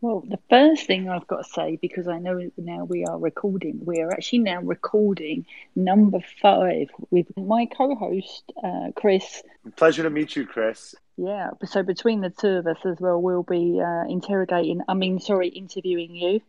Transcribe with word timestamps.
Well, 0.00 0.22
the 0.28 0.38
first 0.50 0.86
thing 0.86 1.08
I've 1.08 1.26
got 1.26 1.44
to 1.44 1.50
say, 1.50 1.78
because 1.80 2.06
I 2.06 2.18
know 2.18 2.50
now 2.58 2.84
we 2.84 3.04
are 3.04 3.18
recording, 3.18 3.80
we 3.84 4.00
are 4.00 4.12
actually 4.12 4.40
now 4.40 4.60
recording 4.60 5.46
number 5.74 6.20
five 6.42 6.90
with 7.10 7.26
my 7.36 7.66
co 7.66 7.94
host, 7.94 8.52
uh, 8.62 8.90
Chris. 8.94 9.42
Pleasure 9.76 10.02
to 10.02 10.10
meet 10.10 10.36
you, 10.36 10.46
Chris. 10.46 10.94
Yeah, 11.16 11.50
so 11.64 11.82
between 11.82 12.20
the 12.20 12.28
two 12.28 12.48
of 12.48 12.66
us 12.66 12.76
as 12.84 13.00
well, 13.00 13.20
we'll 13.20 13.42
be 13.42 13.80
uh, 13.80 14.04
interrogating, 14.06 14.82
I 14.86 14.92
mean, 14.92 15.18
sorry, 15.18 15.48
interviewing 15.48 16.14
you. 16.14 16.40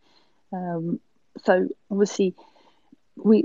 Um, 0.52 1.00
so 1.44 1.70
obviously, 1.90 2.36
we 3.16 3.44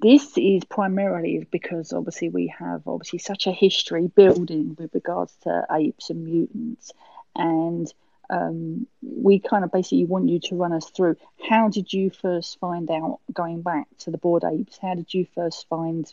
this 0.00 0.36
is 0.36 0.64
primarily 0.64 1.46
because 1.50 1.92
obviously 1.92 2.28
we 2.28 2.52
have 2.58 2.82
obviously 2.86 3.18
such 3.18 3.46
a 3.46 3.52
history 3.52 4.06
building 4.06 4.76
with 4.78 4.94
regards 4.94 5.34
to 5.42 5.66
apes 5.70 6.10
and 6.10 6.24
mutants 6.24 6.92
and 7.34 7.92
um, 8.30 8.86
we 9.02 9.38
kind 9.38 9.64
of 9.64 9.72
basically 9.72 10.04
want 10.04 10.28
you 10.28 10.40
to 10.40 10.56
run 10.56 10.72
us 10.72 10.90
through 10.90 11.16
how 11.48 11.68
did 11.68 11.92
you 11.92 12.10
first 12.10 12.58
find 12.58 12.90
out 12.90 13.20
going 13.32 13.62
back 13.62 13.86
to 13.98 14.10
the 14.10 14.18
Bored 14.18 14.44
Apes? 14.44 14.78
How 14.80 14.94
did 14.94 15.12
you 15.12 15.26
first 15.34 15.68
find 15.68 16.12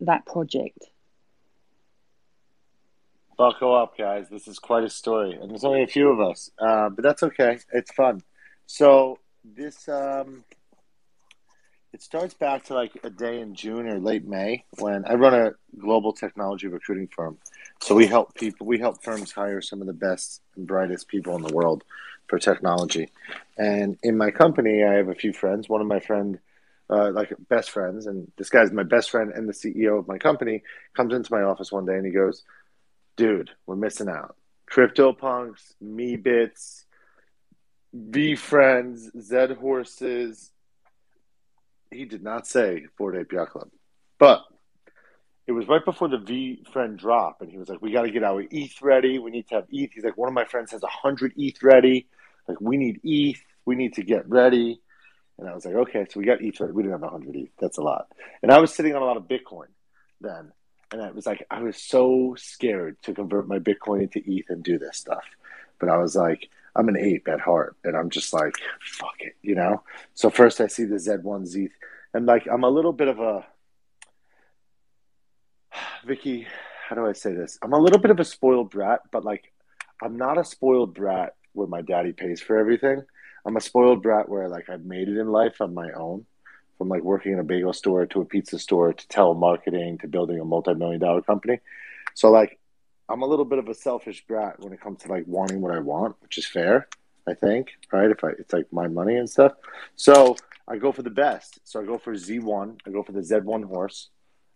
that 0.00 0.26
project? 0.26 0.78
Buckle 3.36 3.74
up 3.74 3.98
guys. 3.98 4.28
This 4.28 4.46
is 4.46 4.58
quite 4.58 4.84
a 4.84 4.90
story 4.90 5.32
and 5.40 5.50
there's 5.50 5.64
only 5.64 5.82
a 5.82 5.88
few 5.88 6.08
of 6.10 6.20
us 6.20 6.50
uh, 6.58 6.88
but 6.90 7.02
that's 7.02 7.22
okay. 7.22 7.58
It's 7.72 7.92
fun. 7.92 8.22
So 8.66 9.18
this 9.44 9.88
um, 9.88 10.44
it 11.94 12.02
starts 12.02 12.34
back 12.34 12.64
to 12.64 12.74
like 12.74 12.90
a 13.04 13.08
day 13.08 13.38
in 13.38 13.54
June 13.54 13.86
or 13.86 14.00
late 14.00 14.26
May 14.26 14.64
when 14.78 15.04
I 15.04 15.14
run 15.14 15.32
a 15.32 15.52
global 15.78 16.12
technology 16.12 16.66
recruiting 16.66 17.06
firm. 17.06 17.38
So 17.80 17.94
we 17.94 18.08
help 18.08 18.34
people, 18.34 18.66
we 18.66 18.80
help 18.80 19.04
firms 19.04 19.30
hire 19.30 19.60
some 19.60 19.80
of 19.80 19.86
the 19.86 19.92
best 19.92 20.42
and 20.56 20.66
brightest 20.66 21.06
people 21.06 21.36
in 21.36 21.42
the 21.42 21.54
world 21.54 21.84
for 22.26 22.40
technology. 22.40 23.10
And 23.56 23.96
in 24.02 24.18
my 24.18 24.32
company, 24.32 24.82
I 24.82 24.94
have 24.94 25.08
a 25.08 25.14
few 25.14 25.32
friends. 25.32 25.68
One 25.68 25.80
of 25.80 25.86
my 25.86 26.00
friend, 26.00 26.40
uh, 26.90 27.12
like 27.12 27.32
best 27.48 27.70
friends, 27.70 28.08
and 28.08 28.30
this 28.36 28.50
guy's 28.50 28.72
my 28.72 28.82
best 28.82 29.08
friend 29.08 29.30
and 29.32 29.48
the 29.48 29.52
CEO 29.52 29.96
of 29.96 30.08
my 30.08 30.18
company, 30.18 30.64
comes 30.96 31.14
into 31.14 31.32
my 31.32 31.42
office 31.42 31.70
one 31.70 31.86
day 31.86 31.94
and 31.94 32.04
he 32.04 32.10
goes, 32.10 32.42
"Dude, 33.16 33.50
we're 33.66 33.76
missing 33.76 34.08
out. 34.08 34.34
CryptoPunks, 34.68 35.74
Meebits, 35.80 36.86
VeeFriends, 37.96 39.16
Z 39.16 39.54
horses." 39.60 40.50
He 41.94 42.04
did 42.04 42.22
not 42.22 42.46
say 42.46 42.86
Ape 43.00 43.32
Yacht 43.32 43.50
Club, 43.50 43.68
but 44.18 44.42
it 45.46 45.52
was 45.52 45.68
right 45.68 45.84
before 45.84 46.08
the 46.08 46.16
VeeFriend 46.16 46.98
drop, 46.98 47.40
and 47.40 47.50
he 47.50 47.58
was 47.58 47.68
like, 47.68 47.80
"We 47.80 47.92
got 47.92 48.02
to 48.02 48.10
get 48.10 48.24
our 48.24 48.42
ETH 48.50 48.82
ready. 48.82 49.18
We 49.18 49.30
need 49.30 49.48
to 49.48 49.56
have 49.56 49.66
ETH." 49.70 49.92
He's 49.92 50.04
like, 50.04 50.16
"One 50.16 50.28
of 50.28 50.34
my 50.34 50.44
friends 50.44 50.72
has 50.72 50.82
hundred 50.82 51.34
ETH 51.36 51.62
ready. 51.62 52.08
Like, 52.48 52.60
we 52.60 52.76
need 52.76 53.00
ETH. 53.02 53.40
We 53.64 53.74
need 53.76 53.94
to 53.94 54.02
get 54.02 54.28
ready." 54.28 54.80
And 55.38 55.48
I 55.48 55.54
was 55.54 55.64
like, 55.64 55.74
"Okay." 55.74 56.06
So 56.10 56.20
we 56.20 56.26
got 56.26 56.42
ETH 56.42 56.58
ready. 56.60 56.72
We 56.72 56.82
didn't 56.82 57.00
have 57.00 57.10
hundred 57.10 57.36
ETH. 57.36 57.50
That's 57.60 57.78
a 57.78 57.82
lot. 57.82 58.10
And 58.42 58.50
I 58.50 58.58
was 58.58 58.74
sitting 58.74 58.94
on 58.94 59.02
a 59.02 59.04
lot 59.04 59.16
of 59.16 59.24
Bitcoin 59.24 59.68
then, 60.20 60.52
and 60.90 61.00
it 61.00 61.14
was 61.14 61.26
like 61.26 61.46
I 61.50 61.62
was 61.62 61.76
so 61.76 62.34
scared 62.38 63.00
to 63.02 63.14
convert 63.14 63.46
my 63.46 63.58
Bitcoin 63.58 64.02
into 64.02 64.22
ETH 64.24 64.48
and 64.48 64.62
do 64.62 64.78
this 64.78 64.98
stuff, 64.98 65.24
but 65.78 65.88
I 65.88 65.98
was 65.98 66.16
like. 66.16 66.48
I'm 66.76 66.88
an 66.88 66.96
ape 66.96 67.28
at 67.28 67.40
heart, 67.40 67.76
and 67.84 67.96
I'm 67.96 68.10
just 68.10 68.32
like, 68.32 68.54
fuck 68.80 69.14
it, 69.20 69.36
you 69.42 69.54
know. 69.54 69.82
So 70.14 70.30
first, 70.30 70.60
I 70.60 70.66
see 70.66 70.84
the 70.84 70.96
Z1 70.96 71.46
Z, 71.46 71.68
and 72.12 72.26
like 72.26 72.46
I'm 72.50 72.64
a 72.64 72.70
little 72.70 72.92
bit 72.92 73.08
of 73.08 73.20
a 73.20 73.46
Vicky. 76.06 76.46
How 76.88 76.96
do 76.96 77.06
I 77.06 77.12
say 77.12 77.32
this? 77.32 77.58
I'm 77.62 77.72
a 77.72 77.78
little 77.78 77.98
bit 77.98 78.10
of 78.10 78.20
a 78.20 78.24
spoiled 78.24 78.70
brat, 78.70 79.00
but 79.10 79.24
like 79.24 79.52
I'm 80.02 80.16
not 80.16 80.38
a 80.38 80.44
spoiled 80.44 80.94
brat 80.94 81.34
where 81.52 81.66
my 81.66 81.80
daddy 81.80 82.12
pays 82.12 82.40
for 82.40 82.58
everything. 82.58 83.02
I'm 83.46 83.56
a 83.56 83.60
spoiled 83.60 84.02
brat 84.02 84.28
where 84.28 84.48
like 84.48 84.68
I've 84.68 84.84
made 84.84 85.08
it 85.08 85.18
in 85.18 85.28
life 85.28 85.60
on 85.60 85.74
my 85.74 85.92
own, 85.92 86.26
from 86.78 86.88
like 86.88 87.02
working 87.02 87.32
in 87.32 87.38
a 87.38 87.44
bagel 87.44 87.72
store 87.72 88.06
to 88.06 88.20
a 88.20 88.24
pizza 88.24 88.58
store 88.58 88.92
to 88.92 89.06
telemarketing 89.06 90.00
to 90.00 90.08
building 90.08 90.40
a 90.40 90.44
multi-million 90.44 91.00
dollar 91.00 91.22
company. 91.22 91.60
So 92.14 92.30
like 92.30 92.58
I'm 93.08 93.22
a 93.22 93.26
little 93.26 93.44
bit 93.44 93.58
of 93.58 93.68
a 93.68 93.74
selfish 93.74 94.24
brat 94.26 94.60
when 94.60 94.72
it 94.72 94.80
comes 94.80 95.00
to 95.02 95.08
like 95.08 95.24
wanting 95.26 95.60
what 95.60 95.74
I 95.74 95.78
want, 95.78 96.16
which 96.22 96.38
is 96.38 96.46
fair, 96.46 96.88
I 97.28 97.34
think, 97.34 97.72
right? 97.92 98.10
If 98.10 98.24
I 98.24 98.30
it's 98.30 98.52
like 98.52 98.72
my 98.72 98.88
money 98.88 99.16
and 99.16 99.28
stuff. 99.28 99.52
So 99.96 100.36
I 100.66 100.78
go 100.78 100.92
for 100.92 101.02
the 101.02 101.10
best. 101.10 101.60
So 101.64 101.80
I 101.80 101.84
go 101.84 101.98
for 101.98 102.14
Z1. 102.14 102.80
I 102.86 102.90
go 102.90 103.02
for 103.02 103.12
the 103.12 103.20
Z1 103.20 103.64
horse. 103.64 104.08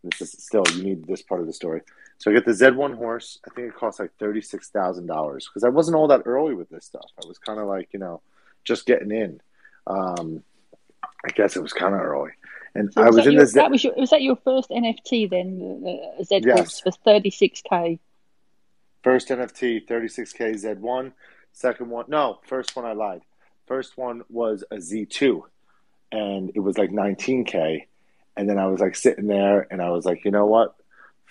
This 0.03 0.35
is 0.35 0.45
still 0.45 0.65
you 0.75 0.83
need 0.83 1.07
this 1.07 1.23
part 1.23 1.41
of 1.41 1.47
the 1.47 1.53
story. 1.53 1.83
So 2.19 2.31
I 2.31 2.35
get 2.35 2.47
the 2.47 2.53
Z1 2.53 2.97
horse. 2.97 3.39
I 3.47 3.55
think 3.55 3.69
it 3.69 3.75
costs 3.75 4.01
like 4.01 4.13
thirty 4.19 4.41
six 4.41 4.71
thousand 4.71 5.07
dollars 5.07 5.49
because 5.49 5.65
I 5.65 5.69
wasn't 5.69 5.97
all 5.97 6.09
that 6.09 6.23
early 6.25 6.55
with 6.55 6.69
this 6.71 6.87
stuff. 6.87 7.11
I 7.23 7.27
was 7.27 7.39
kind 7.39 7.59
of 7.61 7.67
like 7.67 7.89
you 7.93 7.99
know 7.99 8.23
just 8.65 8.87
getting 8.87 9.11
in. 9.11 9.41
Um, 9.87 10.43
I 11.25 11.31
guess 11.35 11.57
it 11.57 11.63
was 11.63 11.73
kind 11.73 11.95
of 11.95 12.01
early. 12.01 12.31
And 12.75 12.93
so 12.93 13.03
I 13.03 13.07
was, 13.07 13.17
was 13.17 13.27
in 13.27 13.33
your, 13.33 13.43
this. 13.43 13.55
That 13.55 13.71
was 13.71 13.83
your, 13.83 13.95
was 13.95 14.11
that 14.11 14.23
your 14.23 14.37
first 14.37 14.71
NFT 14.71 15.31
then? 15.31 15.59
The 16.19 16.25
Z 16.25 16.43
yes. 16.45 16.59
horse 16.59 16.81
for 16.81 16.93
thirty 16.93 17.31
six 17.31 17.63
k. 17.69 17.99
First 19.03 19.29
NFT, 19.29 19.87
36K 19.87 20.63
Z1. 20.63 21.13
Second 21.53 21.91
one, 21.91 22.07
no, 22.09 22.39
first 22.47 22.75
one 22.75 22.85
I 22.85 22.93
lied. 22.93 23.23
First 23.67 23.97
one 23.97 24.23
was 24.29 24.65
a 24.71 24.77
Z2, 24.77 25.43
and 26.11 26.51
it 26.55 26.61
was 26.61 26.79
like 26.79 26.91
19K. 26.91 27.87
And 28.37 28.49
then 28.49 28.59
I 28.59 28.67
was 28.67 28.81
like 28.81 28.97
sitting 28.97 29.27
there, 29.27 29.67
and 29.71 29.83
I 29.83 29.91
was 29.91 30.05
like, 30.05 30.25
you 30.25 30.31
know 30.31 30.47
what? 30.47 30.75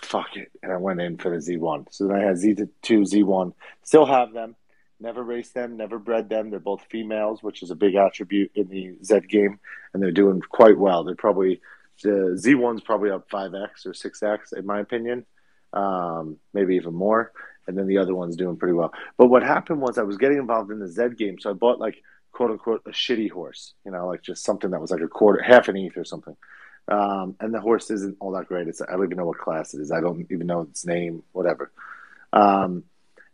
Fuck 0.01 0.35
it. 0.35 0.51
And 0.61 0.71
I 0.71 0.77
went 0.77 1.01
in 1.01 1.17
for 1.17 1.29
the 1.29 1.37
Z1. 1.37 1.87
So 1.91 2.07
then 2.07 2.17
I 2.17 2.23
had 2.23 2.35
Z2, 2.35 2.69
Z1. 2.83 3.53
Still 3.83 4.05
have 4.05 4.33
them. 4.33 4.55
Never 4.99 5.23
raced 5.23 5.53
them, 5.53 5.77
never 5.77 5.99
bred 5.99 6.27
them. 6.27 6.49
They're 6.49 6.59
both 6.59 6.83
females, 6.89 7.43
which 7.43 7.61
is 7.61 7.69
a 7.69 7.75
big 7.75 7.95
attribute 7.95 8.51
in 8.55 8.67
the 8.67 8.97
Z 9.03 9.21
game, 9.29 9.59
and 9.93 10.01
they're 10.01 10.11
doing 10.11 10.41
quite 10.41 10.77
well. 10.77 11.03
They're 11.03 11.15
probably 11.15 11.61
the 12.01 12.37
Z1's 12.39 12.81
probably 12.81 13.11
up 13.11 13.29
5x 13.29 13.85
or 13.85 13.93
6x, 13.93 14.57
in 14.57 14.65
my 14.65 14.79
opinion, 14.79 15.25
um, 15.73 16.37
maybe 16.53 16.75
even 16.75 16.93
more 16.93 17.31
and 17.67 17.77
then 17.77 17.87
the 17.87 17.97
other 17.97 18.15
one's 18.15 18.35
doing 18.35 18.57
pretty 18.57 18.73
well. 18.73 18.93
But 19.17 19.27
what 19.27 19.43
happened 19.43 19.81
was 19.81 19.97
I 19.97 20.03
was 20.03 20.17
getting 20.17 20.37
involved 20.37 20.71
in 20.71 20.79
the 20.79 20.87
Zed 20.87 21.17
game, 21.17 21.39
so 21.39 21.49
I 21.49 21.53
bought 21.53 21.79
like 21.79 22.03
quote 22.31 22.51
unquote 22.51 22.83
a 22.85 22.91
shitty 22.91 23.31
horse, 23.31 23.73
you 23.85 23.91
know, 23.91 24.07
like 24.07 24.21
just 24.21 24.43
something 24.43 24.71
that 24.71 24.81
was 24.81 24.91
like 24.91 25.01
a 25.01 25.07
quarter, 25.07 25.41
half 25.41 25.67
an 25.67 25.77
ETH 25.77 25.97
or 25.97 26.05
something. 26.05 26.35
Um, 26.87 27.35
and 27.39 27.53
the 27.53 27.59
horse 27.59 27.91
isn't 27.91 28.17
all 28.19 28.31
that 28.31 28.47
great. 28.47 28.67
It's 28.67 28.81
I 28.81 28.91
don't 28.91 29.05
even 29.05 29.17
know 29.17 29.25
what 29.25 29.39
class 29.39 29.73
it 29.73 29.81
is. 29.81 29.91
I 29.91 29.99
don't 29.99 30.25
even 30.31 30.47
know 30.47 30.61
its 30.61 30.85
name, 30.85 31.23
whatever. 31.33 31.71
Um, 32.31 32.83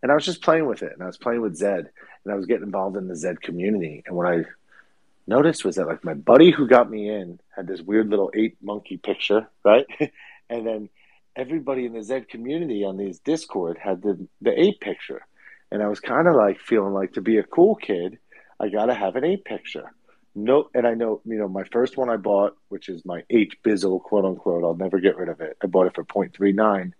and 0.02 0.12
I 0.12 0.16
was 0.16 0.26
just 0.26 0.42
playing 0.42 0.66
with 0.66 0.84
it, 0.84 0.94
and 0.94 1.04
I 1.04 1.06
was 1.06 1.18
playing 1.18 1.42
with 1.42 1.56
Zed, 1.56 1.90
and 2.24 2.34
I 2.34 2.36
was 2.36 2.46
getting 2.46 2.64
involved 2.64 2.98
in 2.98 3.08
the 3.08 3.16
Zed 3.16 3.42
community. 3.42 4.04
And 4.06 4.16
what 4.16 4.28
I 4.28 4.46
noticed 5.28 5.64
was 5.64 5.76
that 5.76 5.88
like 5.88 6.04
my 6.04 6.14
buddy 6.14 6.52
who 6.52 6.68
got 6.68 6.90
me 6.90 7.10
in 7.10 7.40
had 7.56 7.68
this 7.68 7.82
weird 7.82 8.10
little 8.10 8.32
ape 8.34 8.58
monkey 8.62 8.98
picture, 8.98 9.48
right? 9.64 9.86
and 10.50 10.66
then 10.66 10.90
everybody 11.36 11.86
in 11.86 11.94
the 11.94 12.04
Z 12.04 12.22
community 12.30 12.84
on 12.84 12.98
these 12.98 13.20
Discord 13.20 13.78
had 13.78 14.02
the 14.02 14.28
the 14.42 14.60
ape 14.60 14.80
picture, 14.80 15.26
and 15.72 15.82
I 15.82 15.88
was 15.88 16.00
kind 16.00 16.28
of 16.28 16.36
like 16.36 16.60
feeling 16.60 16.94
like 16.94 17.14
to 17.14 17.22
be 17.22 17.38
a 17.38 17.44
cool 17.44 17.76
kid, 17.76 18.18
I 18.60 18.70
gotta 18.70 18.94
have 18.94 19.16
an 19.16 19.24
ape 19.24 19.46
picture. 19.46 19.92
No, 20.36 20.70
and 20.74 20.88
I 20.88 20.94
know 20.94 21.22
you 21.26 21.38
know 21.38 21.48
my 21.48 21.64
first 21.72 21.98
one 21.98 22.10
I 22.10 22.18
bought, 22.18 22.58
which 22.70 22.90
is 22.90 23.06
my 23.06 23.24
H 23.30 23.58
Bizzle 23.64 24.02
quote 24.02 24.26
unquote. 24.26 24.64
I'll 24.64 24.76
never 24.76 25.00
get 25.00 25.18
rid 25.18 25.30
of 25.30 25.42
it. 25.42 25.58
I 25.62 25.68
bought 25.68 25.88
it 25.88 25.96
for 25.96 26.04
0.39, 26.04 26.94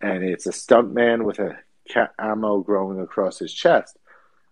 and 0.00 0.24
it's 0.24 0.46
a 0.46 0.52
stunt 0.52 0.92
man 0.92 1.24
with 1.24 1.38
a 1.38 1.56
cat 1.88 2.12
ammo 2.18 2.60
growing 2.60 3.00
across 3.00 3.38
his 3.38 3.52
chest. 3.52 3.98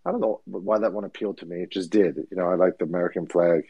I 0.04 0.10
don't 0.10 0.20
know 0.20 0.40
why 0.46 0.78
that 0.80 0.92
one 0.92 1.04
appealed 1.04 1.38
to 1.38 1.46
me. 1.46 1.62
It 1.62 1.70
just 1.70 1.90
did. 1.90 2.16
You 2.16 2.36
know, 2.36 2.48
I 2.48 2.56
like 2.56 2.78
the 2.78 2.84
American 2.84 3.26
flag 3.26 3.62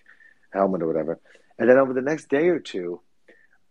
helmet 0.51 0.83
or 0.83 0.87
whatever. 0.87 1.21
And 1.59 1.69
then 1.69 1.79
over 1.79 1.93
the 1.93 2.01
next 2.01 2.29
day 2.29 2.49
or 2.49 2.59
two, 2.59 3.01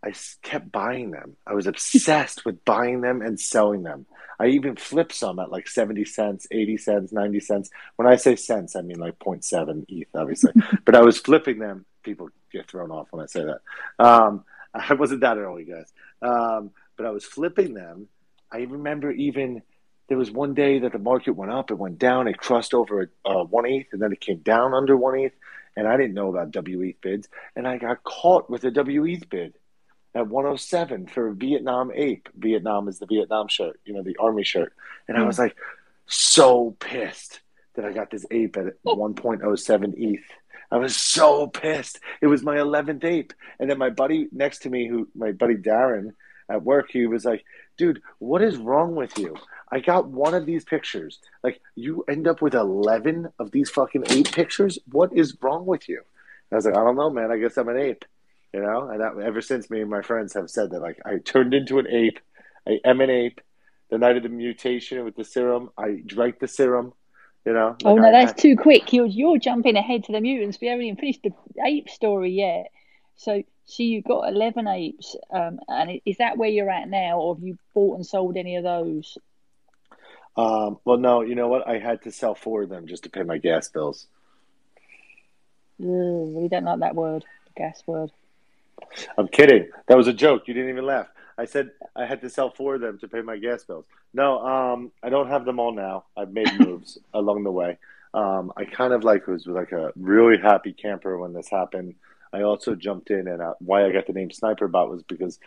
I 0.04 0.14
kept 0.42 0.72
buying 0.72 1.12
them. 1.12 1.38
I 1.46 1.54
was 1.54 1.68
obsessed 1.68 2.44
with 2.46 2.66
buying 2.66 3.02
them 3.02 3.22
and 3.22 3.40
selling 3.40 3.84
them. 3.84 4.08
I 4.40 4.48
even 4.48 4.76
flipped 4.76 5.14
some 5.14 5.38
at 5.38 5.52
like 5.52 5.68
70 5.68 6.06
cents, 6.06 6.48
80 6.50 6.78
cents, 6.78 7.12
90 7.12 7.40
cents. 7.42 7.70
When 7.96 8.08
I 8.08 8.16
say 8.16 8.36
cents, 8.36 8.76
I 8.76 8.82
mean 8.82 8.98
like 8.98 9.20
0.7 9.20 9.86
ETH, 9.88 10.08
obviously. 10.16 10.54
but 10.86 10.96
I 10.96 11.02
was 11.02 11.20
flipping 11.20 11.60
them. 11.60 11.86
People 12.02 12.30
get 12.52 12.68
thrown 12.68 12.90
off 12.90 13.08
when 13.12 13.22
I 13.22 13.28
say 13.28 13.44
that. 13.44 14.04
Um, 14.04 14.44
I 14.74 14.96
wasn't 14.96 15.22
that 15.22 15.38
early, 15.38 15.66
guys. 15.66 15.92
Um, 16.22 16.72
but 16.98 17.06
I 17.06 17.12
was 17.12 17.26
flipping 17.26 17.76
them. 17.76 18.08
I 18.52 18.62
remember 18.62 19.12
even 19.12 19.62
there 20.10 20.18
was 20.18 20.32
one 20.32 20.56
day 20.56 20.80
that 20.80 20.92
the 20.92 21.00
market 21.00 21.34
went 21.34 21.52
up, 21.52 21.70
it 21.70 21.78
went 21.78 22.00
down, 22.00 22.28
it 22.28 22.38
crossed 22.38 22.74
over 22.74 23.12
uh, 23.24 23.44
one 23.44 23.66
ETH, 23.66 23.88
and 23.94 24.02
then 24.02 24.12
it 24.12 24.20
came 24.20 24.40
down 24.40 24.74
under 24.74 24.98
one 24.98 25.20
ETH. 25.20 25.34
And 25.78 25.88
I 25.88 25.96
didn't 25.96 26.16
know 26.16 26.36
about 26.36 26.52
WETH 26.54 27.00
bids, 27.00 27.30
and 27.56 27.66
I 27.66 27.78
got 27.78 28.04
caught 28.04 28.50
with 28.50 28.66
a 28.66 28.72
WETH 28.72 29.30
bid 29.30 29.54
at 30.14 30.28
107 30.28 31.08
for 31.08 31.32
Vietnam 31.32 31.92
Ape. 31.94 32.30
Vietnam 32.36 32.88
is 32.88 33.00
the 33.00 33.06
Vietnam 33.06 33.48
shirt, 33.48 33.80
you 33.86 33.94
know, 33.94 34.04
the 34.04 34.18
army 34.18 34.44
shirt. 34.44 34.74
And 35.08 35.18
I 35.18 35.24
was 35.24 35.38
mm. 35.38 35.44
like 35.44 35.56
so 36.06 36.76
pissed 36.80 37.42
that 37.76 37.86
I 37.86 37.94
got 37.94 38.12
this 38.12 38.26
ape 38.32 38.58
at 38.58 38.84
1.07 38.86 39.94
ETH. 39.98 40.20
I 40.72 40.78
was 40.78 40.96
so 40.96 41.48
pissed. 41.48 42.00
It 42.22 42.28
was 42.28 42.44
my 42.44 42.58
11th 42.58 43.04
ape. 43.04 43.34
And 43.60 43.70
then 43.70 43.78
my 43.78 43.90
buddy 43.90 44.28
next 44.32 44.60
to 44.60 44.70
me, 44.70 44.88
who 44.88 45.08
my 45.16 45.32
buddy 45.32 45.56
Darren 45.56 46.14
at 46.50 46.64
work, 46.64 46.90
he 46.92 47.08
was 47.08 47.26
like, 47.26 47.44
dude, 47.78 48.02
what 48.20 48.42
is 48.42 48.58
wrong 48.58 48.96
with 48.96 49.18
you? 49.18 49.36
I 49.72 49.80
got 49.80 50.08
one 50.08 50.34
of 50.34 50.46
these 50.46 50.66
pictures. 50.66 51.20
Like 51.44 51.62
you 51.76 52.04
end 52.10 52.28
up 52.28 52.42
with 52.42 52.54
eleven 52.54 53.30
of 53.40 53.52
these 53.52 53.70
fucking 53.70 54.06
ape 54.10 54.32
pictures. 54.32 54.78
What 54.92 55.16
is 55.16 55.38
wrong 55.42 55.66
with 55.66 55.88
you? 55.88 55.98
And 55.98 56.54
I 56.54 56.56
was 56.56 56.66
like, 56.66 56.76
I 56.76 56.84
don't 56.84 56.98
know, 56.98 57.10
man. 57.10 57.32
I 57.32 57.38
guess 57.38 57.58
I'm 57.58 57.70
an 57.70 57.78
ape. 57.78 58.06
You 58.54 58.62
know, 58.62 58.90
and 58.90 59.00
that, 59.00 59.18
ever 59.24 59.42
since 59.42 59.70
me 59.70 59.82
and 59.82 59.90
my 59.90 60.02
friends 60.02 60.34
have 60.34 60.50
said 60.50 60.72
that, 60.72 60.82
like 60.82 61.00
I 61.06 61.18
turned 61.20 61.54
into 61.54 61.80
an 61.80 61.88
ape. 61.88 62.20
I 62.68 62.80
am 62.84 63.00
an 63.02 63.10
ape. 63.10 63.40
The 63.90 63.98
night 63.98 64.18
of 64.18 64.24
the 64.24 64.30
mutation 64.30 65.04
with 65.06 65.16
the 65.16 65.24
serum, 65.24 65.70
I 65.78 66.02
drank 66.06 66.40
the 66.40 66.48
serum. 66.48 66.94
You 67.46 67.54
know. 67.54 67.76
oh 67.86 67.94
like 67.94 68.02
no, 68.02 68.08
I- 68.10 68.12
that's 68.12 68.34
I- 68.34 68.42
too 68.42 68.56
quick. 68.58 68.94
You're 68.94 69.06
you're 69.06 69.38
jumping 69.38 69.78
ahead 69.78 70.04
to 70.06 70.12
the 70.12 70.22
mutants. 70.22 70.60
We 70.62 70.68
haven't 70.68 70.86
even 70.86 70.98
finished 70.98 71.24
the 71.24 71.34
ape 71.66 71.90
story 71.90 72.32
yet. 72.32 72.72
So, 73.16 73.44
so 73.66 73.84
you 73.84 74.02
got 74.02 74.28
eleven 74.28 74.68
apes, 74.68 75.16
um, 75.32 75.60
and 75.68 76.02
is 76.06 76.18
that 76.18 76.38
where 76.38 76.50
you're 76.50 76.70
at 76.70 76.90
now, 76.90 77.20
or 77.20 77.36
have 77.36 77.44
you 77.44 77.58
bought 77.74 77.96
and 77.96 78.06
sold 78.06 78.36
any 78.36 78.58
of 78.58 78.64
those? 78.64 79.18
Um, 80.36 80.78
well, 80.86 80.98
no, 80.98 81.22
you 81.22 81.36
know 81.36 81.48
what? 81.48 81.68
I 81.68 81.78
had 81.80 82.02
to 82.04 82.12
sell 82.12 82.36
four 82.36 82.64
of 82.64 82.70
them 82.70 82.88
just 82.88 83.04
to 83.04 83.10
pay 83.10 83.24
my 83.24 83.38
gas 83.38 83.70
bills. 83.70 84.08
Ugh, 85.80 85.88
we 85.88 86.48
don't 86.48 86.64
like 86.64 86.80
that 86.80 86.96
word, 86.96 87.26
gas 87.56 87.82
word. 87.86 88.12
I'm 89.18 89.28
kidding. 89.28 89.70
That 89.88 89.98
was 89.98 90.08
a 90.08 90.14
joke. 90.14 90.48
You 90.48 90.54
didn't 90.54 90.70
even 90.70 90.86
laugh. 90.86 91.08
I 91.38 91.46
said 91.46 91.72
I 91.96 92.06
had 92.06 92.22
to 92.22 92.30
sell 92.30 92.50
four 92.52 92.76
of 92.76 92.82
them 92.82 93.00
to 93.00 93.08
pay 93.08 93.22
my 93.22 93.38
gas 93.38 93.64
bills. 93.64 93.86
No, 94.14 94.40
um, 94.46 94.92
I 95.02 95.10
don't 95.10 95.30
have 95.30 95.46
them 95.46 95.60
all 95.60 95.74
now. 95.74 96.06
I've 96.16 96.32
made 96.32 96.50
moves 96.60 96.98
along 97.14 97.44
the 97.44 97.52
way. 97.52 97.78
Um, 98.14 98.52
I 98.58 98.66
kind 98.66 98.94
of 98.94 99.04
like 99.04 99.28
was 99.28 99.48
like 99.48 99.72
a 99.72 99.92
really 99.96 100.38
happy 100.38 100.74
camper 100.74 101.18
when 101.18 101.34
this 101.34 101.50
happened. 101.50 101.96
I 102.34 102.44
also 102.44 102.76
jumped 102.76 103.10
in, 103.10 103.28
and 103.28 103.42
uh, 103.42 103.54
why 103.60 103.86
I 103.86 103.92
got 103.92 104.08
the 104.08 104.14
name 104.14 104.32
Sniper 104.32 104.68
Bot 104.68 104.90
was 104.90 105.04
because 105.04 105.40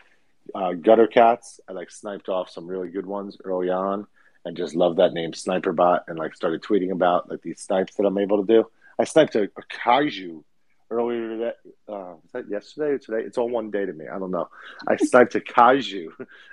uh, 0.54 0.72
gutter 0.72 1.06
cats. 1.06 1.60
I 1.68 1.72
like 1.72 1.90
sniped 1.90 2.28
off 2.28 2.50
some 2.50 2.66
really 2.66 2.88
good 2.88 3.06
ones 3.06 3.36
early 3.44 3.70
on, 3.70 4.06
and 4.44 4.56
just 4.56 4.74
loved 4.74 4.98
that 4.98 5.12
name 5.12 5.32
Sniper 5.32 5.72
Bot, 5.72 6.04
and 6.08 6.18
like 6.18 6.34
started 6.34 6.62
tweeting 6.62 6.90
about 6.90 7.30
like 7.30 7.42
these 7.42 7.60
snipes 7.60 7.94
that 7.96 8.04
I'm 8.04 8.18
able 8.18 8.44
to 8.44 8.52
do. 8.52 8.66
I 8.98 9.04
sniped 9.04 9.34
a, 9.34 9.44
a 9.44 9.62
kaiju 9.72 10.42
earlier 10.94 11.28
today. 11.28 11.52
Uh, 11.88 12.16
was 12.22 12.30
that 12.32 12.48
yesterday 12.48 12.92
or 12.92 12.98
today? 12.98 13.22
It's 13.26 13.38
all 13.38 13.48
one 13.48 13.70
day 13.70 13.84
to 13.84 13.92
me. 13.92 14.06
I 14.08 14.18
don't 14.18 14.30
know. 14.30 14.48
I 14.86 14.96
sniped 15.02 15.34
a 15.34 15.40
kaiju, 15.40 16.08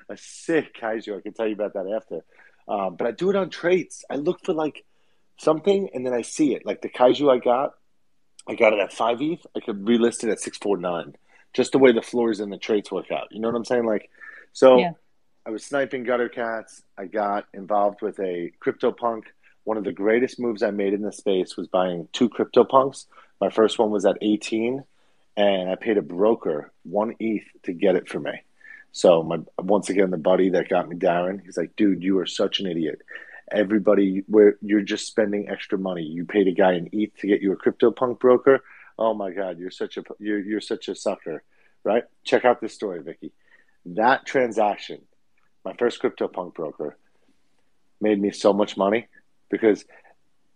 a 0.09 0.17
sick 0.17 0.75
kaiju. 0.79 1.17
I 1.17 1.21
can 1.21 1.33
tell 1.33 1.47
you 1.47 1.53
about 1.53 1.73
that 1.73 1.88
after. 1.88 2.21
Um, 2.67 2.95
but 2.95 3.07
I 3.07 3.11
do 3.11 3.29
it 3.29 3.35
on 3.35 3.49
traits. 3.49 4.03
I 4.09 4.15
look 4.15 4.43
for 4.43 4.53
like 4.53 4.83
something, 5.38 5.89
and 5.93 6.05
then 6.05 6.13
I 6.13 6.21
see 6.21 6.53
it. 6.55 6.65
Like 6.65 6.81
the 6.81 6.89
kaiju 6.89 7.33
I 7.33 7.39
got, 7.39 7.73
I 8.47 8.55
got 8.55 8.73
it 8.73 8.79
at 8.79 8.93
five 8.93 9.21
ETH. 9.21 9.45
I 9.55 9.59
could 9.59 9.85
relist 9.85 10.23
it 10.23 10.29
at 10.29 10.39
six 10.39 10.57
four 10.57 10.77
nine. 10.77 11.15
Just 11.53 11.73
the 11.73 11.79
way 11.79 11.91
the 11.91 12.01
floors 12.01 12.39
and 12.39 12.51
the 12.51 12.57
traits 12.57 12.91
work 12.91 13.11
out. 13.11 13.27
You 13.31 13.41
know 13.41 13.49
what 13.49 13.57
I'm 13.57 13.65
saying? 13.65 13.85
Like, 13.85 14.09
so 14.53 14.77
Yeah. 14.77 14.91
I 15.45 15.49
was 15.49 15.65
sniping 15.65 16.03
gutter 16.03 16.29
cats. 16.29 16.83
I 16.97 17.05
got 17.05 17.45
involved 17.53 18.01
with 18.01 18.19
a 18.19 18.51
CryptoPunk. 18.63 19.23
One 19.63 19.77
of 19.77 19.83
the 19.83 19.91
greatest 19.91 20.39
moves 20.39 20.63
I 20.63 20.71
made 20.71 20.93
in 20.93 21.01
the 21.01 21.11
space 21.11 21.57
was 21.57 21.67
buying 21.67 22.07
two 22.13 22.29
CryptoPunks. 22.29 23.05
My 23.41 23.49
first 23.49 23.79
one 23.79 23.89
was 23.89 24.05
at 24.05 24.19
18, 24.21 24.83
and 25.35 25.69
I 25.69 25.75
paid 25.75 25.97
a 25.97 26.03
broker 26.03 26.71
one 26.83 27.15
ETH 27.19 27.43
to 27.63 27.73
get 27.73 27.95
it 27.95 28.07
for 28.07 28.19
me. 28.19 28.43
So 28.91 29.23
my 29.23 29.39
once 29.57 29.89
again 29.89 30.11
the 30.11 30.17
buddy 30.17 30.49
that 30.49 30.69
got 30.69 30.88
me 30.88 30.95
Darren, 30.95 31.41
he's 31.43 31.57
like, 31.57 31.75
dude, 31.75 32.03
you 32.03 32.19
are 32.19 32.25
such 32.25 32.59
an 32.59 32.67
idiot. 32.67 33.01
Everybody, 33.51 34.23
where 34.27 34.57
you're 34.61 34.81
just 34.81 35.07
spending 35.07 35.49
extra 35.49 35.77
money. 35.77 36.03
You 36.03 36.25
paid 36.25 36.47
a 36.47 36.51
guy 36.51 36.73
an 36.73 36.89
ETH 36.91 37.17
to 37.17 37.27
get 37.27 37.41
you 37.41 37.51
a 37.51 37.57
CryptoPunk 37.57 38.19
broker. 38.19 38.63
Oh 38.97 39.13
my 39.13 39.31
God, 39.31 39.57
you're 39.57 39.71
such 39.71 39.97
a 39.97 40.03
you're 40.19 40.39
you're 40.39 40.61
such 40.61 40.88
a 40.88 40.95
sucker, 40.95 41.43
right? 41.83 42.03
Check 42.23 42.45
out 42.45 42.61
this 42.61 42.73
story, 42.73 43.01
Vicky. 43.01 43.31
That 43.85 44.25
transaction, 44.25 45.01
my 45.65 45.73
first 45.73 46.01
CryptoPunk 46.01 46.53
broker, 46.53 46.97
made 47.99 48.21
me 48.21 48.31
so 48.31 48.53
much 48.53 48.77
money 48.77 49.07
because 49.49 49.83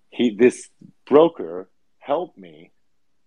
he 0.09 0.35
this 0.35 0.69
broker 1.07 1.69
helped 1.99 2.37
me. 2.37 2.71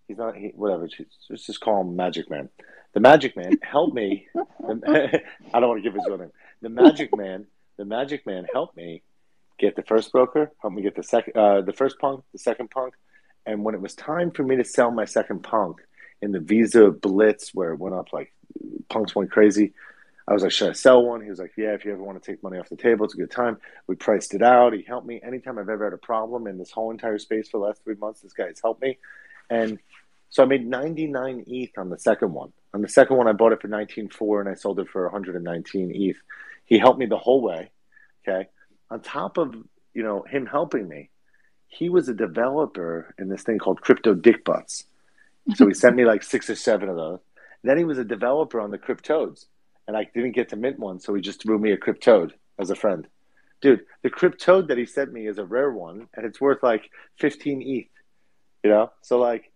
He's 0.09 0.19
not 0.19 0.35
he, 0.35 0.49
whatever. 0.55 0.89
Let's 1.31 1.47
just 1.47 1.61
call 1.61 1.83
him 1.83 1.95
Magic 1.95 2.29
Man. 2.31 2.49
The 2.95 3.01
Magic 3.01 3.37
Man 3.37 3.59
helped 3.63 3.95
me. 3.95 4.27
the- 4.35 5.21
I 5.55 5.61
don't 5.61 5.69
want 5.69 5.79
to 5.79 5.89
give 5.89 5.95
his 5.95 6.07
real 6.09 6.19
name. 6.19 6.33
The 6.63 6.71
Magic 6.71 7.17
Man. 7.17 7.47
The 7.77 7.85
Magic 7.85 8.27
Man 8.27 8.47
helped 8.53 8.77
me 8.77 9.03
get 9.59 9.77
the 9.77 9.83
first 9.83 10.11
broker. 10.11 10.51
Helped 10.61 10.75
me 10.75 10.83
get 10.83 10.97
the 10.97 11.03
second, 11.03 11.37
uh, 11.37 11.61
the 11.61 11.73
first 11.73 11.99
punk, 11.99 12.25
the 12.33 12.39
second 12.39 12.71
punk, 12.71 12.95
and 13.47 13.65
when 13.65 13.75
it 13.75 13.81
was 13.81 13.95
time 13.95 14.31
for 14.31 14.43
me 14.43 14.57
to 14.57 14.65
sell 14.65 14.91
my 14.91 15.05
second 15.05 15.43
punk 15.43 15.77
in 16.21 16.33
the 16.33 16.41
Visa 16.41 16.91
Blitz, 16.91 17.55
where 17.55 17.73
it 17.73 17.79
went 17.79 17.95
up 17.95 18.13
like 18.13 18.33
punks 18.89 19.15
went 19.15 19.31
crazy. 19.31 19.75
I 20.27 20.35
was 20.35 20.43
like, 20.43 20.53
should 20.53 20.69
I 20.69 20.73
sell 20.73 21.03
one? 21.03 21.23
He 21.23 21.31
was 21.31 21.39
like, 21.39 21.53
yeah, 21.57 21.73
if 21.73 21.85
you 21.87 21.93
ever 21.93 22.03
want 22.03 22.23
to 22.23 22.33
take 22.33 22.43
money 22.43 22.59
off 22.59 22.69
the 22.69 22.77
table, 22.77 23.07
it's 23.07 23.15
a 23.15 23.17
good 23.19 23.31
time. 23.31 23.59
We 23.87 23.95
priced 23.95 24.35
it 24.35 24.43
out. 24.43 24.75
He 24.75 24.83
helped 24.83 25.07
me. 25.07 25.21
Anytime 25.23 25.59
I've 25.59 25.71
ever 25.71 25.85
had 25.85 25.95
a 25.95 25.99
problem 25.99 26.47
in 26.47 26.59
this 26.59 26.71
whole 26.71 26.91
entire 26.91 27.19
space 27.19 27.49
for 27.49 27.59
the 27.59 27.67
last 27.67 27.83
three 27.83 27.95
months, 27.95 28.21
this 28.21 28.35
guy 28.35 28.47
has 28.47 28.61
helped 28.61 28.83
me. 28.83 28.99
And 29.49 29.79
so 30.31 30.43
I 30.43 30.47
made 30.47 30.67
99 30.67 31.45
ETH 31.47 31.79
on 31.79 31.91
the 31.91 31.99
second 31.99 32.33
one. 32.33 32.53
On 32.75 32.83
the 32.83 32.89
second 32.89 33.17
one, 33.17 33.29
I 33.29 33.33
bought 33.33 33.53
it 33.53 33.63
for 33.63 33.69
19.4 33.69 34.41
and 34.41 34.49
I 34.49 34.55
sold 34.55 34.79
it 34.79 34.89
for 34.89 35.05
119 35.05 35.93
ETH. 35.95 36.17
He 36.65 36.79
helped 36.79 36.99
me 36.99 37.07
the 37.07 37.17
whole 37.17 37.43
way. 37.43 37.71
Okay. 38.27 38.49
On 38.91 39.01
top 39.01 39.39
of, 39.39 39.55
you 39.95 40.03
know, 40.03 40.23
him 40.29 40.47
helping 40.47 40.87
me, 40.87 41.11
he 41.67 41.89
was 41.89 42.09
a 42.09 42.15
developer 42.15 43.15
in 43.19 43.29
this 43.29 43.43
thing 43.43 43.59
called 43.59 43.81
Crypto 43.81 44.15
Dick 44.15 44.45
Butts. 44.45 44.85
So 45.55 45.67
he 45.67 45.75
sent 45.75 45.97
me 45.97 46.05
like 46.05 46.23
six 46.23 46.51
or 46.51 46.57
seven 46.57 46.89
of 46.89 46.97
those. 46.97 47.21
Then 47.65 47.79
he 47.79 47.85
was 47.85 47.99
a 47.99 48.05
developer 48.05 48.61
on 48.61 48.71
the 48.71 48.79
CrypToadz 48.79 49.47
and 49.89 49.97
I 49.97 50.07
didn't 50.15 50.33
get 50.33 50.51
to 50.51 50.57
mint 50.57 50.79
one, 50.79 51.01
so 51.01 51.15
he 51.15 51.23
just 51.23 51.43
threw 51.43 51.59
me 51.59 51.73
a 51.73 51.79
CrypToad 51.79 52.33
as 52.59 52.71
a 52.71 52.77
friend. 52.77 53.09
Dude, 53.63 53.81
the 54.03 54.11
CrypToad 54.11 54.69
that 54.69 54.79
he 54.79 54.85
sent 54.85 55.13
me 55.13 55.27
is 55.27 55.39
a 55.39 55.45
rare 55.45 55.73
one, 55.73 56.09
and 56.15 56.27
it's 56.27 56.41
worth 56.41 56.63
like 56.63 56.91
15 57.19 57.63
ETH. 57.63 57.87
You 58.63 58.71
know, 58.71 58.93
so 59.01 59.19
like, 59.19 59.51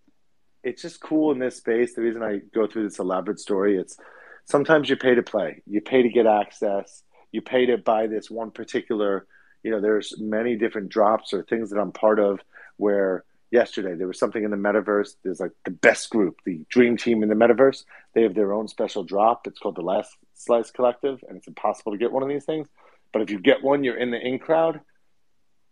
it's 0.63 0.83
just 0.83 1.01
cool 1.01 1.33
in 1.33 1.39
this 1.39 1.57
space. 1.57 1.95
The 1.95 2.03
reason 2.03 2.23
I 2.23 2.41
go 2.55 2.67
through 2.67 2.89
this 2.89 2.99
elaborate 2.99 3.41
story, 3.41 3.79
it's 3.79 3.97
sometimes 4.45 4.89
you 4.89 4.97
pay 4.97 5.15
to 5.15 5.23
play, 5.23 5.63
you 5.67 5.81
pay 5.81 6.03
to 6.03 6.09
get 6.09 6.27
access, 6.27 7.03
you 7.31 7.43
pay 7.43 7.67
to 7.67 7.79
buy 7.79 8.07
this 8.07 8.31
one 8.31 8.51
particular. 8.51 9.27
You 9.63 9.71
know, 9.71 9.81
there's 9.81 10.15
many 10.19 10.57
different 10.57 10.89
drops 10.89 11.33
or 11.33 11.43
things 11.43 11.71
that 11.71 11.79
I'm 11.79 11.93
part 11.93 12.19
of 12.19 12.41
where 12.77 13.25
yesterday 13.53 13.95
there 13.95 14.09
was 14.09 14.19
something 14.19 14.43
in 14.43 14.51
the 14.51 14.57
metaverse 14.57 15.15
there's 15.23 15.39
like 15.39 15.53
the 15.67 15.71
best 15.71 16.09
group 16.09 16.39
the 16.47 16.65
dream 16.71 16.97
team 16.97 17.23
in 17.23 17.29
the 17.29 17.35
metaverse 17.35 17.85
they 18.15 18.23
have 18.23 18.35
their 18.35 18.53
own 18.53 18.67
special 18.67 19.05
drop 19.05 19.47
it's 19.47 19.59
called 19.59 19.77
the 19.77 19.83
last 19.83 20.17
slice 20.33 20.71
collective 20.71 21.23
and 21.29 21.37
it's 21.37 21.47
impossible 21.47 21.93
to 21.93 21.99
get 21.99 22.11
one 22.11 22.23
of 22.23 22.31
these 22.31 22.47
things 22.47 22.67
but 23.13 23.21
if 23.21 23.31
you 23.31 23.39
get 23.39 23.63
one 23.63 23.85
you're 23.85 23.97
in 23.97 24.11
the 24.11 24.19
in 24.19 24.39
crowd 24.39 24.81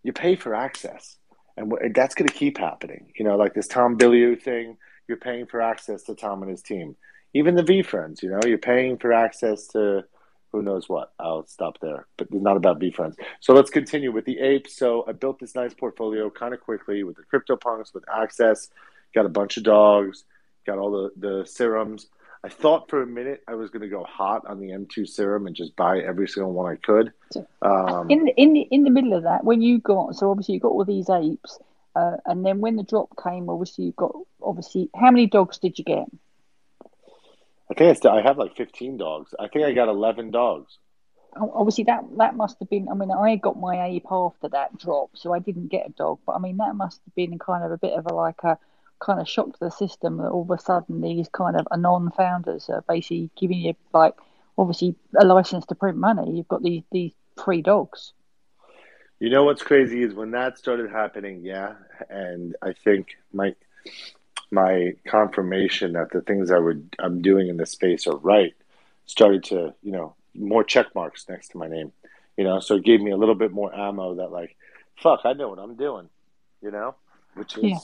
you 0.02 0.12
pay 0.12 0.36
for 0.36 0.54
access 0.54 1.16
and 1.60 1.94
that's 1.94 2.14
going 2.14 2.28
to 2.28 2.34
keep 2.34 2.58
happening 2.58 3.12
you 3.16 3.24
know 3.24 3.36
like 3.36 3.54
this 3.54 3.68
tom 3.68 3.96
Bilyeu 3.96 4.40
thing 4.40 4.76
you're 5.08 5.16
paying 5.16 5.46
for 5.46 5.60
access 5.60 6.04
to 6.04 6.14
tom 6.14 6.42
and 6.42 6.50
his 6.50 6.62
team. 6.62 6.96
Even 7.34 7.54
the 7.54 7.62
VeeFriends 7.62 8.22
you 8.22 8.30
know 8.30 8.40
you're 8.46 8.58
paying 8.58 8.98
for 8.98 9.12
access 9.12 9.66
to 9.68 10.04
who 10.52 10.62
knows 10.62 10.88
what. 10.88 11.12
I'll 11.20 11.46
stop 11.46 11.78
there 11.80 12.06
but 12.16 12.28
it's 12.30 12.42
not 12.42 12.56
about 12.56 12.80
VeeFriends. 12.80 13.14
So 13.40 13.52
let's 13.52 13.70
continue 13.70 14.12
with 14.12 14.24
the 14.24 14.38
apes. 14.40 14.76
So 14.76 15.04
i 15.06 15.12
built 15.12 15.38
this 15.38 15.54
nice 15.54 15.74
portfolio 15.74 16.30
kind 16.30 16.54
of 16.54 16.60
quickly 16.60 17.04
with 17.04 17.16
the 17.16 17.22
crypto 17.24 17.56
punks 17.56 17.94
with 17.94 18.04
access 18.08 18.68
got 19.14 19.26
a 19.26 19.30
bunch 19.30 19.56
of 19.56 19.64
dogs 19.64 20.24
got 20.66 20.78
all 20.78 20.90
the, 20.90 21.10
the 21.16 21.46
serums 21.46 22.08
i 22.44 22.48
thought 22.48 22.88
for 22.88 23.02
a 23.02 23.06
minute 23.06 23.42
i 23.48 23.54
was 23.54 23.70
going 23.70 23.82
to 23.82 23.88
go 23.88 24.04
hot 24.04 24.46
on 24.46 24.60
the 24.60 24.68
m2 24.68 25.08
serum 25.08 25.46
and 25.46 25.56
just 25.56 25.74
buy 25.76 25.98
every 26.00 26.28
single 26.28 26.52
one 26.52 26.70
i 26.70 26.76
could 26.76 27.12
um, 27.62 28.10
in 28.10 28.24
the, 28.24 28.32
in 28.36 28.52
the 28.52 28.60
in 28.70 28.84
the 28.84 28.90
middle 28.90 29.12
of 29.12 29.22
that, 29.22 29.44
when 29.44 29.62
you 29.62 29.78
got 29.78 30.16
so 30.16 30.30
obviously 30.30 30.54
you 30.54 30.60
got 30.60 30.68
all 30.68 30.84
these 30.84 31.08
apes, 31.08 31.58
uh, 31.94 32.16
and 32.26 32.44
then 32.44 32.60
when 32.60 32.76
the 32.76 32.82
drop 32.82 33.10
came, 33.22 33.48
obviously 33.48 33.84
you 33.84 33.92
got 33.92 34.14
obviously 34.42 34.90
how 34.94 35.10
many 35.10 35.26
dogs 35.26 35.58
did 35.58 35.78
you 35.78 35.84
get? 35.84 36.06
i 37.70 37.74
think 37.74 37.90
I, 37.90 37.92
still, 37.92 38.10
I 38.10 38.22
have 38.22 38.36
like 38.36 38.56
15 38.56 38.96
dogs 38.96 39.32
i 39.38 39.46
think 39.46 39.64
i 39.64 39.72
got 39.72 39.88
11 39.88 40.30
dogs 40.30 40.78
Obviously 41.36 41.84
that 41.84 42.02
that 42.16 42.34
must 42.34 42.58
have 42.58 42.68
been. 42.68 42.88
I 42.88 42.94
mean, 42.94 43.12
I 43.12 43.36
got 43.36 43.56
my 43.56 43.84
ape 43.86 44.06
after 44.10 44.48
that 44.48 44.76
drop, 44.76 45.10
so 45.14 45.32
I 45.32 45.38
didn't 45.38 45.68
get 45.68 45.86
a 45.86 45.90
dog. 45.90 46.18
But 46.26 46.32
I 46.32 46.38
mean, 46.40 46.56
that 46.56 46.74
must 46.74 47.00
have 47.04 47.14
been 47.14 47.38
kind 47.38 47.62
of 47.62 47.70
a 47.70 47.78
bit 47.78 47.92
of 47.92 48.06
a 48.06 48.12
like 48.12 48.42
a 48.42 48.58
kind 49.00 49.20
of 49.20 49.28
shocked 49.28 49.60
the 49.60 49.70
system 49.70 50.18
that 50.18 50.28
all 50.28 50.42
of 50.42 50.50
a 50.50 50.58
sudden 50.62 51.00
these 51.00 51.28
kind 51.32 51.56
of 51.56 51.66
anon 51.72 52.10
founders 52.10 52.68
are 52.68 52.84
basically 52.88 53.30
giving 53.36 53.58
you 53.58 53.74
like 53.92 54.14
obviously 54.56 54.94
a 55.18 55.24
license 55.24 55.66
to 55.66 55.74
print 55.74 55.96
money. 55.96 56.36
You've 56.36 56.48
got 56.48 56.62
these 56.62 56.82
these 56.92 57.12
free 57.42 57.62
dogs. 57.62 58.12
You 59.18 59.30
know 59.30 59.44
what's 59.44 59.62
crazy 59.62 60.02
is 60.02 60.14
when 60.14 60.30
that 60.30 60.58
started 60.58 60.90
happening, 60.90 61.42
yeah, 61.42 61.74
and 62.08 62.56
I 62.62 62.72
think 62.72 63.16
my 63.32 63.54
my 64.50 64.94
confirmation 65.06 65.92
that 65.92 66.10
the 66.10 66.20
things 66.20 66.50
I 66.50 66.58
would 66.58 66.94
I'm 66.98 67.22
doing 67.22 67.48
in 67.48 67.56
this 67.56 67.72
space 67.72 68.06
are 68.06 68.16
right 68.16 68.54
started 69.06 69.44
to, 69.44 69.74
you 69.82 69.92
know, 69.92 70.14
more 70.34 70.64
check 70.64 70.94
marks 70.94 71.28
next 71.28 71.48
to 71.48 71.58
my 71.58 71.68
name. 71.68 71.92
You 72.36 72.44
know, 72.44 72.60
so 72.60 72.76
it 72.76 72.84
gave 72.84 73.00
me 73.00 73.10
a 73.10 73.16
little 73.16 73.34
bit 73.34 73.52
more 73.52 73.74
ammo 73.74 74.14
that 74.16 74.30
like, 74.30 74.56
fuck, 74.96 75.20
I 75.24 75.32
know 75.32 75.48
what 75.48 75.58
I'm 75.58 75.74
doing, 75.74 76.08
you 76.62 76.70
know? 76.70 76.94
Which 77.34 77.56
is 77.56 77.64
Yeah. 77.64 77.78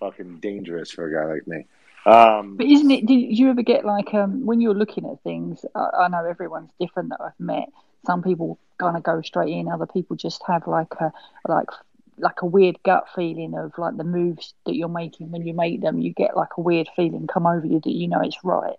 Fucking 0.00 0.40
dangerous 0.40 0.90
for 0.90 1.06
a 1.06 1.12
guy 1.14 1.32
like 1.34 1.46
me. 1.46 1.66
Um 2.06 2.56
But 2.56 2.66
isn't 2.66 2.90
it? 2.90 3.06
Did 3.06 3.38
you 3.38 3.50
ever 3.50 3.62
get 3.62 3.84
like 3.84 4.12
um 4.14 4.46
when 4.46 4.60
you're 4.60 4.74
looking 4.74 5.04
at 5.08 5.22
things? 5.22 5.64
I, 5.74 5.90
I 6.04 6.08
know 6.08 6.24
everyone's 6.24 6.72
different 6.80 7.10
that 7.10 7.20
I've 7.20 7.38
met. 7.38 7.68
some 8.06 8.22
people 8.22 8.58
kind 8.78 8.96
of 8.96 9.02
go 9.02 9.20
straight 9.22 9.52
in, 9.52 9.68
other 9.68 9.86
people 9.86 10.16
just 10.16 10.42
have 10.46 10.66
like 10.66 10.92
a 11.00 11.12
like 11.46 11.68
like 12.18 12.42
a 12.42 12.46
weird 12.46 12.78
gut 12.82 13.06
feeling 13.14 13.54
of 13.54 13.76
like 13.78 13.96
the 13.96 14.04
moves 14.04 14.54
that 14.66 14.74
you're 14.74 14.88
making 14.88 15.30
when 15.30 15.46
you 15.46 15.54
make 15.54 15.80
them. 15.80 16.00
You 16.00 16.12
get 16.12 16.36
like 16.36 16.56
a 16.56 16.60
weird 16.60 16.88
feeling 16.96 17.26
come 17.26 17.46
over 17.46 17.66
you 17.66 17.80
that 17.80 17.90
you 17.90 18.08
know 18.08 18.20
it's 18.20 18.38
right. 18.44 18.76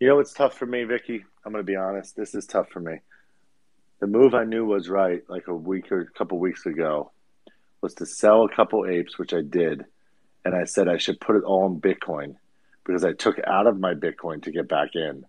You 0.00 0.08
know, 0.08 0.18
it's 0.18 0.32
tough 0.32 0.58
for 0.58 0.66
me, 0.66 0.84
Vicky. 0.84 1.24
I'm 1.44 1.52
going 1.52 1.64
to 1.64 1.66
be 1.66 1.76
honest. 1.76 2.16
This 2.16 2.34
is 2.34 2.46
tough 2.46 2.68
for 2.68 2.80
me. 2.80 2.98
The 4.00 4.06
move 4.06 4.34
I 4.34 4.44
knew 4.44 4.66
was 4.66 4.88
right, 4.88 5.22
like 5.28 5.46
a 5.48 5.54
week 5.54 5.92
or 5.92 6.00
a 6.00 6.10
couple 6.10 6.38
weeks 6.38 6.66
ago, 6.66 7.12
was 7.84 7.94
to 7.94 8.06
sell 8.06 8.44
a 8.44 8.48
couple 8.48 8.86
apes, 8.86 9.18
which 9.18 9.34
I 9.34 9.42
did, 9.42 9.84
and 10.42 10.56
I 10.56 10.64
said 10.64 10.88
I 10.88 10.96
should 10.96 11.20
put 11.20 11.36
it 11.36 11.44
all 11.44 11.66
in 11.66 11.82
Bitcoin 11.82 12.36
because 12.82 13.04
I 13.04 13.12
took 13.12 13.38
out 13.46 13.66
of 13.66 13.78
my 13.78 13.92
Bitcoin 13.94 14.42
to 14.42 14.50
get 14.50 14.68
back 14.68 14.94
in, 14.94 15.26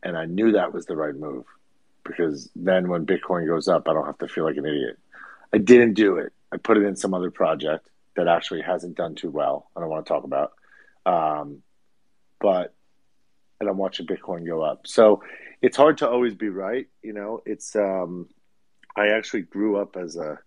and 0.00 0.16
I 0.16 0.26
knew 0.26 0.52
that 0.52 0.72
was 0.72 0.86
the 0.86 0.96
right 0.96 1.14
move 1.14 1.44
because 2.04 2.48
then 2.54 2.88
when 2.88 3.04
Bitcoin 3.04 3.48
goes 3.48 3.66
up, 3.66 3.88
I 3.88 3.94
don't 3.94 4.06
have 4.06 4.18
to 4.18 4.28
feel 4.28 4.44
like 4.44 4.56
an 4.56 4.64
idiot. 4.64 4.96
I 5.52 5.58
didn't 5.58 5.94
do 5.94 6.18
it. 6.18 6.32
I 6.52 6.56
put 6.56 6.76
it 6.76 6.84
in 6.84 6.94
some 6.94 7.14
other 7.14 7.32
project 7.32 7.88
that 8.14 8.28
actually 8.28 8.62
hasn't 8.62 8.96
done 8.96 9.16
too 9.16 9.30
well. 9.30 9.68
I 9.76 9.80
don't 9.80 9.90
want 9.90 10.06
to 10.06 10.08
talk 10.08 10.22
about, 10.22 10.52
um, 11.04 11.62
but 12.40 12.74
and 13.58 13.68
I'm 13.68 13.76
watching 13.76 14.06
Bitcoin 14.06 14.46
go 14.46 14.62
up. 14.62 14.86
So 14.86 15.24
it's 15.60 15.76
hard 15.76 15.98
to 15.98 16.08
always 16.08 16.34
be 16.34 16.48
right. 16.48 16.86
You 17.02 17.12
know, 17.12 17.42
it's 17.44 17.74
um, 17.74 18.28
I 18.96 19.08
actually 19.08 19.42
grew 19.42 19.78
up 19.78 19.96
as 19.96 20.14
a 20.14 20.38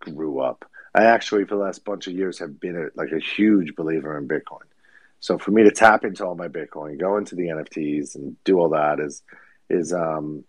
grew 0.00 0.40
up. 0.40 0.64
I 0.94 1.04
actually 1.04 1.44
for 1.44 1.56
the 1.56 1.62
last 1.62 1.84
bunch 1.84 2.06
of 2.06 2.14
years 2.14 2.38
have 2.38 2.58
been 2.58 2.76
a, 2.76 2.98
like 2.98 3.12
a 3.12 3.18
huge 3.18 3.74
believer 3.76 4.16
in 4.18 4.28
Bitcoin. 4.28 4.66
So 5.20 5.38
for 5.38 5.50
me 5.50 5.64
to 5.64 5.70
tap 5.70 6.04
into 6.04 6.24
all 6.24 6.34
my 6.34 6.48
Bitcoin, 6.48 6.98
go 6.98 7.16
into 7.16 7.34
the 7.34 7.48
NFTs 7.48 8.14
and 8.14 8.36
do 8.44 8.58
all 8.58 8.70
that 8.70 9.00
is 9.00 9.22
is 9.68 9.92
um 9.92 10.44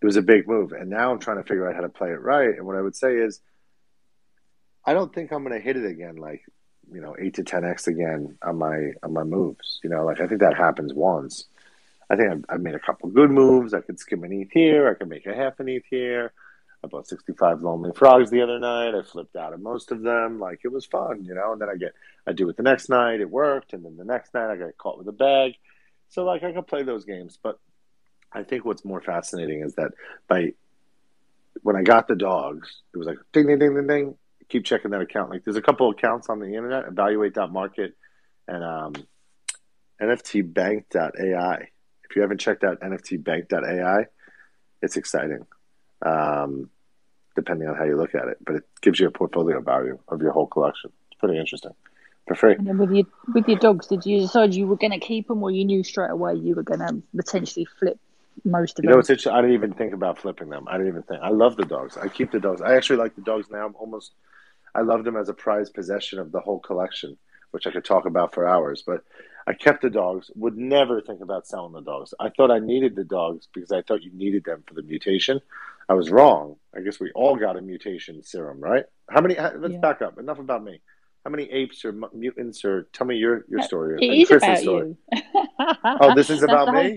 it 0.00 0.06
was 0.06 0.16
a 0.16 0.22
big 0.22 0.48
move. 0.48 0.72
And 0.72 0.88
now 0.90 1.12
I'm 1.12 1.18
trying 1.18 1.36
to 1.36 1.42
figure 1.42 1.68
out 1.68 1.74
how 1.74 1.82
to 1.82 1.88
play 1.88 2.10
it 2.10 2.20
right. 2.22 2.56
And 2.56 2.66
what 2.66 2.76
I 2.76 2.80
would 2.80 2.96
say 2.96 3.16
is, 3.16 3.40
I 4.84 4.94
don't 4.94 5.14
think 5.14 5.30
I'm 5.30 5.44
going 5.44 5.54
to 5.54 5.62
hit 5.62 5.76
it 5.76 5.84
again, 5.84 6.16
like 6.16 6.42
you 6.92 7.00
know, 7.00 7.14
eight 7.18 7.34
to 7.34 7.44
ten 7.44 7.64
x 7.64 7.86
again 7.86 8.38
on 8.42 8.58
my 8.58 8.92
on 9.02 9.12
my 9.12 9.24
moves. 9.24 9.78
You 9.84 9.90
know, 9.90 10.04
like 10.04 10.20
I 10.20 10.26
think 10.26 10.40
that 10.40 10.56
happens 10.56 10.92
once. 10.94 11.44
I 12.08 12.16
think 12.16 12.32
I've, 12.32 12.44
I've 12.48 12.60
made 12.60 12.74
a 12.74 12.80
couple 12.80 13.08
good 13.10 13.30
moves. 13.30 13.72
I 13.72 13.82
could 13.82 14.00
skim 14.00 14.24
an 14.24 14.32
ETH 14.32 14.50
here. 14.52 14.88
I 14.88 14.94
could 14.94 15.08
make 15.08 15.26
a 15.26 15.34
half 15.34 15.60
an 15.60 15.68
ETH 15.68 15.84
here. 15.88 16.32
I 16.82 16.86
bought 16.86 17.06
65 17.06 17.60
lonely 17.62 17.90
frogs 17.94 18.30
the 18.30 18.40
other 18.40 18.58
night. 18.58 18.94
I 18.94 19.02
flipped 19.02 19.36
out 19.36 19.52
of 19.52 19.60
most 19.60 19.92
of 19.92 20.02
them. 20.02 20.40
Like 20.40 20.60
it 20.64 20.72
was 20.72 20.86
fun, 20.86 21.24
you 21.24 21.34
know. 21.34 21.52
And 21.52 21.60
then 21.60 21.68
I 21.68 21.76
get, 21.76 21.92
I 22.26 22.32
do 22.32 22.48
it 22.48 22.56
the 22.56 22.62
next 22.62 22.88
night. 22.88 23.20
It 23.20 23.30
worked, 23.30 23.72
and 23.72 23.84
then 23.84 23.96
the 23.96 24.04
next 24.04 24.32
night 24.32 24.50
I 24.50 24.56
got 24.56 24.78
caught 24.78 24.98
with 24.98 25.08
a 25.08 25.12
bag. 25.12 25.52
So 26.08 26.24
like 26.24 26.42
I 26.42 26.52
could 26.52 26.66
play 26.66 26.82
those 26.82 27.04
games, 27.04 27.38
but 27.42 27.58
I 28.32 28.42
think 28.44 28.64
what's 28.64 28.84
more 28.84 29.00
fascinating 29.00 29.62
is 29.62 29.74
that 29.74 29.92
by 30.26 30.54
when 31.62 31.76
I 31.76 31.82
got 31.82 32.08
the 32.08 32.16
dogs, 32.16 32.82
it 32.94 32.98
was 32.98 33.06
like 33.06 33.18
ding 33.32 33.46
ding 33.46 33.58
ding 33.58 33.74
ding 33.74 33.86
ding. 33.86 34.14
Keep 34.48 34.64
checking 34.64 34.90
that 34.92 35.00
account. 35.00 35.30
Like 35.30 35.44
there's 35.44 35.56
a 35.56 35.62
couple 35.62 35.90
accounts 35.90 36.28
on 36.28 36.40
the 36.40 36.46
internet, 36.46 36.86
evaluate.market 36.86 37.94
and 38.48 38.64
um, 38.64 38.92
NFTbank.ai. 40.00 41.68
If 42.08 42.16
you 42.16 42.22
haven't 42.22 42.38
checked 42.38 42.64
out 42.64 42.80
NFTbank.ai, 42.80 44.06
it's 44.82 44.96
exciting. 44.96 45.46
Um, 46.02 46.70
depending 47.36 47.68
on 47.68 47.76
how 47.76 47.84
you 47.84 47.96
look 47.96 48.14
at 48.14 48.28
it, 48.28 48.38
but 48.44 48.56
it 48.56 48.64
gives 48.80 48.98
you 48.98 49.06
a 49.06 49.10
portfolio 49.10 49.60
value 49.60 49.98
of 50.08 50.20
your 50.20 50.32
whole 50.32 50.46
collection. 50.46 50.92
It's 51.10 51.18
pretty 51.18 51.38
interesting 51.38 51.72
for 52.26 52.34
free. 52.34 52.54
And 52.54 52.66
then 52.66 52.78
with 52.78 52.90
your 52.90 53.04
with 53.34 53.48
your 53.48 53.58
dogs, 53.58 53.86
did 53.86 54.04
you 54.04 54.20
decide 54.20 54.54
you 54.54 54.66
were 54.66 54.76
going 54.76 54.92
to 54.92 54.98
keep 54.98 55.28
them, 55.28 55.42
or 55.42 55.50
you 55.50 55.64
knew 55.64 55.82
straight 55.82 56.10
away 56.10 56.34
you 56.34 56.54
were 56.54 56.62
going 56.62 56.80
to 56.80 57.02
potentially 57.16 57.66
flip 57.78 57.98
most 58.44 58.78
of 58.78 58.84
you 58.84 58.88
them. 58.88 58.96
know, 58.96 59.00
it's 59.00 59.10
interesting. 59.10 59.32
I 59.32 59.40
didn't 59.40 59.54
even 59.54 59.72
think 59.72 59.92
about 59.92 60.18
flipping 60.18 60.48
them. 60.48 60.66
I 60.68 60.72
didn't 60.72 60.88
even 60.88 61.02
think. 61.02 61.20
I 61.22 61.30
love 61.30 61.56
the 61.56 61.64
dogs. 61.64 61.96
I 61.96 62.08
keep 62.08 62.30
the 62.30 62.40
dogs. 62.40 62.62
I 62.62 62.76
actually 62.76 62.96
like 62.96 63.14
the 63.14 63.22
dogs 63.22 63.48
now. 63.50 63.66
I'm 63.66 63.74
almost. 63.76 64.12
I 64.74 64.82
love 64.82 65.04
them 65.04 65.16
as 65.16 65.28
a 65.28 65.34
prized 65.34 65.74
possession 65.74 66.20
of 66.20 66.30
the 66.30 66.40
whole 66.40 66.60
collection, 66.60 67.16
which 67.50 67.66
I 67.66 67.72
could 67.72 67.84
talk 67.84 68.06
about 68.06 68.34
for 68.34 68.46
hours. 68.46 68.82
But 68.86 69.02
I 69.46 69.54
kept 69.54 69.82
the 69.82 69.90
dogs. 69.90 70.30
Would 70.36 70.56
never 70.56 71.00
think 71.00 71.20
about 71.20 71.46
selling 71.46 71.72
the 71.72 71.80
dogs. 71.80 72.14
I 72.20 72.30
thought 72.30 72.50
I 72.50 72.60
needed 72.60 72.94
the 72.94 73.04
dogs 73.04 73.48
because 73.52 73.72
I 73.72 73.82
thought 73.82 74.02
you 74.02 74.12
needed 74.12 74.44
them 74.44 74.62
for 74.66 74.74
the 74.74 74.82
mutation. 74.82 75.40
I 75.90 75.94
was 75.94 76.08
wrong. 76.08 76.54
I 76.74 76.82
guess 76.82 77.00
we 77.00 77.10
all 77.16 77.34
got 77.34 77.56
a 77.56 77.60
mutation 77.60 78.22
serum, 78.22 78.60
right? 78.60 78.84
How 79.10 79.20
many? 79.20 79.34
Let's 79.34 79.72
yeah. 79.72 79.80
back 79.80 80.00
up. 80.02 80.18
Enough 80.20 80.38
about 80.38 80.62
me. 80.62 80.80
How 81.24 81.32
many 81.32 81.50
apes 81.50 81.84
or 81.84 81.92
mutants 82.14 82.64
or 82.64 82.84
tell 82.92 83.08
me 83.08 83.16
your 83.16 83.44
your 83.48 83.60
story. 83.62 83.96
It 84.00 84.22
is 84.22 84.30
about 84.30 84.58
story. 84.58 84.96
you. 85.12 85.18
oh, 85.84 86.14
this 86.14 86.30
is 86.30 86.44
about 86.44 86.72
me. 86.72 86.96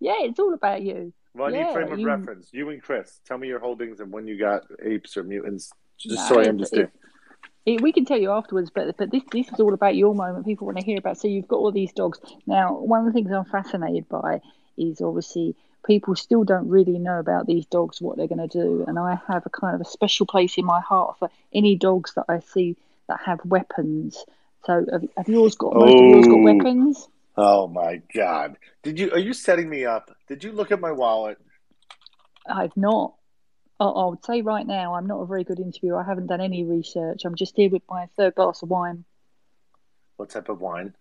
Yeah, 0.00 0.14
it's 0.20 0.40
all 0.40 0.54
about 0.54 0.80
you. 0.80 1.12
Well, 1.34 1.48
I 1.48 1.50
yeah, 1.50 1.64
need 1.66 1.72
frame 1.74 1.92
of 1.92 1.98
you... 1.98 2.06
reference. 2.06 2.48
You 2.50 2.70
and 2.70 2.82
Chris, 2.82 3.20
tell 3.26 3.36
me 3.36 3.46
your 3.46 3.60
holdings 3.60 4.00
and 4.00 4.10
when 4.10 4.26
you 4.26 4.38
got 4.38 4.62
apes 4.82 5.18
or 5.18 5.22
mutants, 5.22 5.70
just 5.98 6.16
no, 6.16 6.36
so 6.36 6.40
I 6.40 6.44
understand. 6.48 6.88
We 7.66 7.92
can 7.92 8.06
tell 8.06 8.18
you 8.18 8.30
afterwards, 8.32 8.70
but 8.74 8.96
but 8.96 9.10
this 9.10 9.22
this 9.30 9.48
is 9.48 9.60
all 9.60 9.74
about 9.74 9.96
your 9.96 10.14
moment. 10.14 10.46
People 10.46 10.66
want 10.66 10.78
to 10.78 10.84
hear 10.84 10.98
about. 10.98 11.18
So 11.18 11.28
you've 11.28 11.46
got 11.46 11.56
all 11.56 11.72
these 11.72 11.92
dogs. 11.92 12.18
Now, 12.46 12.72
one 12.72 13.00
of 13.00 13.06
the 13.06 13.12
things 13.12 13.30
I'm 13.30 13.44
fascinated 13.44 14.08
by 14.08 14.40
is 14.78 15.02
obviously 15.02 15.56
people 15.84 16.14
still 16.16 16.44
don't 16.44 16.68
really 16.68 16.98
know 16.98 17.18
about 17.18 17.46
these 17.46 17.66
dogs, 17.66 18.00
what 18.00 18.16
they're 18.16 18.26
going 18.26 18.48
to 18.48 18.58
do, 18.58 18.84
and 18.86 18.98
I 18.98 19.18
have 19.28 19.46
a 19.46 19.50
kind 19.50 19.74
of 19.74 19.80
a 19.80 19.84
special 19.84 20.26
place 20.26 20.58
in 20.58 20.64
my 20.64 20.80
heart 20.80 21.18
for 21.18 21.30
any 21.52 21.76
dogs 21.76 22.12
that 22.14 22.26
I 22.28 22.40
see 22.40 22.76
that 23.08 23.20
have 23.24 23.40
weapons. 23.44 24.24
So 24.64 24.84
have, 24.90 25.04
have 25.16 25.28
yours 25.28 25.54
got 25.54 25.72
oh. 25.74 25.86
yours 25.86 26.26
got 26.26 26.34
oh. 26.34 26.42
weapons? 26.42 27.08
Oh 27.36 27.68
my 27.68 28.02
god! 28.14 28.56
Did 28.82 28.98
you? 28.98 29.10
Are 29.12 29.18
you 29.18 29.32
setting 29.32 29.68
me 29.68 29.84
up? 29.84 30.14
Did 30.28 30.44
you 30.44 30.52
look 30.52 30.72
at 30.72 30.80
my 30.80 30.92
wallet? 30.92 31.38
I've 32.46 32.76
not. 32.76 33.14
I 33.78 34.04
would 34.04 34.22
say 34.26 34.42
right 34.42 34.66
now, 34.66 34.94
I'm 34.94 35.06
not 35.06 35.20
a 35.20 35.26
very 35.26 35.42
good 35.42 35.58
interviewer. 35.58 35.98
I 35.98 36.04
haven't 36.04 36.26
done 36.26 36.42
any 36.42 36.64
research. 36.64 37.24
I'm 37.24 37.34
just 37.34 37.56
here 37.56 37.70
with 37.70 37.82
my 37.88 38.08
third 38.14 38.34
glass 38.34 38.62
of 38.62 38.68
wine. 38.68 39.04
What 40.16 40.28
type 40.28 40.50
of 40.50 40.60
wine? 40.60 40.94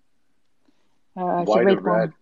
Uh, 1.17 1.43
White 1.43 1.65
red, 1.65 1.83
red? 1.83 2.13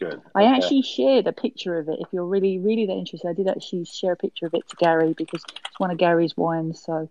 Wine. 0.00 0.10
Good. 0.10 0.22
I 0.34 0.44
okay. 0.44 0.56
actually 0.56 0.82
shared 0.82 1.26
a 1.26 1.32
picture 1.32 1.78
of 1.78 1.88
it. 1.88 1.98
If 2.00 2.08
you're 2.12 2.24
really, 2.24 2.58
really 2.58 2.86
that 2.86 2.94
interested, 2.94 3.28
I 3.28 3.32
did 3.32 3.48
actually 3.48 3.84
share 3.84 4.12
a 4.12 4.16
picture 4.16 4.46
of 4.46 4.54
it 4.54 4.68
to 4.68 4.76
Gary 4.76 5.14
because 5.16 5.42
it's 5.48 5.78
one 5.78 5.90
of 5.90 5.98
Gary's 5.98 6.36
wines. 6.36 6.82
So. 6.84 7.08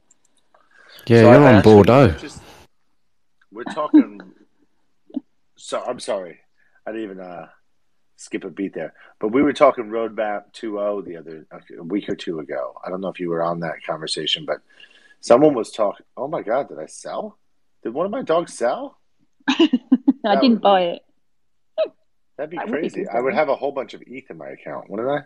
Yeah, 1.05 1.21
so 1.21 1.31
you're 1.31 1.45
I 1.45 1.55
on 1.55 1.61
Bordeaux. 1.61 2.09
Just, 2.19 2.41
we're 3.51 3.63
talking 3.63 4.19
so 5.59 5.83
I'm 5.85 5.99
sorry, 5.99 6.39
I 6.85 6.91
didn't 6.91 7.11
even 7.11 7.19
uh, 7.19 7.47
skip 8.15 8.43
a 8.43 8.49
beat 8.49 8.73
there. 8.73 8.93
But 9.19 9.33
we 9.33 9.43
were 9.43 9.53
talking 9.53 9.85
Roadmap 9.85 10.53
2.0 10.53 11.05
the 11.05 11.17
other 11.17 11.45
a 11.77 11.83
week 11.83 12.09
or 12.09 12.15
two 12.15 12.39
ago. 12.39 12.79
I 12.83 12.89
don't 12.89 13.01
know 13.01 13.09
if 13.09 13.19
you 13.19 13.29
were 13.29 13.43
on 13.43 13.59
that 13.59 13.83
conversation, 13.85 14.45
but 14.45 14.61
someone 15.19 15.53
was 15.53 15.71
talking. 15.71 16.05
Oh 16.15 16.27
my 16.27 16.41
god, 16.41 16.69
did 16.69 16.79
I 16.79 16.85
sell? 16.85 17.37
Did 17.83 17.93
one 17.93 18.05
of 18.05 18.11
my 18.11 18.23
dogs 18.23 18.53
sell? 18.53 18.97
I 19.49 20.39
didn't 20.39 20.61
buy 20.61 20.81
it. 20.83 21.01
That'd 22.39 22.51
be 22.51 22.71
crazy. 22.71 23.05
I 23.05 23.19
would 23.19 23.33
have 23.33 23.49
a 23.49 23.55
whole 23.55 23.73
bunch 23.73 23.93
of 23.93 24.01
ETH 24.07 24.31
in 24.31 24.37
my 24.37 24.47
account, 24.47 24.89
wouldn't 24.89 25.09
I? 25.09 25.23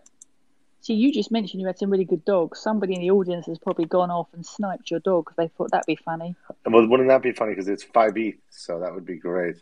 See, 0.82 0.96
you 0.96 1.14
just 1.14 1.30
mentioned 1.32 1.62
you 1.62 1.68
had 1.68 1.78
some 1.78 1.92
really 1.92 2.06
good 2.06 2.26
dogs. 2.26 2.60
Somebody 2.60 2.96
in 2.96 3.02
the 3.02 3.12
audience 3.12 3.46
has 3.46 3.60
probably 3.60 3.86
gone 3.86 4.10
off 4.10 4.30
and 4.34 4.44
sniped 4.44 4.90
your 4.90 5.00
dog 5.00 5.26
because 5.26 5.36
they 5.38 5.48
thought 5.50 5.70
that'd 5.70 5.86
be 5.86 5.96
funny. 5.96 6.36
Well, 6.66 6.88
wouldn't 6.88 7.10
that 7.10 7.22
be 7.22 7.32
funny? 7.32 7.52
Because 7.52 7.68
it's 7.68 7.84
five 7.84 8.18
ETH, 8.18 8.40
so 8.50 8.80
that 8.80 8.96
would 8.96 9.06
be 9.06 9.18
great. 9.18 9.58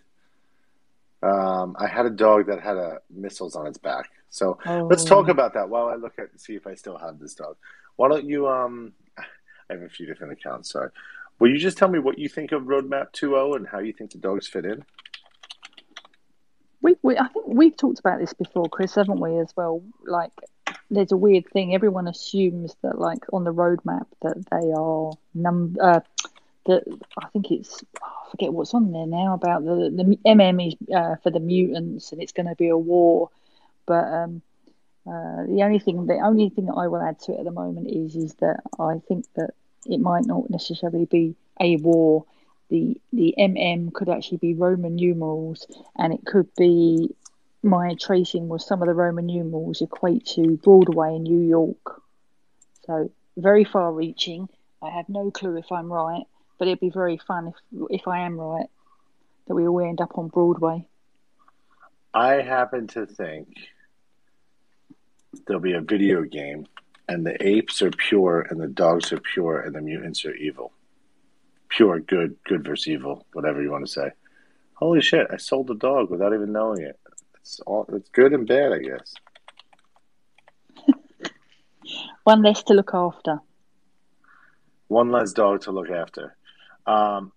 Um, 1.21 1.75
I 1.77 1.87
had 1.87 2.05
a 2.05 2.09
dog 2.09 2.47
that 2.47 2.61
had 2.61 2.77
a 2.77 2.99
missiles 3.09 3.57
on 3.57 3.67
its 3.67 3.77
back. 3.77 4.09
So 4.29 4.57
oh. 4.65 4.87
let's 4.89 5.03
talk 5.03 5.27
oh. 5.27 5.31
about 5.31 5.53
that 5.55 5.67
while 5.67 5.87
I 5.87 5.95
look 5.95 6.17
at 6.19 6.39
see 6.39 6.55
if 6.55 6.65
I 6.65 6.75
still 6.75 6.97
have 6.97 7.19
this 7.19 7.35
dog. 7.35 7.57
Why 7.97 8.07
don't 8.07 8.29
you? 8.29 8.47
Um, 8.47 8.93
I 9.17 9.73
have 9.73 9.81
a 9.81 9.89
few 9.89 10.05
different 10.05 10.31
accounts. 10.31 10.71
Sorry. 10.71 10.89
Will 11.39 11.49
you 11.49 11.57
just 11.57 11.77
tell 11.77 11.89
me 11.89 11.99
what 11.99 12.17
you 12.17 12.29
think 12.29 12.53
of 12.53 12.63
Roadmap 12.63 13.11
2.0 13.11 13.57
and 13.57 13.67
how 13.67 13.79
you 13.79 13.91
think 13.91 14.11
the 14.11 14.19
dogs 14.19 14.47
fit 14.47 14.63
in? 14.63 14.85
We, 16.81 16.95
we, 17.01 17.17
I 17.17 17.27
think 17.27 17.45
we've 17.47 17.77
talked 17.77 17.99
about 17.99 18.19
this 18.19 18.33
before, 18.33 18.67
Chris, 18.69 18.95
haven't 18.95 19.19
we? 19.19 19.37
As 19.37 19.53
well, 19.55 19.83
like 20.05 20.31
there's 20.89 21.11
a 21.11 21.17
weird 21.17 21.45
thing. 21.51 21.75
Everyone 21.75 22.07
assumes 22.07 22.75
that, 22.81 22.99
like 22.99 23.25
on 23.31 23.43
the 23.43 23.53
roadmap, 23.53 24.07
that 24.21 24.37
they 24.49 24.71
are 24.75 25.11
num 25.33 25.77
uh, 25.81 26.01
that 26.65 26.83
I 27.17 27.27
think 27.29 27.51
it's 27.51 27.83
oh, 28.03 28.07
I 28.27 28.31
forget 28.31 28.53
what's 28.53 28.73
on 28.73 28.91
there 28.91 29.07
now 29.07 29.33
about 29.33 29.63
the 29.63 29.91
the 29.93 30.17
MM 30.25 30.67
is 30.67 30.75
uh, 30.93 31.15
for 31.23 31.31
the 31.31 31.39
mutants 31.39 32.11
and 32.11 32.21
it's 32.21 32.33
going 32.33 32.47
to 32.47 32.55
be 32.55 32.69
a 32.69 32.77
war, 32.77 33.29
but 33.85 34.05
um, 34.05 34.41
uh, 35.07 35.45
the 35.47 35.61
only 35.63 35.79
thing 35.79 36.05
the 36.05 36.19
only 36.19 36.49
thing 36.49 36.65
that 36.65 36.75
I 36.75 36.87
will 36.87 37.01
add 37.01 37.19
to 37.21 37.33
it 37.33 37.39
at 37.39 37.45
the 37.45 37.51
moment 37.51 37.89
is 37.89 38.15
is 38.15 38.33
that 38.35 38.61
I 38.79 38.99
think 39.07 39.25
that 39.35 39.51
it 39.85 39.99
might 39.99 40.25
not 40.25 40.49
necessarily 40.49 41.05
be 41.05 41.35
a 41.59 41.77
war. 41.77 42.25
The 42.71 42.99
the 43.11 43.35
MM 43.37 43.93
could 43.93 44.07
actually 44.07 44.37
be 44.37 44.53
Roman 44.53 44.95
numerals, 44.95 45.67
and 45.97 46.13
it 46.13 46.25
could 46.25 46.47
be 46.57 47.13
my 47.61 47.95
tracing 47.99 48.47
was 48.47 48.65
some 48.65 48.81
of 48.81 48.87
the 48.87 48.93
Roman 48.93 49.25
numerals 49.25 49.81
equate 49.81 50.25
to 50.27 50.57
Broadway 50.63 51.15
in 51.15 51.23
New 51.23 51.41
York. 51.41 52.01
So 52.85 53.11
very 53.35 53.65
far 53.65 53.91
reaching. 53.91 54.47
I 54.81 54.89
have 54.89 55.09
no 55.09 55.31
clue 55.31 55.57
if 55.57 55.69
I'm 55.69 55.91
right, 55.91 56.23
but 56.57 56.69
it'd 56.69 56.79
be 56.79 56.89
very 56.89 57.17
fun 57.17 57.49
if 57.49 57.89
if 57.89 58.07
I 58.07 58.19
am 58.19 58.39
right 58.39 58.67
that 59.47 59.55
we 59.55 59.67
all 59.67 59.81
end 59.81 59.99
up 59.99 60.17
on 60.17 60.29
Broadway. 60.29 60.85
I 62.13 62.35
happen 62.35 62.87
to 62.87 63.05
think 63.05 63.49
there'll 65.45 65.61
be 65.61 65.73
a 65.73 65.81
video 65.81 66.23
game, 66.23 66.67
and 67.09 67.25
the 67.25 67.35
apes 67.45 67.81
are 67.81 67.91
pure, 67.91 68.47
and 68.49 68.61
the 68.61 68.67
dogs 68.67 69.11
are 69.11 69.19
pure, 69.19 69.59
and 69.59 69.75
the 69.75 69.81
mutants 69.81 70.23
are 70.23 70.33
evil. 70.33 70.71
Pure 71.71 72.01
good, 72.01 72.35
good 72.45 72.63
versus 72.65 72.87
evil, 72.87 73.25
whatever 73.33 73.61
you 73.61 73.71
want 73.71 73.85
to 73.85 73.91
say. 73.91 74.09
Holy 74.73 75.01
shit! 75.01 75.27
I 75.31 75.37
sold 75.37 75.67
the 75.67 75.75
dog 75.75 76.09
without 76.09 76.33
even 76.33 76.51
knowing 76.51 76.81
it. 76.81 76.99
It's 77.39 77.59
all 77.61 77.85
it's 77.93 78.09
good 78.09 78.33
and 78.33 78.47
bad, 78.47 78.71
I 78.73 78.79
guess. 78.79 79.13
One 82.23 82.43
less 82.43 82.63
to 82.63 82.73
look 82.73 82.91
after. 82.93 83.39
One 84.87 85.11
less 85.11 85.31
dog 85.31 85.61
to 85.61 85.71
look 85.71 85.89
after. 85.89 86.35
Um, 86.85 87.31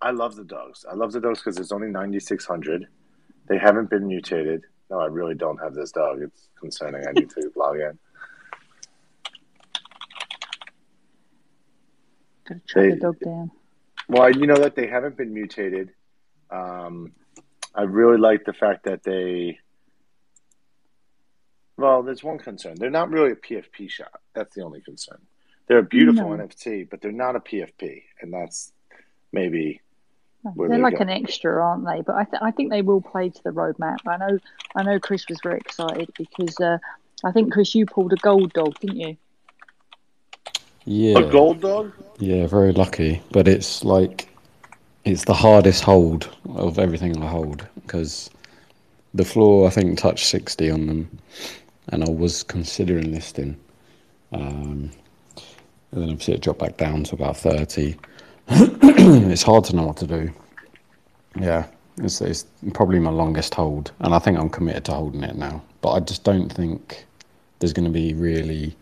I 0.00 0.10
love 0.10 0.34
the 0.34 0.44
dogs. 0.44 0.84
I 0.90 0.94
love 0.94 1.12
the 1.12 1.20
dogs 1.20 1.38
because 1.38 1.54
there's 1.54 1.70
only 1.70 1.88
9,600. 1.88 2.88
They 3.48 3.58
haven't 3.58 3.88
been 3.88 4.08
mutated. 4.08 4.64
No, 4.90 4.98
I 4.98 5.06
really 5.06 5.36
don't 5.36 5.58
have 5.58 5.74
this 5.74 5.92
dog. 5.92 6.20
It's 6.22 6.48
concerning. 6.58 7.06
I 7.06 7.12
need 7.12 7.30
to 7.30 7.52
log 7.56 7.76
in. 7.76 7.98
Gotta 12.48 12.60
the 12.74 12.96
dog 12.96 13.20
down. 13.20 13.50
Well, 14.08 14.30
you 14.30 14.46
know 14.46 14.56
that 14.56 14.74
they 14.74 14.86
haven't 14.86 15.16
been 15.16 15.32
mutated. 15.32 15.90
Um, 16.50 17.12
I 17.74 17.82
really 17.82 18.18
like 18.18 18.44
the 18.44 18.52
fact 18.52 18.84
that 18.84 19.02
they. 19.02 19.58
Well, 21.76 22.02
there's 22.02 22.22
one 22.22 22.38
concern. 22.38 22.74
They're 22.78 22.90
not 22.90 23.10
really 23.10 23.32
a 23.32 23.36
PFP 23.36 23.90
shot. 23.90 24.20
That's 24.34 24.54
the 24.54 24.62
only 24.62 24.82
concern. 24.82 25.18
They're 25.66 25.78
a 25.78 25.82
beautiful 25.82 26.36
no. 26.36 26.44
NFT, 26.44 26.90
but 26.90 27.00
they're 27.00 27.12
not 27.12 27.36
a 27.36 27.40
PFP, 27.40 28.02
and 28.20 28.32
that's 28.32 28.72
maybe 29.32 29.80
they're 30.44 30.78
like 30.78 30.98
go. 30.98 31.02
an 31.02 31.10
extra, 31.10 31.64
aren't 31.64 31.86
they? 31.86 32.02
But 32.02 32.16
I, 32.16 32.24
th- 32.24 32.42
I 32.42 32.50
think 32.50 32.70
they 32.70 32.82
will 32.82 33.00
play 33.00 33.30
to 33.30 33.42
the 33.44 33.50
roadmap. 33.50 33.98
I 34.06 34.16
know, 34.16 34.38
I 34.76 34.82
know. 34.82 34.98
Chris 34.98 35.28
was 35.28 35.38
very 35.42 35.58
excited 35.58 36.10
because 36.18 36.58
uh, 36.60 36.78
I 37.24 37.32
think 37.32 37.52
Chris, 37.52 37.74
you 37.74 37.86
pulled 37.86 38.12
a 38.12 38.16
gold 38.16 38.52
dog, 38.52 38.78
didn't 38.80 38.96
you? 38.96 39.16
Yeah, 40.84 41.18
a 41.18 41.30
gold 41.30 41.60
dog. 41.60 41.92
Yeah, 42.18 42.46
very 42.46 42.72
lucky. 42.72 43.22
But 43.30 43.48
it's 43.48 43.84
like 43.84 44.28
it's 45.04 45.24
the 45.24 45.34
hardest 45.34 45.82
hold 45.82 46.34
of 46.54 46.78
everything 46.78 47.22
I 47.22 47.26
hold 47.26 47.66
because 47.82 48.30
the 49.14 49.24
floor 49.24 49.66
I 49.66 49.70
think 49.70 49.98
touched 49.98 50.26
sixty 50.26 50.70
on 50.70 50.86
them, 50.86 51.18
and 51.88 52.04
I 52.04 52.10
was 52.10 52.42
considering 52.42 53.12
listing. 53.12 53.56
Um, 54.32 54.90
and 55.92 56.02
then 56.02 56.10
obviously 56.10 56.34
it 56.34 56.40
dropped 56.40 56.60
back 56.60 56.76
down 56.76 57.04
to 57.04 57.14
about 57.14 57.36
thirty. 57.36 57.96
it's 58.48 59.42
hard 59.42 59.64
to 59.64 59.76
know 59.76 59.86
what 59.86 59.96
to 59.98 60.06
do. 60.06 60.30
Yeah, 61.38 61.66
it's, 61.98 62.20
it's 62.20 62.46
probably 62.74 62.98
my 62.98 63.10
longest 63.10 63.54
hold, 63.54 63.92
and 64.00 64.14
I 64.14 64.18
think 64.18 64.38
I'm 64.38 64.50
committed 64.50 64.84
to 64.86 64.92
holding 64.92 65.22
it 65.22 65.36
now. 65.36 65.62
But 65.80 65.92
I 65.92 66.00
just 66.00 66.24
don't 66.24 66.50
think 66.50 67.04
there's 67.58 67.72
going 67.72 67.84
to 67.84 67.90
be 67.90 68.14
really 68.14 68.74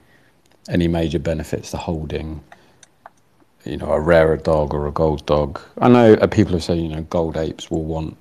any 0.68 0.88
major 0.88 1.18
benefits 1.18 1.70
to 1.70 1.76
holding, 1.76 2.42
you 3.64 3.76
know, 3.76 3.90
a 3.92 4.00
rarer 4.00 4.36
dog 4.36 4.74
or 4.74 4.86
a 4.86 4.92
gold 4.92 5.24
dog. 5.26 5.60
I 5.78 5.88
know 5.88 6.16
people 6.28 6.52
have 6.52 6.64
said, 6.64 6.78
you 6.78 6.88
know, 6.88 7.02
gold 7.02 7.36
apes 7.36 7.70
will 7.70 7.84
want 7.84 8.16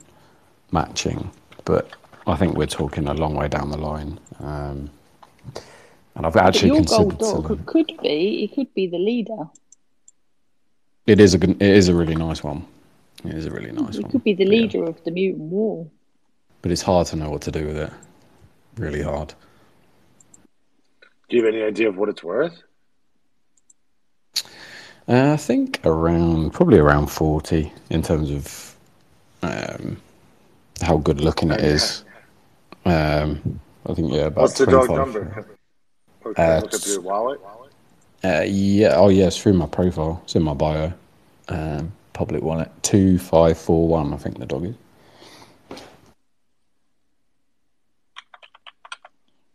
matching, 0.71 1.31
but 1.65 1.89
I 2.27 2.35
think 2.35 2.55
we're 2.55 2.67
talking 2.67 3.07
a 3.07 3.13
long 3.13 3.35
way 3.35 3.47
down 3.47 3.71
the 3.71 3.77
line. 3.77 4.19
Um, 4.39 4.89
and 6.15 6.25
I've 6.25 6.35
actually 6.35 6.69
your 6.69 6.77
considered 6.77 7.17
gold 7.19 7.45
dog 7.47 7.65
could 7.65 7.87
be 8.01 8.43
it 8.43 8.55
could 8.55 8.73
be 8.73 8.87
the 8.87 8.97
leader. 8.97 9.49
It 11.07 11.19
is 11.19 11.33
a 11.33 11.37
good, 11.37 11.51
it 11.61 11.61
is 11.61 11.87
a 11.87 11.95
really 11.95 12.15
nice 12.15 12.43
one. 12.43 12.65
It 13.25 13.33
is 13.33 13.45
a 13.45 13.51
really 13.51 13.71
nice 13.71 13.95
it 13.95 14.01
one. 14.01 14.09
It 14.09 14.11
could 14.11 14.23
be 14.23 14.33
the 14.33 14.45
leader 14.45 14.79
yeah. 14.79 14.89
of 14.89 15.03
the 15.03 15.11
mutant 15.11 15.49
war. 15.49 15.89
But 16.61 16.71
it's 16.71 16.81
hard 16.81 17.07
to 17.07 17.15
know 17.15 17.29
what 17.29 17.41
to 17.43 17.51
do 17.51 17.65
with 17.65 17.77
it. 17.77 17.91
Really 18.77 19.01
hard. 19.01 19.33
Do 21.29 21.37
you 21.37 21.45
have 21.45 21.53
any 21.53 21.63
idea 21.63 21.89
of 21.89 21.97
what 21.97 22.09
it's 22.09 22.23
worth? 22.23 22.63
Uh, 25.07 25.33
I 25.33 25.37
think 25.37 25.79
around 25.85 26.53
probably 26.53 26.79
around 26.79 27.07
forty 27.07 27.71
in 27.89 28.01
terms 28.01 28.31
of 28.31 28.75
um, 29.41 29.97
how 30.81 30.97
good 30.97 31.21
looking 31.21 31.51
it 31.51 31.61
is. 31.61 32.03
Um, 32.85 33.59
I 33.87 33.93
think 33.93 34.11
yeah. 34.11 34.25
About 34.25 34.41
What's 34.41 34.57
the 34.57 34.65
dog 34.65 34.89
number? 34.89 35.47
Can 36.23 36.33
uh, 36.37 36.59
look 36.61 36.73
up 36.73 36.81
your 36.85 37.01
wallet. 37.01 37.39
Uh, 38.23 38.43
yeah. 38.45 38.93
Oh, 38.95 39.09
yeah. 39.09 39.27
It's 39.27 39.37
through 39.37 39.53
my 39.53 39.67
profile. 39.67 40.21
It's 40.23 40.35
in 40.35 40.43
my 40.43 40.53
bio. 40.53 40.93
Um, 41.47 41.91
public 42.13 42.43
wallet. 42.43 42.71
Two 42.83 43.17
five 43.17 43.57
four 43.57 43.87
one. 43.87 44.13
I 44.13 44.17
think 44.17 44.39
the 44.39 44.45
dog 44.45 44.65
is. 44.65 44.75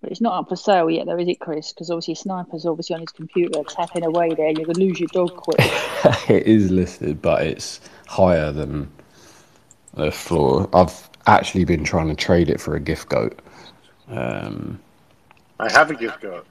But 0.05 0.13
it's 0.13 0.21
not 0.21 0.39
up 0.39 0.51
for 0.51 0.57
sale 0.57 0.91
yet, 0.91 1.07
though, 1.07 1.17
is 1.17 1.29
it, 1.29 1.41
Chris? 1.41 1.73
Because 1.73 1.89
obviously, 1.89 2.15
Sniper's 2.15 2.67
obviously 2.67 2.93
on 2.93 3.01
his 3.01 3.09
computer 3.09 3.63
tapping 3.67 4.05
away 4.05 4.35
there. 4.35 4.51
You're 4.51 4.67
going 4.67 4.75
to 4.75 4.81
lose 4.81 5.01
your 5.01 5.09
dog 5.15 5.35
quick. 5.35 5.57
it 6.29 6.47
is 6.47 6.71
listed, 6.71 7.23
but 7.23 7.47
it's 7.47 7.81
higher 8.07 8.53
than 8.53 8.93
the 9.95 10.13
floor. 10.13 10.69
I've 10.75 11.09
actually 11.27 11.65
been 11.65 11.85
trying 11.85 12.09
to 12.09 12.15
trade 12.15 12.51
it 12.51 12.61
for 12.61 12.77
a 12.77 12.81
gift 12.81 13.09
goat. 13.09 13.41
Um, 14.11 14.79
I 15.59 15.73
have 15.73 15.91
a 15.91 15.95
gift 15.95 16.21
goat. 16.21 16.47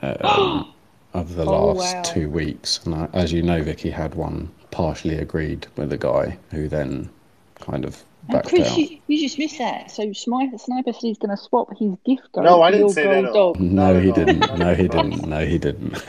Um, 0.00 0.72
of 1.12 1.34
the 1.34 1.44
oh, 1.46 1.72
last 1.72 1.96
wow. 1.96 2.02
two 2.02 2.30
weeks. 2.30 2.80
And 2.86 2.94
I, 2.94 3.08
as 3.12 3.30
you 3.30 3.42
know, 3.42 3.62
Vicky 3.62 3.90
had 3.90 4.14
one 4.14 4.50
partially 4.70 5.18
agreed 5.18 5.66
with 5.76 5.92
a 5.92 5.98
guy 5.98 6.38
who 6.50 6.66
then 6.66 7.10
kind 7.56 7.84
of 7.84 8.02
backed 8.28 8.48
Chris, 8.48 8.68
out. 8.68 8.78
You, 8.78 8.98
you, 9.06 9.20
just 9.20 9.38
missed 9.38 9.58
that. 9.58 9.90
So 9.90 10.12
Sniper, 10.12 10.58
Sniper 10.58 10.92
said 10.92 11.02
he's 11.02 11.18
going 11.18 11.36
to 11.36 11.42
swap 11.42 11.70
his 11.78 11.96
gift 12.04 12.32
card. 12.32 12.46
No, 12.46 12.62
I 12.62 12.70
didn't 12.70 12.90
say 12.90 13.22
that. 13.22 13.32
Dog. 13.32 13.60
No, 13.60 13.92
no, 13.94 14.00
he 14.00 14.12
didn't. 14.12 14.58
No, 14.58 14.74
he 14.74 14.88
didn't. 14.88 15.26
No, 15.26 15.46
he 15.46 15.58
didn't. 15.58 16.04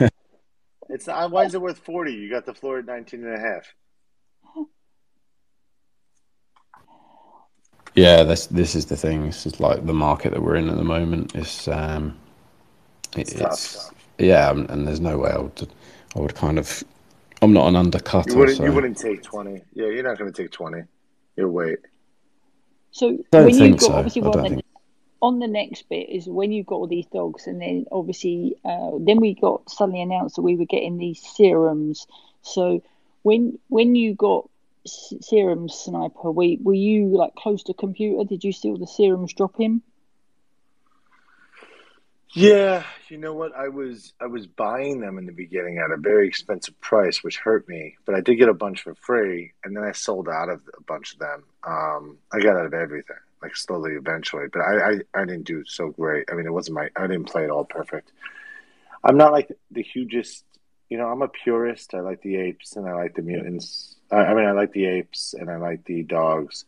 it's 0.88 1.06
not, 1.06 1.30
why 1.30 1.44
is 1.44 1.54
it 1.54 1.60
worth 1.60 1.78
40? 1.78 2.12
You 2.12 2.30
got 2.30 2.46
the 2.46 2.54
floor 2.54 2.78
at 2.78 2.86
19 2.86 3.24
and 3.24 3.34
a 3.34 3.40
half. 3.40 3.74
Yeah, 7.94 8.22
this 8.22 8.46
this 8.46 8.76
is 8.76 8.86
the 8.86 8.96
thing. 8.96 9.26
This 9.26 9.44
is 9.44 9.58
like 9.58 9.84
the 9.84 9.94
market 9.94 10.32
that 10.32 10.40
we're 10.40 10.54
in 10.54 10.68
at 10.68 10.76
the 10.76 10.84
moment. 10.84 11.34
It's 11.34 11.66
um, 11.66 12.16
it, 13.16 13.32
it's, 13.32 13.40
it's 13.40 13.90
yeah, 14.18 14.50
and 14.50 14.86
there's 14.86 15.00
no 15.00 15.18
way 15.18 15.30
I 15.30 15.38
would, 15.38 15.68
I 16.16 16.20
would 16.20 16.34
kind 16.34 16.58
of, 16.58 16.82
I'm 17.40 17.52
not 17.52 17.68
an 17.68 17.74
undercutter. 17.74 18.32
You 18.32 18.38
wouldn't, 18.38 18.58
so. 18.58 18.64
you 18.64 18.72
wouldn't 18.72 18.98
take 18.98 19.22
20. 19.22 19.62
Yeah, 19.74 19.86
you're 19.86 20.02
not 20.02 20.18
going 20.18 20.32
to 20.32 20.42
take 20.42 20.50
20. 20.50 20.82
You'll 21.36 21.50
wait. 21.50 21.78
So 22.98 23.16
when 23.30 23.50
you 23.50 23.70
got 23.72 23.80
so. 23.80 23.92
obviously 23.92 24.22
on 24.22 24.42
the, 24.42 24.48
think... 24.48 24.64
on 25.22 25.38
the 25.38 25.46
next 25.46 25.88
bit 25.88 26.08
is 26.08 26.26
when 26.26 26.50
you 26.50 26.64
got 26.64 26.74
all 26.76 26.86
these 26.88 27.06
dogs, 27.06 27.46
and 27.46 27.60
then 27.62 27.86
obviously 27.92 28.56
uh, 28.64 28.90
then 28.98 29.20
we 29.20 29.34
got 29.34 29.70
suddenly 29.70 30.02
announced 30.02 30.34
that 30.36 30.42
we 30.42 30.56
were 30.56 30.64
getting 30.64 30.98
these 30.98 31.22
serums. 31.22 32.08
So 32.42 32.82
when 33.22 33.58
when 33.68 33.94
you 33.94 34.14
got 34.14 34.50
serums, 34.84 35.74
sniper, 35.74 36.32
were, 36.32 36.56
were 36.60 36.74
you 36.74 37.06
like 37.16 37.34
close 37.36 37.62
to 37.64 37.74
computer? 37.74 38.24
Did 38.24 38.42
you 38.42 38.52
see 38.52 38.68
all 38.68 38.78
the 38.78 38.86
serums 38.86 39.32
drop 39.32 39.60
in? 39.60 39.80
Yeah, 42.34 42.84
you 43.08 43.16
know 43.16 43.32
what? 43.32 43.56
I 43.56 43.68
was 43.68 44.12
I 44.20 44.26
was 44.26 44.46
buying 44.46 45.00
them 45.00 45.16
in 45.16 45.24
the 45.24 45.32
beginning 45.32 45.78
at 45.78 45.90
a 45.90 45.96
very 45.96 46.28
expensive 46.28 46.78
price, 46.80 47.24
which 47.24 47.38
hurt 47.38 47.66
me. 47.68 47.96
But 48.04 48.14
I 48.14 48.20
did 48.20 48.36
get 48.36 48.50
a 48.50 48.54
bunch 48.54 48.82
for 48.82 48.94
free, 48.94 49.52
and 49.64 49.74
then 49.74 49.82
I 49.82 49.92
sold 49.92 50.28
out 50.28 50.50
of 50.50 50.60
a 50.76 50.82
bunch 50.82 51.14
of 51.14 51.20
them. 51.20 51.44
Um, 51.66 52.18
I 52.32 52.40
got 52.40 52.56
out 52.56 52.66
of 52.66 52.74
everything, 52.74 53.16
like 53.42 53.56
slowly, 53.56 53.92
eventually. 53.92 54.46
But 54.52 54.60
I, 54.60 54.90
I 54.90 55.22
I 55.22 55.24
didn't 55.24 55.44
do 55.46 55.64
so 55.64 55.88
great. 55.88 56.28
I 56.30 56.34
mean, 56.34 56.46
it 56.46 56.52
wasn't 56.52 56.76
my 56.76 56.90
I 56.96 57.06
didn't 57.06 57.30
play 57.30 57.44
it 57.44 57.50
all 57.50 57.64
perfect. 57.64 58.12
I'm 59.02 59.16
not 59.16 59.32
like 59.32 59.50
the 59.70 59.82
hugest. 59.82 60.44
You 60.90 60.98
know, 60.98 61.06
I'm 61.08 61.22
a 61.22 61.28
purist. 61.28 61.94
I 61.94 62.00
like 62.00 62.22
the 62.22 62.36
apes 62.36 62.76
and 62.76 62.88
I 62.88 62.94
like 62.94 63.14
the 63.14 63.22
mutants. 63.22 63.96
I, 64.10 64.16
I 64.16 64.34
mean, 64.34 64.46
I 64.46 64.52
like 64.52 64.72
the 64.72 64.86
apes 64.86 65.34
and 65.34 65.50
I 65.50 65.56
like 65.56 65.84
the 65.84 66.02
dogs. 66.02 66.64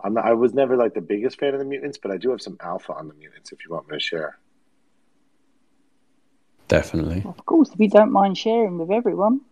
I'm 0.00 0.14
not, 0.14 0.26
I 0.26 0.34
was 0.34 0.54
never 0.54 0.76
like 0.76 0.94
the 0.94 1.00
biggest 1.00 1.40
fan 1.40 1.54
of 1.54 1.58
the 1.58 1.64
mutants, 1.64 1.98
but 1.98 2.12
I 2.12 2.16
do 2.16 2.30
have 2.30 2.40
some 2.42 2.56
alpha 2.60 2.92
on 2.92 3.08
the 3.08 3.14
mutants. 3.14 3.52
If 3.52 3.64
you 3.64 3.72
want 3.72 3.88
me 3.88 3.96
to 3.96 4.00
share. 4.00 4.38
Definitely. 6.68 7.22
Of 7.26 7.44
course, 7.44 7.70
if 7.72 7.80
you 7.80 7.88
don't 7.88 8.12
mind 8.12 8.38
sharing 8.38 8.78
with 8.78 8.90
everyone. 8.90 9.42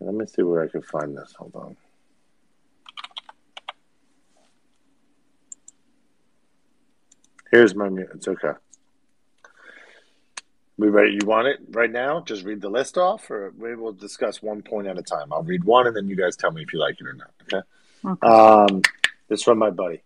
Let 0.00 0.14
me 0.14 0.26
see 0.26 0.42
where 0.42 0.62
I 0.62 0.68
can 0.68 0.82
find 0.82 1.16
this. 1.16 1.34
Hold 1.38 1.54
on. 1.54 1.76
Here's 7.50 7.74
my 7.74 7.88
mute. 7.88 8.08
It's 8.14 8.28
okay. 8.28 8.52
We 10.78 10.88
ready? 10.88 11.18
You 11.20 11.26
want 11.26 11.48
it 11.48 11.58
right 11.70 11.90
now? 11.90 12.20
Just 12.20 12.44
read 12.44 12.62
the 12.62 12.70
list 12.70 12.96
off, 12.96 13.30
or 13.30 13.52
we 13.58 13.74
will 13.74 13.92
discuss 13.92 14.40
one 14.40 14.62
point 14.62 14.86
at 14.86 14.98
a 14.98 15.02
time. 15.02 15.30
I'll 15.32 15.42
read 15.42 15.64
one, 15.64 15.86
and 15.86 15.94
then 15.94 16.08
you 16.08 16.16
guys 16.16 16.36
tell 16.36 16.50
me 16.50 16.62
if 16.62 16.72
you 16.72 16.78
like 16.78 16.98
it 16.98 17.06
or 17.06 17.12
not. 17.12 17.30
Okay. 17.42 17.62
okay. 18.06 18.26
Um, 18.26 18.80
this 19.28 19.42
from 19.42 19.58
my 19.58 19.68
buddy. 19.68 20.02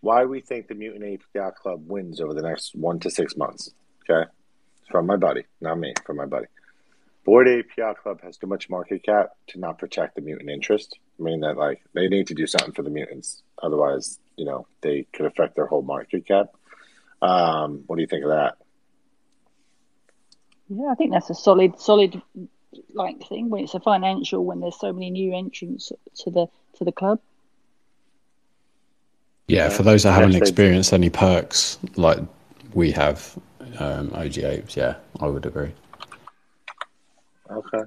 Why 0.00 0.24
we 0.24 0.40
think 0.40 0.68
the 0.68 0.74
Mutant 0.74 1.04
Ape 1.04 1.24
Yacht 1.34 1.56
Club 1.56 1.82
wins 1.86 2.20
over 2.20 2.32
the 2.32 2.42
next 2.42 2.74
one 2.74 2.98
to 3.00 3.10
six 3.10 3.36
months. 3.36 3.72
Okay 4.08 4.30
from 4.90 5.06
my 5.06 5.16
buddy, 5.16 5.44
not 5.60 5.78
me, 5.78 5.94
from 6.04 6.16
my 6.16 6.26
buddy. 6.26 6.46
Bored 7.24 7.48
API 7.48 7.94
Club 8.00 8.20
has 8.22 8.36
too 8.36 8.46
much 8.46 8.70
market 8.70 9.02
cap 9.02 9.30
to 9.48 9.58
not 9.58 9.78
protect 9.78 10.14
the 10.14 10.22
mutant 10.22 10.48
interest. 10.48 10.96
I 11.18 11.22
mean 11.24 11.40
that 11.40 11.56
like 11.56 11.82
they 11.92 12.08
need 12.08 12.28
to 12.28 12.34
do 12.34 12.46
something 12.46 12.72
for 12.72 12.82
the 12.82 12.90
mutants, 12.90 13.42
otherwise 13.60 14.18
you 14.36 14.44
know 14.44 14.66
they 14.80 15.06
could 15.12 15.26
affect 15.26 15.56
their 15.56 15.66
whole 15.66 15.82
market 15.82 16.26
cap. 16.26 16.54
Um, 17.20 17.82
what 17.86 17.96
do 17.96 18.02
you 18.02 18.06
think 18.06 18.24
of 18.24 18.30
that? 18.30 18.56
Yeah, 20.68 20.86
I 20.90 20.94
think 20.94 21.12
that's 21.12 21.30
a 21.30 21.34
solid, 21.34 21.80
solid 21.80 22.20
like 22.92 23.26
thing 23.28 23.50
when 23.50 23.64
it's 23.64 23.74
a 23.74 23.80
financial 23.80 24.44
when 24.44 24.60
there's 24.60 24.78
so 24.78 24.92
many 24.92 25.10
new 25.10 25.34
entrants 25.34 25.92
to 26.16 26.30
the 26.30 26.46
to 26.74 26.84
the 26.84 26.92
club. 26.92 27.20
Yeah, 29.48 29.68
for 29.68 29.82
those 29.84 30.02
that 30.02 30.12
haven't 30.12 30.34
experienced 30.34 30.92
any 30.92 31.08
perks 31.08 31.78
like 31.94 32.18
we 32.74 32.90
have, 32.92 33.38
um, 33.78 34.12
OG 34.14 34.38
Apes, 34.38 34.76
yeah, 34.76 34.96
I 35.20 35.26
would 35.26 35.46
agree. 35.46 35.72
Okay. 37.50 37.82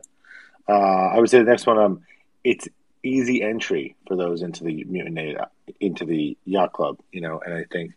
Uh, 0.67 0.71
I 0.71 1.19
would 1.19 1.29
say 1.29 1.39
the 1.39 1.45
next 1.45 1.65
one, 1.65 1.77
um, 1.77 2.01
it's 2.43 2.67
easy 3.03 3.41
entry 3.41 3.95
for 4.07 4.15
those 4.15 4.41
into 4.41 4.63
the 4.63 4.83
mutant 4.85 5.37
into 5.79 6.05
the 6.05 6.37
yacht 6.45 6.73
club, 6.73 6.99
you 7.11 7.21
know, 7.21 7.39
and 7.45 7.53
I 7.53 7.65
think 7.71 7.93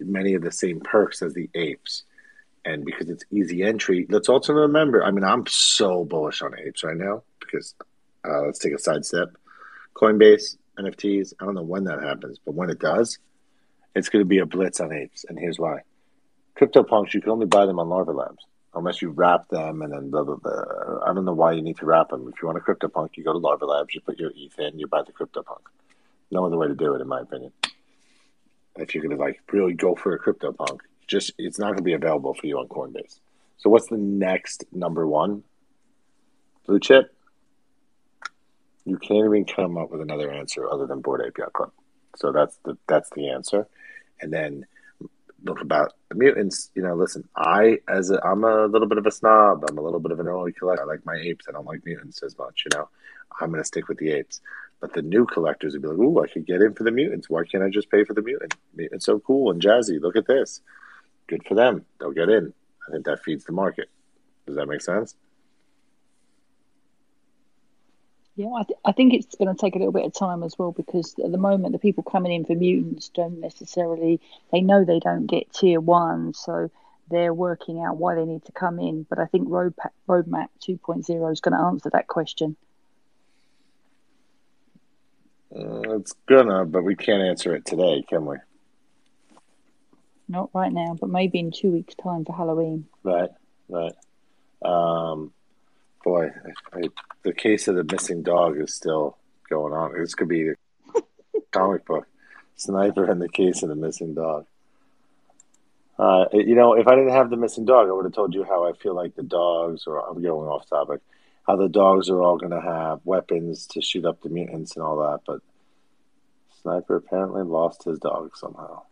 many 0.00 0.34
of 0.34 0.42
the 0.42 0.52
same 0.52 0.80
perks 0.80 1.22
as 1.22 1.34
the 1.34 1.48
apes. 1.54 2.04
And 2.64 2.84
because 2.84 3.08
it's 3.08 3.24
easy 3.30 3.62
entry, 3.62 4.06
let's 4.08 4.28
also 4.28 4.52
remember. 4.52 5.04
I 5.04 5.10
mean, 5.12 5.24
I'm 5.24 5.46
so 5.46 6.04
bullish 6.04 6.42
on 6.42 6.58
apes 6.58 6.82
right 6.82 6.96
now 6.96 7.22
because 7.38 7.74
uh, 8.26 8.42
let's 8.42 8.58
take 8.58 8.74
a 8.74 8.78
side 8.78 9.04
step. 9.04 9.28
Coinbase 9.94 10.56
NFTs. 10.78 11.34
I 11.40 11.44
don't 11.44 11.54
know 11.54 11.62
when 11.62 11.84
that 11.84 12.02
happens, 12.02 12.38
but 12.44 12.54
when 12.54 12.70
it 12.70 12.80
does, 12.80 13.18
it's 13.94 14.08
going 14.08 14.24
to 14.24 14.28
be 14.28 14.38
a 14.38 14.46
blitz 14.46 14.80
on 14.80 14.92
apes. 14.92 15.24
And 15.28 15.38
here's 15.38 15.58
why: 15.58 15.82
CryptoPunks, 16.58 17.14
you 17.14 17.20
can 17.20 17.30
only 17.30 17.46
buy 17.46 17.66
them 17.66 17.78
on 17.78 17.88
Larva 17.88 18.12
Labs 18.12 18.44
unless 18.74 19.00
you 19.00 19.10
wrap 19.10 19.48
them 19.48 19.82
and 19.82 19.92
then 19.92 20.10
blah, 20.10 20.24
blah, 20.24 20.36
blah. 20.36 21.00
I 21.04 21.14
don't 21.14 21.24
know 21.24 21.32
why 21.32 21.52
you 21.52 21.62
need 21.62 21.78
to 21.78 21.86
wrap 21.86 22.10
them. 22.10 22.30
If 22.32 22.42
you 22.42 22.46
want 22.46 22.58
a 22.58 22.60
CryptoPunk, 22.60 23.16
you 23.16 23.24
go 23.24 23.32
to 23.32 23.38
Larva 23.38 23.64
Labs, 23.64 23.94
you 23.94 24.00
put 24.00 24.18
your 24.18 24.32
ETH 24.36 24.58
in, 24.58 24.78
you 24.78 24.86
buy 24.86 25.02
the 25.02 25.12
CryptoPunk. 25.12 25.62
No 26.30 26.44
other 26.44 26.56
way 26.56 26.68
to 26.68 26.74
do 26.74 26.94
it, 26.94 27.00
in 27.00 27.08
my 27.08 27.20
opinion. 27.20 27.52
If 28.76 28.94
you're 28.94 29.02
going 29.02 29.16
to 29.16 29.22
like 29.22 29.40
really 29.50 29.72
go 29.72 29.94
for 29.94 30.14
a 30.14 30.18
CryptoPunk, 30.18 30.80
just 31.06 31.32
it's 31.38 31.58
not 31.58 31.68
going 31.68 31.78
to 31.78 31.82
be 31.82 31.94
available 31.94 32.34
for 32.34 32.46
you 32.46 32.58
on 32.58 32.68
Coinbase. 32.68 33.20
So 33.58 33.70
what's 33.70 33.86
the 33.86 33.96
next 33.96 34.64
number 34.72 35.06
one? 35.06 35.42
Blue 36.66 36.80
chip. 36.80 37.14
You 38.84 38.98
can't 38.98 39.24
even 39.24 39.44
come 39.44 39.78
up 39.78 39.90
with 39.90 40.00
another 40.00 40.30
answer 40.30 40.68
other 40.68 40.86
than 40.86 41.00
Bored 41.00 41.22
API 41.26 41.50
Club. 41.52 41.72
So 42.16 42.32
that's 42.32 42.58
the 42.64 42.76
that's 42.86 43.10
the 43.10 43.30
answer. 43.30 43.66
And 44.20 44.32
then 44.32 44.66
look 45.46 45.60
about 45.60 45.94
the 46.08 46.14
mutants. 46.14 46.70
You 46.74 46.82
know, 46.82 46.94
listen, 46.94 47.26
I 47.36 47.78
as 47.88 48.10
a, 48.10 48.22
I'm 48.24 48.44
a 48.44 48.66
little 48.66 48.88
bit 48.88 48.98
of 48.98 49.06
a 49.06 49.10
snob. 49.10 49.64
I'm 49.68 49.78
a 49.78 49.82
little 49.82 50.00
bit 50.00 50.12
of 50.12 50.20
an 50.20 50.28
early 50.28 50.52
collector. 50.52 50.82
I 50.82 50.86
like 50.86 51.06
my 51.06 51.16
apes. 51.16 51.46
I 51.48 51.52
don't 51.52 51.66
like 51.66 51.84
mutants 51.86 52.22
as 52.22 52.36
much. 52.36 52.64
You 52.66 52.78
know, 52.78 52.88
I'm 53.40 53.50
going 53.50 53.62
to 53.62 53.66
stick 53.66 53.88
with 53.88 53.98
the 53.98 54.12
apes. 54.12 54.40
But 54.80 54.92
the 54.92 55.02
new 55.02 55.24
collectors 55.24 55.72
would 55.72 55.82
be 55.82 55.88
like, 55.88 55.98
"Ooh, 55.98 56.22
I 56.22 56.26
could 56.26 56.46
get 56.46 56.60
in 56.60 56.74
for 56.74 56.84
the 56.84 56.90
mutants. 56.90 57.30
Why 57.30 57.44
can't 57.44 57.64
I 57.64 57.70
just 57.70 57.90
pay 57.90 58.04
for 58.04 58.12
the 58.12 58.22
mutant? 58.22 58.54
Mutants 58.74 59.06
so 59.06 59.18
cool 59.20 59.50
and 59.50 59.62
jazzy. 59.62 60.00
Look 60.00 60.16
at 60.16 60.26
this. 60.26 60.60
Good 61.28 61.46
for 61.46 61.54
them. 61.54 61.86
They'll 61.98 62.12
get 62.12 62.28
in. 62.28 62.52
I 62.86 62.92
think 62.92 63.06
that 63.06 63.22
feeds 63.22 63.44
the 63.44 63.52
market. 63.52 63.88
Does 64.46 64.56
that 64.56 64.66
make 64.66 64.82
sense? 64.82 65.16
Yeah, 68.36 68.50
I, 68.50 68.64
th- 68.64 68.78
I 68.84 68.92
think 68.92 69.14
it's 69.14 69.34
going 69.34 69.54
to 69.54 69.58
take 69.58 69.74
a 69.76 69.78
little 69.78 69.92
bit 69.92 70.04
of 70.04 70.12
time 70.12 70.42
as 70.42 70.58
well 70.58 70.70
because 70.70 71.14
at 71.24 71.32
the 71.32 71.38
moment 71.38 71.72
the 71.72 71.78
people 71.78 72.02
coming 72.02 72.32
in 72.32 72.44
for 72.44 72.54
mutants 72.54 73.08
don't 73.08 73.40
necessarily 73.40 74.20
they 74.52 74.60
know 74.60 74.84
they 74.84 75.00
don't 75.00 75.26
get 75.26 75.50
tier 75.54 75.80
one, 75.80 76.34
so 76.34 76.70
they're 77.10 77.32
working 77.32 77.82
out 77.82 77.96
why 77.96 78.14
they 78.14 78.26
need 78.26 78.44
to 78.44 78.52
come 78.52 78.78
in. 78.78 79.06
But 79.08 79.18
I 79.18 79.24
think 79.24 79.48
Road 79.48 79.74
Roadmap 80.06 80.48
2.0 80.68 81.32
is 81.32 81.40
going 81.40 81.56
to 81.56 81.64
answer 81.64 81.88
that 81.90 82.08
question. 82.08 82.56
Uh, 85.54 85.96
it's 85.96 86.12
gonna, 86.28 86.66
but 86.66 86.82
we 86.82 86.94
can't 86.94 87.22
answer 87.22 87.54
it 87.54 87.64
today, 87.64 88.04
can 88.06 88.26
we? 88.26 88.36
Not 90.28 90.50
right 90.52 90.72
now, 90.72 90.94
but 91.00 91.08
maybe 91.08 91.38
in 91.38 91.52
two 91.52 91.70
weeks' 91.70 91.94
time 91.94 92.26
for 92.26 92.36
Halloween. 92.36 92.86
Right, 93.02 93.30
right. 93.70 93.94
Um, 94.62 95.32
boy, 96.06 96.30
I, 96.72 96.78
I, 96.78 96.82
the 97.24 97.32
case 97.32 97.66
of 97.66 97.74
the 97.74 97.82
missing 97.82 98.22
dog 98.22 98.60
is 98.60 98.72
still 98.72 99.18
going 99.50 99.72
on. 99.72 99.92
This 99.92 100.14
could 100.14 100.28
be 100.28 100.50
a 100.50 100.54
comic 101.50 101.84
book. 101.84 102.06
Sniper 102.54 103.10
and 103.10 103.20
the 103.20 103.28
case 103.28 103.64
of 103.64 103.68
the 103.68 103.74
missing 103.74 104.14
dog. 104.14 104.46
Uh, 105.98 106.26
you 106.32 106.54
know, 106.54 106.74
if 106.74 106.86
I 106.86 106.94
didn't 106.94 107.12
have 107.12 107.28
the 107.28 107.36
missing 107.36 107.64
dog, 107.64 107.88
I 107.88 107.92
would 107.92 108.04
have 108.04 108.14
told 108.14 108.34
you 108.34 108.44
how 108.44 108.68
I 108.68 108.72
feel 108.72 108.94
like 108.94 109.16
the 109.16 109.24
dogs, 109.24 109.88
or 109.88 109.98
I'm 109.98 110.22
going 110.22 110.48
off 110.48 110.68
topic, 110.68 111.00
how 111.44 111.56
the 111.56 111.68
dogs 111.68 112.08
are 112.08 112.22
all 112.22 112.38
going 112.38 112.52
to 112.52 112.60
have 112.60 113.00
weapons 113.04 113.66
to 113.72 113.82
shoot 113.82 114.04
up 114.04 114.22
the 114.22 114.28
mutants 114.28 114.76
and 114.76 114.84
all 114.84 114.98
that. 114.98 115.22
But 115.26 115.40
Sniper 116.62 116.96
apparently 116.96 117.42
lost 117.42 117.82
his 117.82 117.98
dog 117.98 118.36
somehow. 118.36 118.82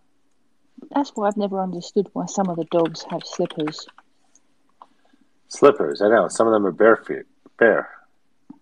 That's 0.90 1.10
why 1.14 1.28
I've 1.28 1.36
never 1.36 1.60
understood 1.60 2.08
why 2.12 2.26
some 2.26 2.48
of 2.48 2.56
the 2.56 2.64
dogs 2.64 3.04
have 3.08 3.22
slippers. 3.24 3.86
Slippers, 5.54 6.02
I 6.02 6.08
know. 6.08 6.26
Some 6.28 6.48
of 6.48 6.52
them 6.52 6.66
are 6.66 6.72
bare 6.72 6.96
feet. 6.96 7.26
Bare. 7.58 7.88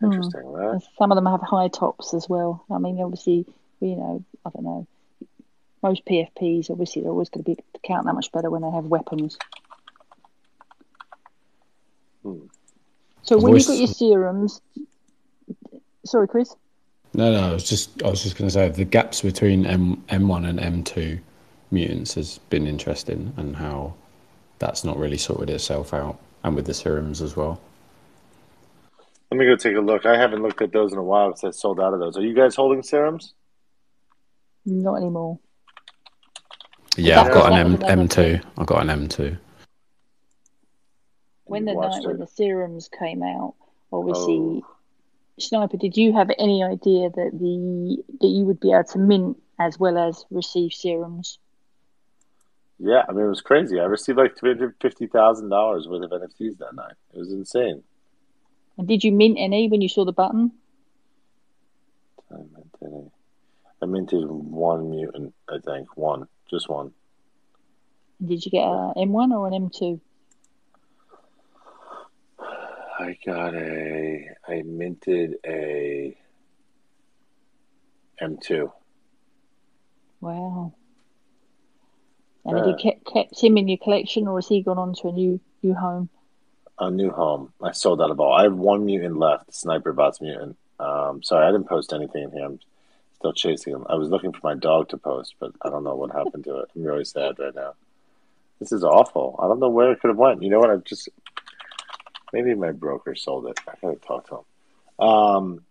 Hmm. 0.01 0.07
Interesting, 0.07 0.43
mm. 0.43 0.73
right? 0.73 0.83
Some 0.99 1.11
of 1.11 1.17
them 1.17 1.27
have 1.27 1.41
high 1.41 1.69
tops 1.69 2.13
as 2.13 2.29
well. 2.29 2.65
I 2.71 2.79
mean, 2.79 3.01
obviously, 3.01 3.47
you 3.81 3.97
know, 3.97 4.25
I 4.45 4.51
don't 4.51 4.65
know. 4.65 4.87
Most 5.83 6.05
PFPs, 6.05 6.71
obviously, 6.71 7.03
they're 7.03 7.11
always 7.11 7.31
going 7.31 7.45
to 7.45 7.51
be 7.51 7.63
count 7.83 8.07
that 8.07 8.13
much 8.13 8.31
better 8.31 8.51
when 8.51 8.63
they 8.63 8.71
have 8.71 8.85
weapons. 8.85 9.39
Hmm. 12.23 12.47
So 13.23 13.39
when 13.39 13.57
you've 13.57 13.67
got 13.67 13.79
your 13.79 13.89
serums, 13.89 14.61
sorry, 16.05 16.29
Chris. 16.29 16.55
No, 17.15 17.33
no, 17.33 17.51
I 17.51 17.53
was 17.53 17.69
just 17.69 18.03
I 18.03 18.09
was 18.09 18.23
just 18.23 18.37
going 18.37 18.49
to 18.49 18.53
say 18.53 18.69
the 18.69 18.85
gaps 18.85 19.23
between 19.23 19.67
M 19.67 20.03
M1 20.09 20.49
and 20.49 20.85
M2 20.85 21.21
mutants 21.71 22.15
has 22.15 22.39
been 22.51 22.67
interesting, 22.67 23.33
and 23.37 23.57
how 23.57 23.95
that's 24.59 24.85
not 24.85 24.99
really 24.99 25.19
sorted 25.19 25.51
itself 25.51 25.93
out 25.93 26.19
and 26.45 26.57
with 26.57 26.67
the 26.67 26.75
serums 26.75 27.23
as 27.23 27.37
well. 27.37 27.61
Let 29.31 29.39
me 29.39 29.47
go 29.47 29.57
take 29.57 29.77
a 29.77 29.81
look. 29.81 30.05
I 30.05 30.17
haven't 30.19 30.43
looked 30.43 30.61
at 30.61 30.73
those 30.73 30.93
in 30.93 30.99
a 30.99 31.03
while 31.03 31.29
because 31.29 31.45
I 31.45 31.51
sold 31.51 31.81
out 31.81 31.95
of 31.95 32.01
those. 32.01 32.17
Are 32.17 32.23
you 32.23 32.35
guys 32.35 32.55
holding 32.55 32.83
serums? 32.83 33.33
Not 34.67 34.97
anymore. 34.97 35.39
Yeah, 36.97 37.23
I've 37.23 37.33
got 37.33 37.53
an 37.53 37.59
M 37.59 38.09
M2. 38.09 38.45
I've 38.59 38.67
got 38.67 38.87
an 38.87 39.09
M2. 39.09 39.39
When 41.45 41.65
the 41.65 41.75
night 41.75 42.03
it? 42.03 42.07
when 42.07 42.19
the 42.19 42.27
serums 42.27 42.89
came 42.89 43.23
out, 43.23 43.55
obviously, 43.91 44.35
oh. 44.35 44.67
Sniper, 45.39 45.77
did 45.77 45.97
you 45.97 46.13
have 46.13 46.31
any 46.39 46.63
idea 46.63 47.09
that 47.09 47.31
the 47.33 48.05
that 48.21 48.29
you 48.29 48.45
would 48.45 48.61
be 48.61 48.73
able 48.73 48.85
to 48.85 48.99
mint 48.99 49.39
as 49.59 49.79
well 49.79 49.97
as 49.97 50.27
receive 50.31 50.73
serums? 50.73 51.39
Yeah, 52.85 53.05
I 53.09 53.13
mean 53.13 53.27
it 53.27 53.29
was 53.29 53.41
crazy. 53.41 53.79
I 53.79 53.85
received 53.85 54.19
like 54.19 54.37
three 54.37 54.51
hundred 54.51 54.75
fifty 54.81 55.07
thousand 55.07 55.51
dollars 55.51 55.87
worth 55.87 56.03
of 56.03 56.11
NFTs 56.11 56.59
that 56.59 56.75
night. 56.75 56.95
It 57.15 57.19
was 57.19 57.33
insane. 57.33 57.85
And 58.77 58.89
did 58.89 59.05
you 59.05 59.13
mint 59.13 59.37
any 59.39 59.69
when 59.69 59.81
you 59.81 59.89
saw 59.89 60.05
the 60.05 60.13
button? 60.13 60.51
I 62.33 62.39
mint 62.39 62.77
any. 62.85 63.11
I 63.81 63.87
minted 63.87 64.29
one 64.29 64.91
mutant, 64.91 65.33
I 65.49 65.59
think. 65.65 65.97
One. 65.97 66.27
Just 66.51 66.69
one. 66.69 66.91
Did 68.25 68.45
you 68.45 68.51
get 68.51 68.65
a 68.65 68.93
M 68.97 69.13
one 69.13 69.33
or 69.33 69.47
an 69.47 69.55
M 69.55 69.71
two? 69.71 70.01
I 72.41 73.17
got 73.25 73.55
a 73.55 74.29
I 74.49 74.63
minted 74.63 75.37
a 75.47 76.19
M 78.21 78.39
two. 78.43 78.73
Wow. 80.21 80.75
And 82.45 82.59
have 82.59 82.67
you 82.67 82.77
kept, 82.77 83.05
kept 83.07 83.41
him 83.41 83.57
in 83.57 83.69
your 83.69 83.79
collection, 83.79 84.27
or 84.27 84.39
has 84.39 84.49
he 84.49 84.63
gone 84.63 84.79
on 84.79 84.95
to 84.95 85.09
a 85.09 85.13
new 85.13 85.41
new 85.63 85.75
home? 85.75 86.09
A 86.79 86.91
new 86.91 87.11
home. 87.11 87.53
I 87.63 87.73
sold 87.73 88.03
out 88.03 88.11
of 88.11 88.19
all. 88.19 88.33
I 88.33 88.45
have 88.45 88.55
one 88.55 88.85
mutant 88.85 89.17
left, 89.17 89.55
Sniper 89.55 89.93
Bots 89.93 90.21
mutant. 90.21 90.57
Um, 90.81 91.23
sorry, 91.23 91.47
I 91.47 91.53
didn't 91.53 91.69
post 91.69 91.93
anything 91.93 92.25
in 92.25 92.33
here. 92.33 92.45
I'm 92.45 92.59
still 93.15 93.33
chasing 93.33 93.73
him. 93.73 93.87
I 93.89 93.95
was 93.95 94.09
looking 94.09 94.33
for 94.33 94.41
my 94.43 94.55
dog 94.55 94.89
to 94.89 94.97
post, 94.97 95.37
but 95.39 95.53
I 95.63 95.71
don't 95.71 95.85
know 95.85 95.95
what 95.95 96.11
happened 96.11 96.45
to 96.45 96.59
it. 96.59 96.71
I'm 96.75 96.83
really 96.83 97.05
sad 97.05 97.39
right 97.39 97.55
now. 97.55 97.75
This 98.59 98.73
is 98.73 98.83
awful. 98.83 99.39
I 99.41 99.47
don't 99.47 99.61
know 99.61 99.69
where 99.69 99.93
it 99.93 100.01
could 100.01 100.09
have 100.09 100.17
went. 100.17 100.43
You 100.43 100.51
know 100.51 100.59
what? 100.59 100.71
I 100.71 100.77
just 100.77 101.09
maybe 102.33 102.55
my 102.55 102.73
broker 102.73 103.15
sold 103.15 103.47
it. 103.47 103.61
I 103.69 103.75
gotta 103.81 103.97
talk 103.97 104.29
to 104.29 104.37
him. 104.37 105.09
Um, 105.09 105.65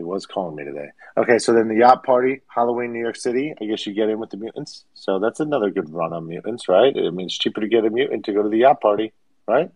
he 0.00 0.04
was 0.04 0.24
calling 0.24 0.56
me 0.56 0.64
today. 0.64 0.88
Okay, 1.18 1.38
so 1.38 1.52
then 1.52 1.68
the 1.68 1.74
yacht 1.74 2.04
party, 2.04 2.40
Halloween, 2.46 2.90
New 2.94 3.00
York 3.00 3.16
City. 3.16 3.52
I 3.60 3.66
guess 3.66 3.86
you 3.86 3.92
get 3.92 4.08
in 4.08 4.18
with 4.18 4.30
the 4.30 4.38
mutants. 4.38 4.86
So 4.94 5.18
that's 5.18 5.40
another 5.40 5.68
good 5.68 5.92
run 5.92 6.14
on 6.14 6.26
mutants, 6.26 6.70
right? 6.70 6.96
It 6.96 7.12
means 7.12 7.36
cheaper 7.36 7.60
to 7.60 7.68
get 7.68 7.84
a 7.84 7.90
mutant 7.90 8.24
to 8.24 8.32
go 8.32 8.42
to 8.42 8.48
the 8.48 8.56
yacht 8.56 8.80
party, 8.80 9.12
right? 9.46 9.70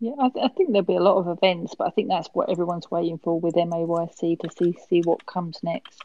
Yeah, 0.00 0.14
I, 0.18 0.28
th- 0.28 0.44
I, 0.44 0.48
think 0.48 0.72
there'll 0.72 0.84
be 0.84 0.96
a 0.96 1.00
lot 1.00 1.18
of 1.18 1.28
events, 1.28 1.76
but 1.78 1.86
I 1.86 1.90
think 1.90 2.08
that's 2.08 2.28
what 2.32 2.50
everyone's 2.50 2.90
waiting 2.90 3.18
for 3.18 3.38
with 3.38 3.54
MAYC 3.54 4.40
to 4.40 4.50
see 4.50 4.76
see 4.88 5.02
what 5.02 5.24
comes 5.24 5.60
next. 5.62 6.02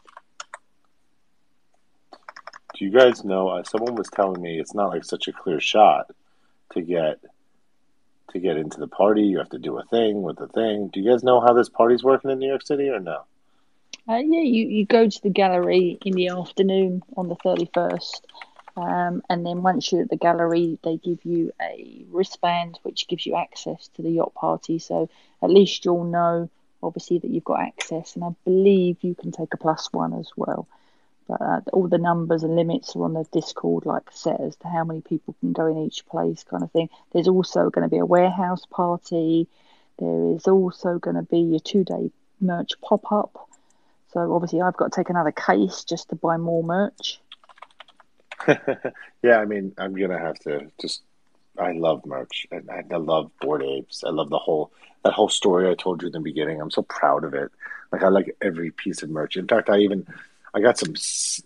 Do 2.12 2.84
you 2.84 2.92
guys 2.92 3.24
know? 3.24 3.48
Uh, 3.48 3.64
someone 3.64 3.96
was 3.96 4.08
telling 4.10 4.40
me 4.40 4.60
it's 4.60 4.74
not 4.74 4.90
like 4.90 5.04
such 5.04 5.26
a 5.26 5.32
clear 5.32 5.58
shot 5.58 6.06
to 6.74 6.82
get 6.82 7.18
to 8.30 8.40
get 8.40 8.56
into 8.56 8.78
the 8.78 8.88
party. 8.88 9.22
You 9.22 9.38
have 9.38 9.50
to 9.50 9.58
do 9.58 9.78
a 9.78 9.84
thing 9.84 10.22
with 10.22 10.36
the 10.36 10.48
thing. 10.48 10.88
Do 10.88 11.00
you 11.00 11.10
guys 11.10 11.22
know 11.22 11.40
how 11.40 11.52
this 11.52 11.68
party's 11.68 12.02
working 12.02 12.30
in 12.30 12.38
New 12.38 12.48
York 12.48 12.66
City 12.66 12.88
or 12.88 13.00
no? 13.00 13.24
Uh, 14.08 14.16
yeah, 14.16 14.40
you, 14.40 14.66
you 14.66 14.86
go 14.86 15.08
to 15.08 15.22
the 15.22 15.30
gallery 15.30 15.98
in 16.04 16.14
the 16.14 16.28
afternoon 16.28 17.02
on 17.16 17.28
the 17.28 17.36
31st. 17.36 18.20
Um, 18.76 19.22
and 19.28 19.44
then 19.44 19.62
once 19.62 19.92
you're 19.92 20.02
at 20.02 20.10
the 20.10 20.16
gallery, 20.16 20.78
they 20.82 20.96
give 20.96 21.24
you 21.24 21.52
a 21.60 22.04
wristband 22.10 22.78
which 22.82 23.08
gives 23.08 23.26
you 23.26 23.36
access 23.36 23.88
to 23.94 24.02
the 24.02 24.10
yacht 24.10 24.34
party. 24.34 24.78
So 24.78 25.08
at 25.42 25.50
least 25.50 25.84
you'll 25.84 26.04
know, 26.04 26.48
obviously, 26.82 27.18
that 27.18 27.30
you've 27.30 27.44
got 27.44 27.60
access. 27.60 28.14
And 28.14 28.24
I 28.24 28.30
believe 28.44 28.98
you 29.02 29.14
can 29.14 29.32
take 29.32 29.52
a 29.52 29.58
plus 29.58 29.92
one 29.92 30.14
as 30.14 30.30
well. 30.36 30.66
All 31.72 31.88
the 31.88 31.98
numbers 31.98 32.42
and 32.42 32.56
limits 32.56 32.94
are 32.96 33.04
on 33.04 33.14
the 33.14 33.24
Discord, 33.32 33.86
like 33.86 34.10
set 34.10 34.40
as 34.40 34.56
to 34.56 34.68
how 34.68 34.84
many 34.84 35.00
people 35.00 35.34
can 35.40 35.52
go 35.52 35.66
in 35.66 35.78
each 35.78 36.06
place, 36.06 36.44
kind 36.44 36.62
of 36.62 36.70
thing. 36.72 36.88
There's 37.12 37.28
also 37.28 37.70
going 37.70 37.84
to 37.84 37.90
be 37.90 37.98
a 37.98 38.06
warehouse 38.06 38.64
party. 38.66 39.48
There 39.98 40.34
is 40.34 40.46
also 40.46 40.98
going 40.98 41.16
to 41.16 41.22
be 41.22 41.38
your 41.38 41.60
two 41.60 41.84
day 41.84 42.10
merch 42.40 42.72
pop 42.80 43.10
up. 43.12 43.48
So 44.12 44.34
obviously, 44.34 44.60
I've 44.60 44.76
got 44.76 44.92
to 44.92 45.00
take 45.00 45.10
another 45.10 45.32
case 45.32 45.84
just 45.84 46.08
to 46.08 46.16
buy 46.16 46.36
more 46.36 46.64
merch. 46.64 47.20
yeah, 49.22 49.38
I 49.38 49.44
mean, 49.44 49.74
I'm 49.78 49.94
gonna 49.94 50.18
have 50.18 50.38
to 50.40 50.70
just. 50.80 51.02
I 51.58 51.72
love 51.72 52.06
merch, 52.06 52.46
and 52.50 52.70
I, 52.70 52.82
I 52.90 52.96
love 52.96 53.30
Bored 53.40 53.62
Apes. 53.62 54.02
I 54.04 54.10
love 54.10 54.30
the 54.30 54.38
whole 54.38 54.72
that 55.04 55.12
whole 55.12 55.28
story 55.28 55.68
I 55.68 55.74
told 55.74 56.02
you 56.02 56.06
in 56.06 56.12
the 56.12 56.20
beginning. 56.20 56.60
I'm 56.60 56.70
so 56.70 56.82
proud 56.82 57.24
of 57.24 57.34
it. 57.34 57.50
Like 57.92 58.02
I 58.02 58.08
like 58.08 58.36
every 58.40 58.70
piece 58.70 59.02
of 59.02 59.10
merch. 59.10 59.36
In 59.36 59.46
fact, 59.46 59.68
I 59.68 59.78
even 59.78 60.06
I 60.54 60.60
got 60.60 60.78
some 60.78 60.94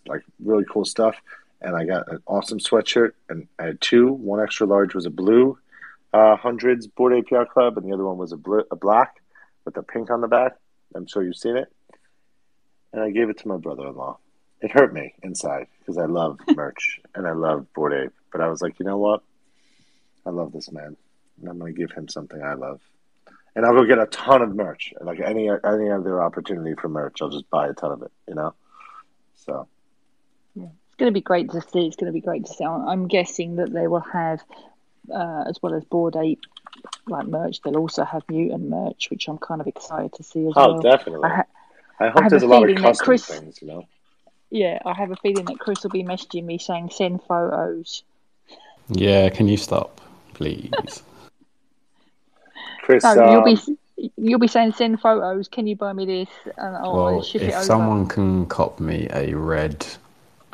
like 0.06 0.22
really 0.42 0.64
cool 0.70 0.84
stuff, 0.84 1.16
and 1.60 1.76
I 1.76 1.84
got 1.84 2.10
an 2.10 2.22
awesome 2.26 2.58
sweatshirt, 2.58 3.12
and 3.28 3.48
I 3.58 3.64
had 3.64 3.80
two. 3.80 4.12
One 4.12 4.42
extra 4.42 4.66
large 4.66 4.94
was 4.94 5.06
a 5.06 5.10
blue 5.10 5.58
uh, 6.14 6.36
hundreds 6.36 6.86
Bored 6.86 7.12
APR 7.12 7.48
club, 7.48 7.76
and 7.76 7.86
the 7.86 7.92
other 7.92 8.04
one 8.04 8.16
was 8.16 8.30
a, 8.30 8.36
blue, 8.36 8.62
a 8.70 8.76
black 8.76 9.20
with 9.64 9.76
a 9.76 9.82
pink 9.82 10.10
on 10.10 10.20
the 10.20 10.28
back. 10.28 10.56
I'm 10.94 11.06
sure 11.06 11.24
you've 11.24 11.36
seen 11.36 11.56
it. 11.56 11.70
And 12.92 13.02
I 13.02 13.10
gave 13.10 13.28
it 13.28 13.38
to 13.38 13.48
my 13.48 13.56
brother-in-law. 13.56 14.18
It 14.60 14.70
hurt 14.70 14.94
me 14.94 15.14
inside 15.24 15.66
because 15.80 15.98
I 15.98 16.04
love 16.04 16.38
merch 16.54 17.00
and 17.16 17.26
I 17.26 17.32
love 17.32 17.66
Bored 17.74 17.92
Ape. 17.92 18.12
But 18.30 18.40
I 18.40 18.48
was 18.48 18.62
like, 18.62 18.78
you 18.78 18.86
know 18.86 18.98
what? 18.98 19.24
I 20.24 20.30
love 20.30 20.52
this 20.52 20.70
man, 20.70 20.96
and 21.40 21.50
I'm 21.50 21.58
going 21.58 21.74
to 21.74 21.78
give 21.78 21.90
him 21.90 22.08
something 22.08 22.40
I 22.40 22.54
love. 22.54 22.80
And 23.56 23.66
I'll 23.66 23.74
go 23.74 23.84
get 23.84 23.98
a 23.98 24.06
ton 24.06 24.40
of 24.40 24.54
merch. 24.54 24.94
Like 25.00 25.20
any 25.20 25.48
any 25.48 25.90
other 25.90 26.22
opportunity 26.22 26.74
for 26.80 26.88
merch, 26.88 27.20
I'll 27.20 27.28
just 27.28 27.50
buy 27.50 27.68
a 27.68 27.72
ton 27.72 27.92
of 27.92 28.02
it. 28.02 28.12
You 28.28 28.36
know. 28.36 28.54
So. 29.44 29.68
Yeah, 30.54 30.64
it's 30.64 30.96
going 30.98 31.10
to 31.10 31.14
be 31.14 31.20
great 31.20 31.50
to 31.50 31.60
see. 31.60 31.86
It's 31.86 31.96
going 31.96 32.06
to 32.06 32.12
be 32.12 32.20
great 32.20 32.46
to 32.46 32.52
see. 32.52 32.64
I'm 32.64 33.08
guessing 33.08 33.56
that 33.56 33.72
they 33.72 33.86
will 33.86 34.00
have, 34.00 34.40
uh, 35.12 35.44
as 35.48 35.60
well 35.62 35.74
as 35.74 35.84
Bored 35.84 36.16
Ape, 36.16 36.42
like 37.06 37.26
merch. 37.26 37.60
They'll 37.62 37.76
also 37.76 38.04
have 38.04 38.22
mutant 38.28 38.68
merch, 38.68 39.10
which 39.10 39.28
I'm 39.28 39.38
kind 39.38 39.60
of 39.60 39.66
excited 39.66 40.12
to 40.14 40.22
see 40.22 40.46
as 40.46 40.52
oh, 40.56 40.68
well. 40.68 40.78
Oh, 40.78 40.82
definitely. 40.82 41.24
I, 41.24 41.36
ha- 41.36 41.44
I 42.00 42.08
hope 42.08 42.22
I 42.24 42.28
there's 42.28 42.42
a, 42.42 42.46
a 42.46 42.48
lot 42.48 42.68
of 42.68 42.76
custom 42.76 43.04
Chris, 43.04 43.26
things. 43.26 43.60
You 43.60 43.68
know. 43.68 43.88
Yeah, 44.50 44.78
I 44.84 44.94
have 44.94 45.10
a 45.10 45.16
feeling 45.16 45.46
that 45.46 45.58
Chris 45.58 45.82
will 45.82 45.90
be 45.90 46.04
messaging 46.04 46.44
me 46.44 46.58
saying 46.58 46.90
send 46.90 47.22
photos. 47.24 48.04
Yeah, 48.88 49.28
can 49.30 49.48
you 49.48 49.56
stop, 49.56 50.00
please? 50.34 50.70
Chris, 52.82 53.02
no, 53.02 53.24
um, 53.24 53.32
you'll 53.32 53.56
be 53.56 53.78
you'll 53.96 54.38
be 54.38 54.48
saying 54.48 54.72
send 54.72 55.00
photos. 55.00 55.48
Can 55.48 55.66
you 55.66 55.76
buy 55.76 55.92
me 55.92 56.06
this? 56.06 56.28
And 56.56 56.76
I'll 56.76 56.94
well, 56.94 57.22
ship 57.22 57.42
if 57.42 57.48
it 57.48 57.54
over. 57.54 57.64
someone 57.64 58.06
can 58.06 58.46
cop 58.46 58.80
me 58.80 59.08
a 59.12 59.34
red 59.34 59.86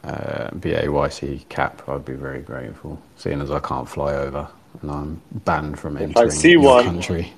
uh, 0.05 0.51
BAYC 0.51 1.49
cap, 1.49 1.83
I'd 1.89 2.05
be 2.05 2.15
very 2.15 2.41
grateful. 2.41 3.01
Seeing 3.17 3.41
as 3.41 3.51
I 3.51 3.61
can't 3.61 3.89
fly 3.89 4.15
over 4.15 4.49
and 4.83 4.91
I'm 4.91 5.23
banned 5.31 5.79
from 5.79 5.97
if 5.97 6.03
entering 6.03 6.27
I 6.27 6.31
see 6.31 6.53
your 6.53 6.63
one, 6.63 6.85
country. 6.85 7.33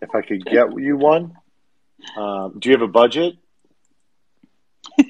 If 0.00 0.14
I 0.14 0.22
could 0.22 0.44
get 0.44 0.72
you 0.78 0.96
one, 0.96 1.36
um, 2.16 2.58
do 2.58 2.68
you 2.68 2.74
have 2.74 2.82
a 2.82 2.88
budget? 2.88 3.36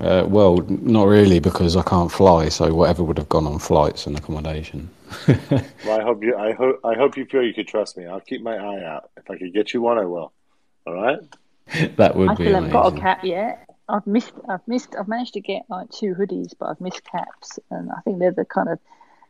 Uh, 0.00 0.24
well, 0.26 0.56
not 0.68 1.04
really 1.04 1.40
because 1.40 1.76
I 1.76 1.82
can't 1.82 2.10
fly. 2.10 2.48
So 2.48 2.72
whatever 2.72 3.04
would 3.04 3.18
have 3.18 3.28
gone 3.28 3.46
on 3.46 3.58
flights 3.58 4.06
and 4.06 4.16
accommodation. 4.16 4.88
well, 5.84 6.00
I 6.00 6.02
hope 6.02 6.22
you. 6.22 6.36
I 6.36 6.52
hope. 6.52 6.80
I 6.84 6.94
hope 6.94 7.16
you 7.16 7.24
feel 7.24 7.42
you 7.42 7.54
could 7.54 7.68
trust 7.68 7.96
me. 7.96 8.06
I'll 8.06 8.20
keep 8.20 8.42
my 8.42 8.56
eye 8.56 8.84
out. 8.84 9.10
If 9.16 9.30
I 9.30 9.36
could 9.38 9.52
get 9.52 9.74
you 9.74 9.82
one, 9.82 9.98
I 9.98 10.04
will. 10.04 10.32
All 10.86 10.94
right. 10.94 11.18
that 11.96 12.16
would 12.16 12.30
I 12.30 12.34
be. 12.34 12.44
still 12.44 12.54
amazing. 12.54 12.54
haven't 12.54 12.70
got 12.70 12.96
a 12.96 13.00
cap 13.00 13.24
yet. 13.24 13.66
I've 13.88 14.06
missed. 14.06 14.32
I've 14.48 14.66
missed. 14.66 14.94
I've 14.98 15.08
managed 15.08 15.34
to 15.34 15.40
get 15.40 15.62
like 15.68 15.90
two 15.90 16.14
hoodies, 16.14 16.52
but 16.58 16.66
I've 16.66 16.80
missed 16.80 17.02
caps, 17.04 17.58
and 17.70 17.90
I 17.90 18.00
think 18.02 18.18
they're 18.18 18.30
the 18.30 18.44
kind 18.44 18.68
of 18.68 18.78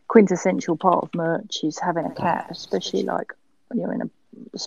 quintessential 0.08 0.76
part 0.76 1.04
of 1.04 1.14
merch 1.14 1.62
is 1.62 1.78
having 1.78 2.04
a 2.04 2.14
cap, 2.14 2.50
especially 2.50 3.04
like 3.04 3.32
when 3.68 3.80
you're 3.80 3.92
in 3.92 4.02
a 4.02 4.10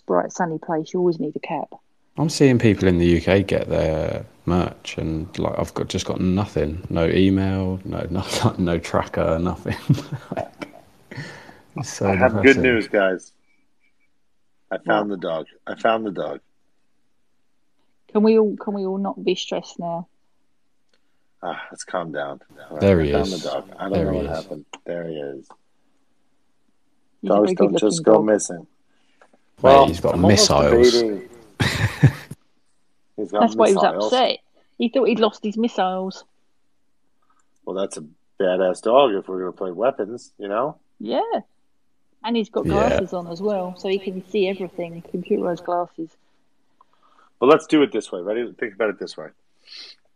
bright 0.08 0.32
sunny 0.32 0.58
place. 0.58 0.94
You 0.94 1.00
always 1.00 1.20
need 1.20 1.36
a 1.36 1.40
cap. 1.40 1.70
I'm 2.18 2.30
seeing 2.30 2.60
people 2.60 2.88
in 2.88 3.00
the 3.00 3.18
UK 3.18 3.46
get 3.46 3.70
their 3.70 4.26
merch, 4.46 4.98
and 4.98 5.38
like 5.38 5.58
I've 5.58 5.74
got 5.74 5.90
just 5.90 6.06
got 6.06 6.22
nothing, 6.22 6.86
no 6.90 7.08
email, 7.08 7.80
no 7.86 8.08
no, 8.10 8.56
no 8.58 8.80
tracker, 8.80 9.38
nothing. 9.40 9.78
so 11.84 12.08
I 12.08 12.16
have 12.16 12.42
good 12.44 12.58
news, 12.58 12.88
guys. 12.88 13.32
I 14.72 14.78
found 14.80 15.10
what? 15.10 15.22
the 15.22 15.28
dog. 15.28 15.46
I 15.68 15.76
found 15.76 16.06
the 16.06 16.12
dog. 16.12 16.42
Can 18.12 18.24
we 18.24 18.38
all 18.38 18.56
can 18.58 18.74
we 18.74 18.86
all 18.86 18.98
not 18.98 19.24
be 19.24 19.36
stressed 19.36 19.80
now? 19.80 20.08
Ah, 21.42 21.62
let's 21.72 21.84
calm 21.84 22.12
down. 22.12 22.40
Right, 22.72 22.80
there 22.80 23.02
he 23.02 23.14
I 23.14 23.22
is. 23.22 23.30
Found 23.32 23.42
the 23.42 23.50
dog. 23.50 23.76
I 23.78 23.84
don't 23.84 23.94
there 23.94 24.06
know 24.06 24.14
what 24.14 24.26
is. 24.26 24.32
happened. 24.44 24.66
There 24.86 25.08
he 25.08 25.16
is. 25.16 25.48
He's 27.22 27.30
Dogs 27.30 27.54
don't 27.54 27.78
just 27.80 28.04
go 28.04 28.14
dog. 28.16 28.26
missing. 28.26 28.58
Mate, 28.60 28.68
Well, 29.62 29.88
he's 29.88 30.00
got 30.00 30.16
I'm 30.16 30.22
missiles. 30.22 30.94
He's 33.16 33.32
got 33.32 33.42
That's 33.42 33.56
why 33.56 33.70
he 33.70 33.76
was 33.76 33.84
upset. 33.84 34.40
He 34.78 34.90
thought 34.90 35.08
he'd 35.08 35.20
lost 35.20 35.44
his 35.44 35.56
missiles. 35.56 36.24
Well, 37.64 37.76
that's 37.76 37.96
a 37.98 38.04
badass 38.40 38.82
dog 38.82 39.14
if 39.14 39.28
we're 39.28 39.40
going 39.42 39.52
to 39.54 39.58
play 39.58 39.72
weapons, 39.72 40.34
you 40.38 40.48
know? 40.48 40.78
Yeah. 41.00 41.22
And 42.24 42.36
he's 42.36 42.50
got 42.50 42.66
Yeah. 42.66 42.72
glasses 42.74 43.14
on 43.14 43.28
as 43.28 43.42
well, 43.42 43.76
so 43.78 43.90
he 43.90 44.00
can 44.00 44.26
see 44.30 44.48
everything. 44.48 45.02
Computerized 45.14 45.66
glasses. 45.66 46.16
But 47.40 47.48
let's 47.48 47.68
do 47.68 47.82
it 47.82 47.92
this 47.92 48.12
way. 48.12 48.22
Ready? 48.22 48.50
Think 48.54 48.76
about 48.76 48.90
it 48.90 49.00
this 49.00 49.18
way. 49.18 49.30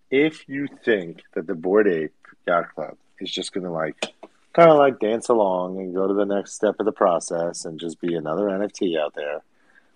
If 0.09 0.47
you 0.47 0.67
think 0.85 1.23
that 1.33 1.47
the 1.47 1.55
Bored 1.55 1.87
Ape 1.87 2.13
Yacht 2.47 2.73
Club 2.73 2.97
is 3.19 3.29
just 3.29 3.51
going 3.51 3.65
to 3.65 3.71
like 3.71 4.13
kind 4.53 4.69
of 4.69 4.77
like 4.77 4.99
dance 4.99 5.27
along 5.27 5.77
and 5.79 5.93
go 5.93 6.07
to 6.07 6.13
the 6.13 6.25
next 6.25 6.53
step 6.53 6.75
of 6.79 6.85
the 6.85 6.91
process 6.91 7.65
and 7.65 7.79
just 7.79 7.99
be 7.99 8.15
another 8.15 8.47
NFT 8.47 8.97
out 8.97 9.13
there, 9.15 9.41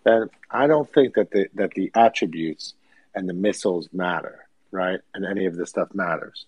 then 0.03 0.29
I 0.49 0.67
don't 0.67 0.91
think 0.91 1.13
that 1.15 1.31
the 1.31 1.47
that 1.55 1.71
the 1.71 1.91
attributes 1.95 2.73
and 3.15 3.29
the 3.29 3.33
missiles 3.33 3.87
matter, 3.93 4.47
right? 4.71 4.99
And 5.13 5.25
any 5.25 5.45
of 5.45 5.55
this 5.55 5.69
stuff 5.69 5.93
matters. 5.93 6.45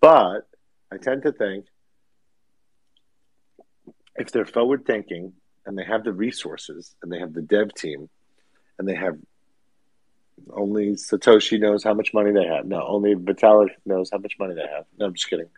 But 0.00 0.46
I 0.90 0.96
tend 0.96 1.22
to 1.24 1.32
think 1.32 1.66
if 4.18 4.32
they're 4.32 4.46
forward 4.46 4.84
thinking 4.86 5.32
and 5.66 5.78
they 5.78 5.84
have 5.84 6.04
the 6.04 6.12
resources 6.12 6.94
and 7.02 7.12
they 7.12 7.18
have 7.18 7.34
the 7.34 7.42
dev 7.42 7.74
team 7.74 8.08
and 8.78 8.88
they 8.88 8.94
have 8.94 9.16
only 10.52 10.92
Satoshi 10.92 11.60
knows 11.60 11.82
how 11.84 11.94
much 11.94 12.14
money 12.14 12.32
they 12.32 12.46
have. 12.46 12.64
No, 12.66 12.86
only 12.86 13.14
Vitalik 13.14 13.70
knows 13.84 14.10
how 14.10 14.18
much 14.18 14.38
money 14.38 14.54
they 14.54 14.66
have. 14.66 14.84
No, 14.98 15.06
I'm 15.06 15.14
just 15.14 15.28
kidding. 15.28 15.48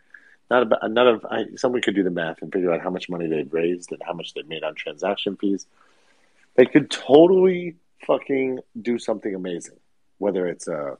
Not 0.49 0.63
about 0.63 0.91
none 0.91 1.07
of 1.07 1.25
someone 1.55 1.81
could 1.81 1.95
do 1.95 2.03
the 2.03 2.09
math 2.09 2.41
and 2.41 2.51
figure 2.51 2.73
out 2.73 2.81
how 2.81 2.89
much 2.89 3.09
money 3.09 3.27
they've 3.27 3.51
raised 3.51 3.91
and 3.91 4.01
how 4.05 4.13
much 4.13 4.33
they've 4.33 4.47
made 4.47 4.63
on 4.63 4.75
transaction 4.75 5.37
fees. 5.37 5.65
They 6.55 6.65
could 6.65 6.91
totally 6.91 7.75
fucking 8.05 8.59
do 8.81 8.99
something 8.99 9.33
amazing, 9.33 9.77
whether 10.17 10.47
it's 10.47 10.67
a 10.67 10.97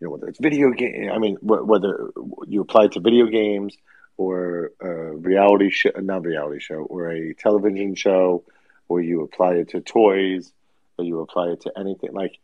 you 0.00 0.06
know 0.06 0.10
whether 0.10 0.28
it's 0.28 0.38
video 0.38 0.70
game. 0.70 1.10
I 1.12 1.18
mean, 1.18 1.36
wh- 1.36 1.66
whether 1.66 2.10
you 2.46 2.60
apply 2.60 2.84
it 2.86 2.92
to 2.92 3.00
video 3.00 3.26
games 3.26 3.76
or 4.20 4.72
a 4.82 5.16
reality 5.16 5.70
show, 5.70 5.88
not 5.96 6.26
reality 6.26 6.60
show, 6.60 6.82
or 6.90 7.10
a 7.10 7.32
television 7.32 7.94
show, 7.94 8.44
or 8.86 9.00
you 9.00 9.22
apply 9.22 9.54
it 9.54 9.70
to 9.70 9.80
toys, 9.80 10.52
or 10.98 11.06
you 11.06 11.20
apply 11.20 11.48
it 11.48 11.62
to 11.62 11.72
anything 11.78 12.12
like. 12.12 12.38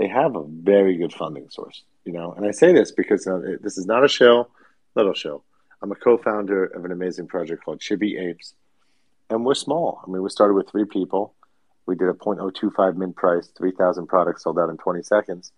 They 0.00 0.08
have 0.08 0.34
a 0.34 0.42
very 0.42 0.96
good 0.96 1.12
funding 1.12 1.48
source, 1.48 1.82
you 2.04 2.12
know, 2.12 2.32
and 2.32 2.44
I 2.44 2.50
say 2.50 2.72
this 2.72 2.90
because 2.90 3.24
uh, 3.24 3.56
this 3.60 3.78
is 3.78 3.86
not 3.86 4.04
a 4.04 4.08
show, 4.08 4.48
little 4.96 5.14
show. 5.14 5.44
I'm 5.80 5.92
a 5.92 5.94
co-founder 5.94 6.64
of 6.64 6.84
an 6.84 6.90
amazing 6.90 7.28
project 7.28 7.64
called 7.64 7.78
Chibi 7.78 8.18
Apes, 8.18 8.54
and 9.30 9.44
we're 9.44 9.54
small. 9.54 10.00
I 10.04 10.10
mean, 10.10 10.22
we 10.22 10.30
started 10.30 10.54
with 10.54 10.68
three 10.68 10.86
people. 10.86 11.34
We 11.86 11.94
did 11.94 12.08
a 12.08 12.14
0.025 12.14 12.96
min 12.96 13.12
price, 13.12 13.46
3,000 13.56 14.08
products 14.08 14.42
sold 14.42 14.58
out 14.58 14.70
in 14.70 14.76
20 14.76 15.02
seconds. 15.04 15.52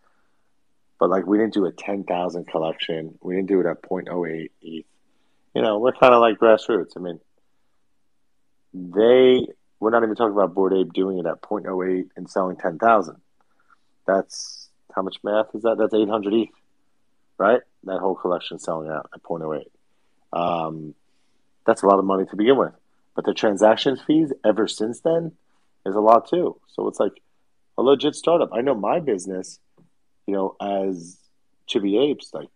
But 0.98 1.10
like, 1.10 1.26
we 1.26 1.38
didn't 1.38 1.54
do 1.54 1.66
a 1.66 1.72
10,000 1.72 2.46
collection. 2.46 3.18
We 3.22 3.34
didn't 3.34 3.48
do 3.48 3.60
it 3.60 3.66
at 3.66 3.82
0.08 3.82 4.50
ETH. 4.62 4.84
You 5.54 5.62
know, 5.62 5.78
we're 5.78 5.92
kind 5.92 6.14
of 6.14 6.20
like 6.20 6.38
grassroots. 6.38 6.96
I 6.96 7.00
mean, 7.00 7.20
they, 8.72 9.46
we're 9.80 9.90
not 9.90 10.02
even 10.02 10.14
talking 10.14 10.32
about 10.32 10.54
Bored 10.54 10.74
Ape 10.74 10.92
doing 10.92 11.18
it 11.18 11.26
at 11.26 11.42
0.08 11.42 12.08
and 12.16 12.28
selling 12.28 12.56
10,000. 12.56 13.16
That's 14.06 14.68
how 14.94 15.02
much 15.02 15.16
math 15.22 15.54
is 15.54 15.62
that? 15.62 15.76
That's 15.78 15.94
800 15.94 16.34
ETH, 16.34 16.48
right? 17.38 17.60
That 17.84 18.00
whole 18.00 18.14
collection 18.14 18.58
selling 18.58 18.90
out 18.90 19.10
at 19.14 19.22
0.08. 19.22 19.64
Um, 20.32 20.94
that's 21.66 21.82
a 21.82 21.86
lot 21.86 21.98
of 21.98 22.04
money 22.04 22.26
to 22.26 22.36
begin 22.36 22.56
with. 22.56 22.72
But 23.14 23.24
the 23.24 23.34
transaction 23.34 23.96
fees 23.96 24.32
ever 24.44 24.66
since 24.66 25.00
then 25.00 25.32
is 25.86 25.94
a 25.94 26.00
lot 26.00 26.28
too. 26.28 26.60
So 26.68 26.88
it's 26.88 26.98
like 26.98 27.22
a 27.78 27.82
legit 27.82 28.14
startup. 28.14 28.50
I 28.52 28.60
know 28.60 28.74
my 28.74 29.00
business, 29.00 29.60
you 30.26 30.34
know, 30.34 30.56
as 30.60 31.18
Chibi 31.68 32.10
Apes, 32.10 32.32
like 32.32 32.48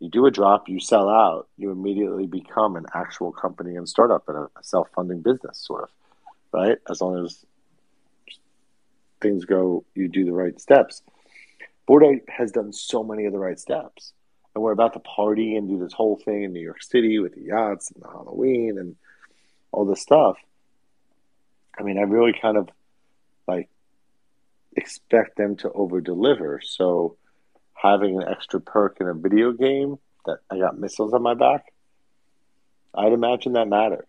you 0.00 0.08
do 0.08 0.26
a 0.26 0.30
drop, 0.30 0.68
you 0.68 0.80
sell 0.80 1.08
out, 1.08 1.48
you 1.56 1.70
immediately 1.70 2.26
become 2.26 2.76
an 2.76 2.86
actual 2.94 3.32
company 3.32 3.76
and 3.76 3.88
startup 3.88 4.28
and 4.28 4.36
a 4.36 4.48
self 4.62 4.88
funding 4.94 5.20
business, 5.20 5.58
sort 5.58 5.84
of, 5.84 5.88
right? 6.52 6.78
As 6.88 7.00
long 7.00 7.24
as 7.24 7.44
things 9.20 9.44
go, 9.44 9.84
you 9.94 10.08
do 10.08 10.24
the 10.24 10.32
right 10.32 10.60
steps. 10.60 11.02
Bored 11.86 12.04
Ape 12.04 12.28
has 12.28 12.52
done 12.52 12.72
so 12.72 13.02
many 13.02 13.26
of 13.26 13.32
the 13.32 13.38
right 13.38 13.58
steps. 13.58 14.12
And 14.54 14.62
we're 14.62 14.72
about 14.72 14.92
to 14.92 15.00
party 15.00 15.56
and 15.56 15.68
do 15.68 15.78
this 15.78 15.92
whole 15.92 16.16
thing 16.16 16.44
in 16.44 16.52
New 16.52 16.60
York 16.60 16.82
City 16.82 17.18
with 17.18 17.34
the 17.34 17.42
yachts 17.42 17.90
and 17.90 18.02
the 18.02 18.08
Halloween 18.08 18.78
and 18.78 18.94
all 19.72 19.84
this 19.84 20.00
stuff. 20.00 20.36
I 21.76 21.82
mean, 21.82 21.98
I 21.98 22.02
really 22.02 22.32
kind 22.40 22.56
of 22.56 22.68
like 23.48 23.68
expect 24.76 25.36
them 25.36 25.56
to 25.56 25.70
over 25.72 26.00
deliver. 26.00 26.60
So 26.64 27.16
having 27.74 28.20
an 28.20 28.28
extra 28.28 28.60
perk 28.60 28.98
in 29.00 29.08
a 29.08 29.14
video 29.14 29.52
game 29.52 29.98
that 30.26 30.38
I 30.50 30.58
got 30.58 30.78
missiles 30.78 31.12
on 31.12 31.22
my 31.22 31.34
back, 31.34 31.72
I'd 32.94 33.12
imagine 33.12 33.54
that 33.54 33.68
matters. 33.68 34.06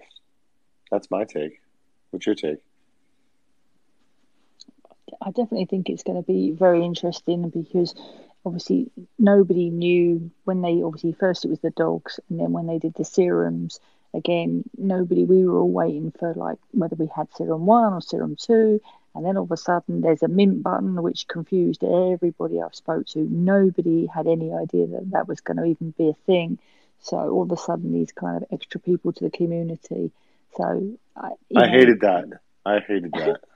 That's 0.91 1.09
my 1.09 1.25
take. 1.25 1.59
What's 2.11 2.25
your 2.25 2.35
take? 2.35 2.59
I 5.21 5.29
definitely 5.29 5.65
think 5.65 5.89
it's 5.89 6.03
going 6.03 6.21
to 6.21 6.25
be 6.25 6.51
very 6.51 6.83
interesting 6.83 7.49
because 7.49 7.95
obviously 8.45 8.91
nobody 9.17 9.69
knew 9.69 10.31
when 10.43 10.61
they 10.61 10.81
obviously 10.83 11.13
first 11.13 11.45
it 11.45 11.49
was 11.49 11.59
the 11.59 11.71
dogs 11.71 12.19
and 12.29 12.39
then 12.39 12.51
when 12.51 12.67
they 12.67 12.77
did 12.77 12.93
the 12.93 13.03
serums 13.03 13.79
again 14.13 14.63
nobody 14.77 15.25
we 15.25 15.45
were 15.45 15.59
all 15.59 15.69
waiting 15.69 16.11
for 16.11 16.33
like 16.35 16.59
whether 16.71 16.95
we 16.95 17.09
had 17.15 17.27
serum 17.35 17.65
one 17.65 17.93
or 17.93 18.01
serum 18.01 18.35
two 18.39 18.79
and 19.15 19.25
then 19.25 19.37
all 19.37 19.43
of 19.43 19.51
a 19.51 19.57
sudden 19.57 20.01
there's 20.01 20.23
a 20.23 20.27
mint 20.27 20.61
button 20.61 21.01
which 21.01 21.27
confused 21.27 21.83
everybody 21.83 22.61
i've 22.61 22.75
spoke 22.75 23.05
to. 23.07 23.19
Nobody 23.19 24.05
had 24.05 24.27
any 24.27 24.53
idea 24.53 24.87
that 24.87 25.11
that 25.11 25.27
was 25.27 25.41
going 25.41 25.57
to 25.57 25.65
even 25.65 25.91
be 25.91 26.09
a 26.09 26.25
thing. 26.25 26.59
So 26.99 27.17
all 27.17 27.43
of 27.43 27.51
a 27.51 27.57
sudden 27.57 27.93
these 27.93 28.11
kind 28.11 28.37
of 28.37 28.47
extra 28.51 28.79
people 28.79 29.13
to 29.13 29.23
the 29.23 29.29
community. 29.29 30.11
So 30.57 30.97
i, 31.15 31.31
I 31.55 31.67
hated 31.67 32.01
that. 32.01 32.25
I 32.65 32.79
hated 32.79 33.11
that. 33.13 33.39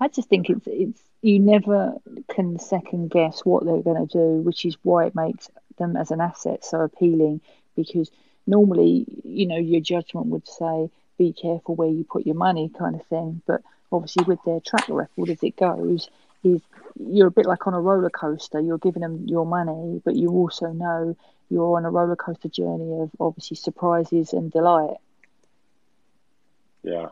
I 0.00 0.08
just 0.08 0.28
think 0.28 0.50
it's 0.50 0.66
it's 0.66 1.00
you 1.22 1.38
never 1.38 1.94
can 2.28 2.58
second 2.58 3.10
guess 3.10 3.44
what 3.44 3.64
they're 3.64 3.82
going 3.82 4.06
to 4.06 4.12
do, 4.12 4.42
which 4.42 4.64
is 4.64 4.76
why 4.82 5.06
it 5.06 5.14
makes 5.14 5.48
them 5.78 5.96
as 5.96 6.10
an 6.10 6.20
asset 6.20 6.64
so 6.64 6.80
appealing. 6.80 7.40
Because 7.76 8.10
normally, 8.46 9.06
you 9.24 9.46
know, 9.46 9.56
your 9.56 9.80
judgment 9.80 10.26
would 10.26 10.46
say, 10.48 10.90
"Be 11.16 11.32
careful 11.32 11.76
where 11.76 11.88
you 11.88 12.04
put 12.04 12.26
your 12.26 12.34
money," 12.34 12.70
kind 12.76 12.94
of 12.96 13.06
thing. 13.06 13.40
But 13.46 13.62
obviously, 13.94 14.24
with 14.24 14.40
their 14.44 14.60
track 14.60 14.88
record 14.88 15.30
as 15.30 15.42
it 15.42 15.56
goes, 15.56 16.08
is 16.42 16.60
you're 16.98 17.28
a 17.28 17.32
bit 17.32 17.46
like 17.46 17.66
on 17.66 17.74
a 17.74 17.80
roller 17.80 18.10
coaster. 18.10 18.60
You're 18.60 18.78
giving 18.78 19.02
them 19.02 19.26
your 19.26 19.46
money, 19.46 20.00
but 20.04 20.16
you 20.16 20.30
also 20.30 20.68
know 20.68 21.16
you're 21.50 21.76
on 21.76 21.84
a 21.84 21.90
roller 21.90 22.16
coaster 22.16 22.48
journey 22.48 23.00
of 23.00 23.10
obviously 23.20 23.56
surprises 23.56 24.32
and 24.32 24.50
delight. 24.52 24.96
Yeah. 26.82 27.08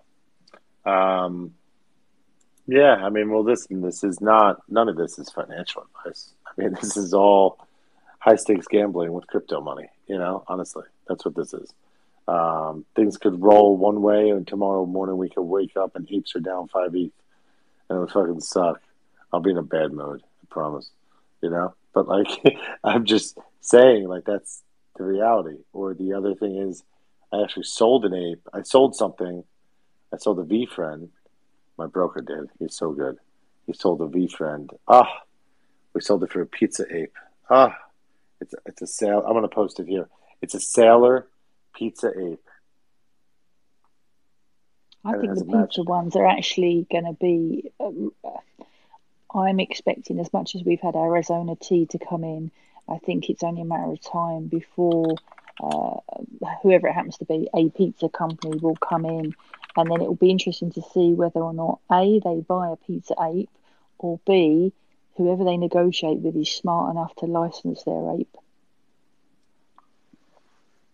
Um, 0.85 1.55
yeah, 2.67 2.95
I 2.95 3.11
mean, 3.11 3.31
well, 3.31 3.43
this 3.43 3.67
this 3.71 4.05
is 4.05 4.21
not 4.21 4.63
none 4.69 4.89
of 4.89 4.97
this 4.97 5.19
is 5.19 5.31
financial 5.31 5.87
advice. 6.05 6.33
I 6.47 6.51
mean, 6.61 6.75
this 6.81 6.97
is 6.97 7.15
all 7.15 7.59
high 8.19 8.37
stakes 8.37 8.67
gambling 8.69 9.13
with 9.13 9.27
crypto 9.27 9.61
money. 9.61 9.89
You 10.07 10.19
know, 10.19 10.45
honestly, 10.49 10.85
that's 11.09 11.25
what 11.25 11.35
this 11.35 11.55
is. 11.55 11.73
Um, 12.29 12.85
things 12.95 13.17
could 13.17 13.43
roll 13.43 13.77
one 13.77 14.01
way, 14.03 14.31
and 14.31 14.47
tomorrow 14.47 14.87
morning 14.87 15.17
we 15.17 15.29
could 15.29 15.43
wake 15.43 15.77
up 15.77 15.97
and 15.97 16.09
apes 16.11 16.37
are 16.37 16.41
down 16.41 16.69
five 16.69 16.95
ETH, 16.95 17.13
and 17.89 17.97
it 17.97 18.01
would 18.01 18.11
fucking 18.11 18.41
suck. 18.41 18.81
I'll 19.33 19.41
be 19.41 19.51
in 19.51 19.59
a 19.59 19.63
bad 19.63 19.93
mood, 19.93 20.23
I 20.23 20.47
promise. 20.49 20.91
You 21.41 21.51
know, 21.51 21.75
but 21.93 22.07
like, 22.07 22.29
I'm 22.85 23.05
just 23.05 23.39
saying, 23.61 24.09
like 24.09 24.25
that's 24.25 24.63
the 24.97 25.05
reality. 25.05 25.59
Or 25.73 25.95
the 25.95 26.13
other 26.13 26.35
thing 26.35 26.57
is, 26.57 26.85
I 27.33 27.43
actually 27.43 27.65
sold 27.65 28.05
an 28.05 28.15
ape. 28.15 28.49
I 28.53 28.63
sold 28.63 28.95
something. 28.95 29.43
I 30.13 30.19
sold 30.19 30.39
a 30.39 30.45
VeeFriend 30.45 31.09
my 31.79 31.87
broker 31.87 32.21
did. 32.21 32.51
He's 32.59 32.77
so 32.77 32.93
good. 32.93 33.19
He 33.67 33.73
sold 33.73 34.01
a 34.01 34.07
VeeFriend. 34.07 34.71
Ah, 34.89 35.09
we 35.95 36.01
sold 36.01 36.23
it 36.23 36.31
for 36.31 36.43
a 36.43 36.47
pizza 36.47 36.85
ape. 36.95 37.15
Ah, 37.51 37.77
it's 38.41 38.55
a, 38.55 38.57
it's 38.67 38.83
a 38.83 38.87
sale. 38.87 39.25
I'm 39.27 39.35
gonna 39.35 39.49
post 39.49 39.81
it 39.81 39.89
here. 39.89 40.09
It's 40.41 40.55
a 40.55 40.61
sailor 40.61 41.29
pizza 41.75 42.09
ape. 42.09 42.49
I 45.05 45.19
think 45.19 45.35
the 45.35 45.45
pizza 45.45 45.83
ones 45.83 46.15
are 46.15 46.27
actually 46.27 46.87
going 46.91 47.05
to 47.05 47.13
be. 47.15 47.73
Um, 47.81 48.13
I'm 49.35 49.61
expecting 49.61 50.21
as 50.21 50.33
much 50.33 50.55
as 50.55 50.63
we've 50.63 50.81
had 50.81 50.95
Arizona 50.95 51.57
tea 51.57 51.87
to 51.87 51.99
come 51.99 52.23
in. 52.23 52.51
I 52.89 52.99
think 52.99 53.31
it's 53.31 53.43
only 53.43 53.63
a 53.63 53.65
matter 53.65 53.91
of 53.91 54.01
time 54.01 54.47
before 54.47 55.17
uh, 55.63 55.97
whoever 56.63 56.89
it 56.89 56.93
happens 56.93 57.17
to 57.19 57.25
be, 57.25 57.49
a 57.55 57.71
pizza 57.71 58.09
company 58.09 58.59
will 58.59 58.77
come 58.77 59.07
in 59.07 59.35
and 59.77 59.91
then 59.91 60.01
it 60.01 60.07
will 60.07 60.15
be 60.15 60.31
interesting 60.31 60.71
to 60.73 60.83
see 60.83 61.13
whether 61.13 61.41
or 61.41 61.55
not 61.55 61.81
A, 61.91 62.21
they 62.23 62.41
buy 62.41 62.71
a 62.71 62.77
Pizza 62.77 63.15
Ape, 63.21 63.51
or 63.99 64.21
B, 64.27 64.73
whoever 65.17 65.45
they 65.45 65.57
negotiate 65.57 66.19
with 66.19 66.37
is 66.37 66.51
smart 66.51 66.91
enough 66.91 67.15
to 67.17 67.27
license 67.27 67.83
their 67.85 68.17
ape. 68.19 68.37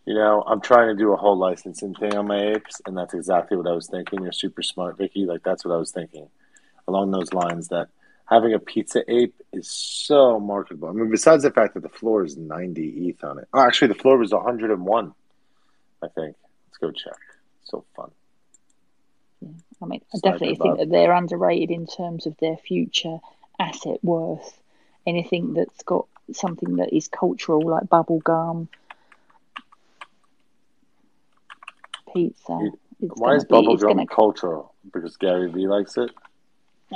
You 0.09 0.15
know, 0.15 0.43
I'm 0.47 0.63
trying 0.63 0.89
to 0.89 0.95
do 0.95 1.13
a 1.13 1.17
whole 1.17 1.37
licensing 1.37 1.93
thing 1.93 2.17
on 2.17 2.29
my 2.29 2.55
apes, 2.55 2.81
and 2.87 2.97
that's 2.97 3.13
exactly 3.13 3.59
what 3.59 3.67
I 3.67 3.73
was 3.73 3.89
thinking. 3.89 4.23
You're 4.23 4.33
super 4.33 4.63
smart, 4.63 4.97
Vicky. 4.97 5.27
Like 5.27 5.43
that's 5.43 5.67
what 5.67 5.75
I 5.75 5.77
was 5.77 5.91
thinking, 5.91 6.31
along 6.87 7.11
those 7.11 7.35
lines. 7.35 7.69
That 7.69 7.89
having 8.25 8.55
a 8.55 8.59
pizza 8.59 9.03
ape 9.07 9.35
is 9.53 9.69
so 9.69 10.41
marketable. 10.41 10.89
I 10.89 10.93
mean, 10.93 11.11
besides 11.11 11.43
the 11.43 11.51
fact 11.51 11.75
that 11.75 11.83
the 11.83 11.91
floor 11.91 12.25
is 12.25 12.39
90 12.39 13.11
ETH 13.11 13.23
on 13.23 13.39
it. 13.39 13.49
Oh, 13.53 13.61
actually, 13.61 13.89
the 13.89 13.97
floor 13.97 14.17
was 14.17 14.33
101. 14.33 15.13
I 16.03 16.09
think. 16.09 16.37
Let's 16.69 16.79
go 16.81 16.91
check. 16.91 17.19
So 17.65 17.85
fun. 17.95 18.11
Yeah. 19.43 19.51
I 19.83 19.85
mean, 19.85 20.01
I 20.15 20.21
definitely 20.23 20.57
think 20.57 20.79
that 20.79 20.89
they're 20.89 21.13
underrated 21.13 21.71
in 21.71 21.87
terms 21.87 22.25
of 22.25 22.35
their 22.39 22.57
future 22.57 23.19
asset 23.61 24.03
worth. 24.03 24.59
Anything 25.07 25.53
that's 25.53 25.83
got 25.83 26.07
something 26.33 26.77
that 26.77 26.97
is 26.97 27.09
cultural, 27.09 27.61
like 27.61 27.91
bubble 27.91 28.21
gum, 28.21 28.71
pizza. 32.19 32.71
Why 33.01 33.35
is 33.35 33.45
bubblegum 33.45 34.09
cultural? 34.09 34.75
Because 34.93 35.17
Gary 35.17 35.51
Vee 35.51 35.69
likes 35.69 35.97
it? 35.97 36.11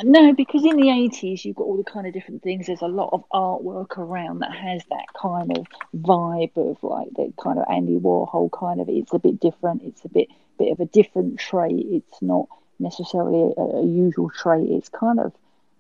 No, 0.03 0.33
because 0.33 0.65
in 0.65 0.77
the 0.77 0.87
80s, 0.87 1.45
you've 1.45 1.57
got 1.57 1.65
all 1.65 1.77
the 1.77 1.85
kind 1.85 2.07
of 2.07 2.15
different 2.15 2.43
things. 2.43 2.67
There's 2.67 2.81
a 2.81 2.89
lot 2.89 3.11
of 3.13 3.25
artwork 3.33 3.99
around 3.99 4.39
that 4.39 4.53
has 4.53 4.83
that 4.89 5.05
kind 5.21 5.57
of 5.57 5.67
vibe 5.95 6.57
of 6.57 6.83
like 6.83 7.09
the 7.15 7.33
kind 7.41 7.59
of 7.59 7.67
Andy 7.71 7.99
Warhol 7.99 8.51
kind 8.51 8.81
of. 8.81 8.89
It's 8.89 9.13
a 9.13 9.19
bit 9.19 9.39
different. 9.39 9.83
It's 9.83 10.05
a 10.05 10.09
bit 10.09 10.29
bit 10.59 10.73
of 10.73 10.81
a 10.81 10.87
different 10.87 11.39
trait. 11.39 11.87
It's 11.91 12.23
not 12.23 12.49
necessarily 12.79 13.53
a, 13.57 13.61
a 13.61 13.85
usual 13.85 14.31
trait. 14.31 14.67
It's 14.71 14.89
kind 14.89 15.21
of 15.21 15.33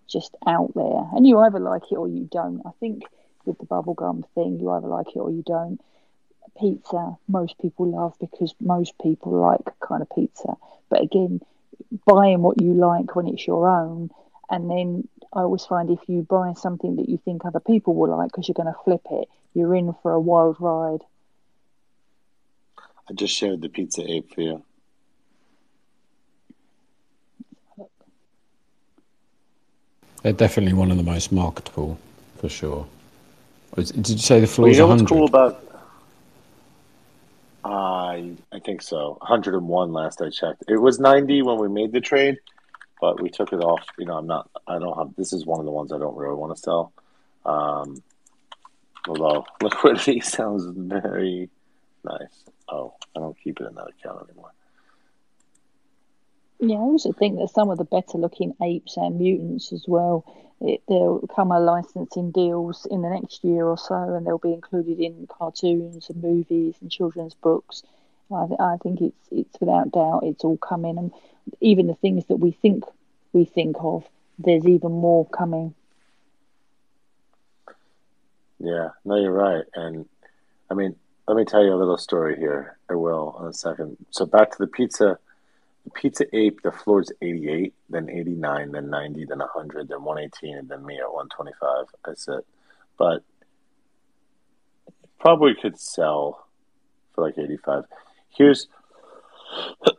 just 0.08 0.36
out 0.46 0.72
there, 0.74 1.08
and 1.16 1.26
you 1.26 1.38
either 1.38 1.58
like 1.58 1.90
it 1.90 1.96
or 1.96 2.06
you 2.06 2.28
don't. 2.30 2.60
I 2.66 2.70
think 2.80 3.04
with 3.46 3.58
the 3.58 3.66
bubblegum 3.66 4.24
thing, 4.34 4.60
you 4.60 4.70
either 4.70 4.88
like 4.88 5.08
it 5.16 5.20
or 5.20 5.30
you 5.30 5.42
don't. 5.46 5.80
Pizza, 6.58 7.16
most 7.28 7.58
people 7.60 7.90
love 7.90 8.14
because 8.20 8.54
most 8.60 8.94
people 9.02 9.32
like 9.32 9.78
kind 9.80 10.02
of 10.02 10.08
pizza. 10.14 10.56
But 10.88 11.02
again, 11.02 11.40
buying 12.06 12.42
what 12.42 12.60
you 12.60 12.74
like 12.74 13.16
when 13.16 13.26
it's 13.26 13.46
your 13.46 13.68
own. 13.68 14.10
And 14.50 14.70
then 14.70 15.08
I 15.32 15.40
always 15.40 15.64
find 15.64 15.90
if 15.90 16.00
you 16.08 16.22
buy 16.22 16.52
something 16.52 16.96
that 16.96 17.08
you 17.08 17.18
think 17.24 17.44
other 17.44 17.60
people 17.60 17.94
will 17.94 18.16
like 18.16 18.30
because 18.30 18.48
you're 18.48 18.54
going 18.54 18.72
to 18.72 18.78
flip 18.84 19.02
it, 19.10 19.28
you're 19.54 19.74
in 19.74 19.94
for 20.02 20.12
a 20.12 20.20
wild 20.20 20.56
ride. 20.60 21.00
I 23.08 23.14
just 23.14 23.34
shared 23.34 23.62
the 23.62 23.68
pizza 23.68 24.02
ape 24.08 24.32
for 24.34 24.42
you. 24.42 24.62
They're 30.22 30.32
definitely 30.32 30.74
one 30.74 30.90
of 30.92 30.96
the 30.98 31.02
most 31.02 31.32
marketable, 31.32 31.98
for 32.36 32.48
sure. 32.48 32.86
Did 33.74 34.08
you 34.08 34.18
say 34.18 34.38
the 34.38 34.46
floor 34.46 34.66
well, 34.66 34.72
you 34.72 34.78
know 34.78 34.86
100? 34.86 35.02
what's 35.02 35.10
cool 35.10 35.26
about 35.26 35.71
I 37.64 38.34
I 38.52 38.58
think 38.58 38.82
so. 38.82 39.16
101 39.20 39.92
last 39.92 40.20
I 40.20 40.30
checked. 40.30 40.64
It 40.68 40.78
was 40.78 40.98
90 40.98 41.42
when 41.42 41.58
we 41.58 41.68
made 41.68 41.92
the 41.92 42.00
trade, 42.00 42.38
but 43.00 43.20
we 43.20 43.30
took 43.30 43.52
it 43.52 43.60
off. 43.60 43.84
You 43.98 44.06
know, 44.06 44.18
I'm 44.18 44.26
not. 44.26 44.50
I 44.66 44.78
don't 44.78 44.96
have. 44.96 45.14
This 45.16 45.32
is 45.32 45.46
one 45.46 45.60
of 45.60 45.66
the 45.66 45.72
ones 45.72 45.92
I 45.92 45.98
don't 45.98 46.16
really 46.16 46.34
want 46.36 46.56
to 46.56 46.62
sell. 46.62 46.92
Um, 47.44 48.02
although 49.06 49.44
liquidity 49.62 50.20
sounds 50.22 50.64
very 50.66 51.50
nice. 52.04 52.44
Oh, 52.68 52.94
I 53.16 53.20
don't 53.20 53.36
keep 53.42 53.60
it 53.60 53.66
in 53.66 53.74
that 53.74 53.88
account 53.88 54.28
anymore. 54.28 54.52
Yeah, 56.64 56.76
I 56.76 56.80
also 56.80 57.10
think 57.10 57.40
that 57.40 57.50
some 57.50 57.70
of 57.70 57.78
the 57.78 57.84
better 57.84 58.18
looking 58.18 58.54
apes 58.62 58.96
and 58.96 59.18
mutants 59.18 59.72
as 59.72 59.84
well 59.88 60.24
it, 60.60 60.80
they'll 60.88 61.26
come 61.34 61.50
a 61.50 61.58
licensing 61.58 62.30
deals 62.30 62.86
in 62.88 63.02
the 63.02 63.10
next 63.10 63.42
year 63.42 63.66
or 63.66 63.76
so, 63.76 64.14
and 64.14 64.24
they'll 64.24 64.38
be 64.38 64.52
included 64.52 65.00
in 65.00 65.26
cartoons 65.26 66.08
and 66.08 66.22
movies 66.22 66.76
and 66.80 66.88
children's 66.88 67.34
books. 67.34 67.82
I, 68.32 68.46
I 68.60 68.76
think 68.80 69.00
it's 69.00 69.28
it's 69.32 69.58
without 69.58 69.90
doubt 69.90 70.20
it's 70.22 70.44
all 70.44 70.56
coming, 70.56 70.98
and 70.98 71.10
even 71.60 71.88
the 71.88 71.96
things 71.96 72.26
that 72.26 72.36
we 72.36 72.52
think 72.52 72.84
we 73.32 73.44
think 73.44 73.74
of 73.80 74.04
there's 74.38 74.64
even 74.64 74.92
more 74.92 75.26
coming. 75.26 75.74
Yeah, 78.60 78.90
no, 79.04 79.16
you're 79.16 79.32
right. 79.32 79.64
And 79.74 80.08
I 80.70 80.74
mean, 80.74 80.94
let 81.26 81.36
me 81.36 81.44
tell 81.44 81.64
you 81.64 81.74
a 81.74 81.76
little 81.76 81.98
story 81.98 82.36
here. 82.38 82.78
I 82.88 82.94
will 82.94 83.36
in 83.40 83.48
a 83.48 83.52
second. 83.52 83.96
So 84.12 84.26
back 84.26 84.52
to 84.52 84.58
the 84.58 84.68
pizza. 84.68 85.18
Pizza 85.94 86.24
ape, 86.34 86.62
the 86.62 86.72
floor 86.72 87.00
is 87.00 87.12
88, 87.20 87.74
then 87.90 88.08
89, 88.08 88.72
then 88.72 88.90
90, 88.90 89.24
then 89.26 89.38
100, 89.38 89.88
then 89.88 90.04
118, 90.04 90.58
and 90.58 90.68
then 90.68 90.84
me 90.86 90.98
at 90.98 91.12
125. 91.12 91.86
That's 92.04 92.28
it. 92.28 92.46
But 92.96 93.24
probably 95.18 95.54
could 95.60 95.78
sell 95.78 96.46
for 97.14 97.24
like 97.24 97.38
85. 97.38 97.84
Here's 98.30 98.68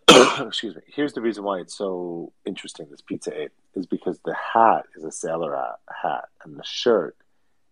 excuse 0.40 0.76
me. 0.76 0.82
Here's 0.88 1.14
the 1.14 1.22
reason 1.22 1.44
why 1.44 1.60
it's 1.60 1.78
so 1.78 2.32
interesting. 2.46 2.88
This 2.90 3.02
pizza 3.02 3.38
ape 3.40 3.52
is 3.76 3.86
because 3.86 4.20
the 4.26 4.36
hat 4.36 4.86
is 4.96 5.04
a 5.04 5.12
sailor 5.12 5.56
hat, 6.02 6.26
and 6.44 6.58
the 6.58 6.64
shirt 6.64 7.18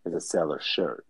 is 0.06 0.14
a 0.14 0.22
sailor 0.22 0.60
shirt. 0.62 1.06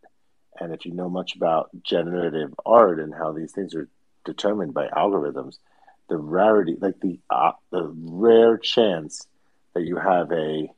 And 0.59 0.73
if 0.73 0.85
you 0.85 0.91
know 0.91 1.09
much 1.09 1.35
about 1.35 1.69
generative 1.83 2.53
art 2.65 2.99
and 2.99 3.13
how 3.13 3.31
these 3.31 3.51
things 3.51 3.73
are 3.73 3.87
determined 4.25 4.73
by 4.73 4.87
algorithms, 4.87 5.57
the 6.11 6.17
rarity, 6.17 6.75
like 6.77 6.99
the 6.99 7.17
uh, 7.29 7.53
the 7.69 7.89
rare 7.95 8.57
chance 8.57 9.25
that 9.73 9.83
you 9.83 9.95
have 9.95 10.29
a 10.33 10.69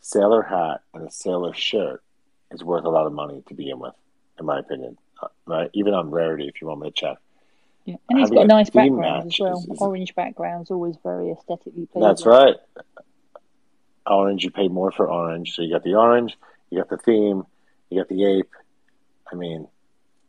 sailor 0.00 0.42
hat 0.42 0.80
and 0.94 1.06
a 1.06 1.10
sailor 1.10 1.52
shirt 1.52 2.02
is 2.50 2.64
worth 2.64 2.84
a 2.84 2.88
lot 2.88 3.06
of 3.06 3.12
money 3.12 3.42
to 3.48 3.54
begin 3.54 3.78
with, 3.78 3.92
in 4.40 4.46
my 4.46 4.58
opinion. 4.58 4.96
Uh, 5.22 5.28
right? 5.44 5.70
Even 5.74 5.92
on 5.92 6.10
rarity, 6.10 6.48
if 6.48 6.62
you 6.62 6.68
want 6.68 6.80
me 6.80 6.88
to 6.88 6.94
check. 6.94 7.18
Yeah. 7.84 7.96
And 8.08 8.18
he's 8.18 8.30
got 8.30 8.44
a 8.44 8.46
nice 8.46 8.70
background 8.70 9.26
as 9.26 9.38
well. 9.38 9.58
Is, 9.58 9.66
is 9.66 9.78
Orange 9.78 10.14
background's 10.14 10.70
always 10.70 10.96
very 11.02 11.32
aesthetically 11.32 11.84
pleasing. 11.84 12.00
That's 12.00 12.24
right. 12.24 12.56
Orange, 14.06 14.42
you 14.42 14.50
pay 14.50 14.68
more 14.68 14.90
for 14.90 15.10
orange. 15.10 15.54
So 15.54 15.60
you 15.60 15.70
got 15.70 15.84
the 15.84 15.96
orange, 15.96 16.38
you 16.70 16.78
got 16.78 16.88
the 16.88 16.96
theme, 16.96 17.42
you 17.90 18.00
got 18.00 18.08
the 18.08 18.24
ape. 18.24 18.50
I 19.30 19.34
mean, 19.34 19.68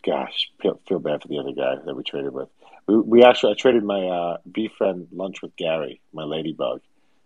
gosh, 0.05 0.51
feel, 0.62 0.82
feel 0.86 0.99
bad 0.99 1.22
for 1.22 1.30
the 1.30 1.39
other 1.39 1.53
guy 1.53 1.76
that 1.86 1.95
we 1.95 2.03
traded 2.03 2.34
with. 2.34 2.49
We, 2.90 3.24
actually, 3.24 3.54
I 3.54 3.56
traded 3.56 3.84
my 3.84 4.08
uh, 4.08 4.38
friend 4.78 5.08
lunch 5.12 5.42
with 5.42 5.56
Gary, 5.56 6.02
my 6.12 6.24
ladybug. 6.24 6.82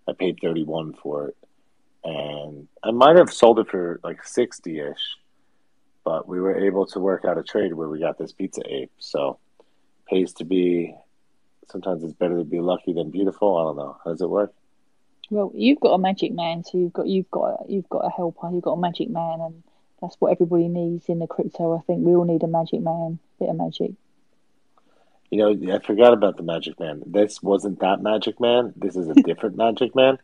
I 0.07 0.13
paid 0.13 0.39
31 0.41 0.93
for 1.01 1.29
it. 1.29 1.37
And 2.03 2.67
I 2.83 2.91
might 2.91 3.15
have 3.15 3.31
sold 3.31 3.59
it 3.59 3.69
for 3.69 4.01
like 4.03 4.25
60 4.25 4.79
ish, 4.79 5.17
but 6.03 6.27
we 6.27 6.41
were 6.41 6.65
able 6.65 6.85
to 6.87 6.99
work 6.99 7.23
out 7.23 7.37
a 7.37 7.43
trade 7.43 7.73
where 7.73 7.87
we 7.87 7.99
got 7.99 8.17
this 8.17 8.33
pizza 8.33 8.61
ape. 8.67 8.91
So 8.99 9.39
pays 10.09 10.33
to 10.33 10.45
be, 10.45 10.93
sometimes 11.69 12.03
it's 12.03 12.13
better 12.13 12.37
to 12.37 12.43
be 12.43 12.59
lucky 12.59 12.91
than 12.91 13.09
beautiful. 13.09 13.57
I 13.57 13.63
don't 13.63 13.77
know. 13.77 13.97
How 14.03 14.11
does 14.11 14.21
it 14.21 14.29
work? 14.29 14.53
Well, 15.29 15.51
you've 15.55 15.79
got 15.79 15.93
a 15.93 15.97
magic 15.97 16.33
man, 16.33 16.65
so 16.65 16.77
you've 16.77 16.93
got 16.93 17.07
you've 17.07 17.31
got 17.31 17.69
you've 17.69 17.89
got 17.89 18.05
a 18.05 18.09
helper, 18.09 18.51
you've 18.51 18.63
got 18.63 18.73
a 18.73 18.81
magic 18.81 19.09
man, 19.09 19.39
and 19.39 19.63
that's 20.01 20.15
what 20.19 20.33
everybody 20.33 20.67
needs 20.67 21.07
in 21.07 21.19
the 21.19 21.27
crypto. 21.27 21.77
I 21.77 21.81
think 21.81 22.05
we 22.05 22.13
all 22.13 22.25
need 22.25 22.43
a 22.43 22.47
magic 22.47 22.81
man, 22.81 23.19
bit 23.39 23.49
of 23.49 23.55
magic. 23.55 23.93
You 25.33 25.39
know, 25.39 25.73
I 25.73 25.79
forgot 25.79 26.13
about 26.13 26.37
the 26.37 26.43
magic 26.43 26.79
man. 26.79 27.01
This 27.07 27.41
wasn't 27.41 27.79
that 27.79 28.03
magic 28.03 28.39
man. 28.39 28.71
This 28.75 28.95
is 28.95 29.07
a 29.07 29.15
different 29.15 29.57
magic 29.57 29.95
man. 29.95 30.19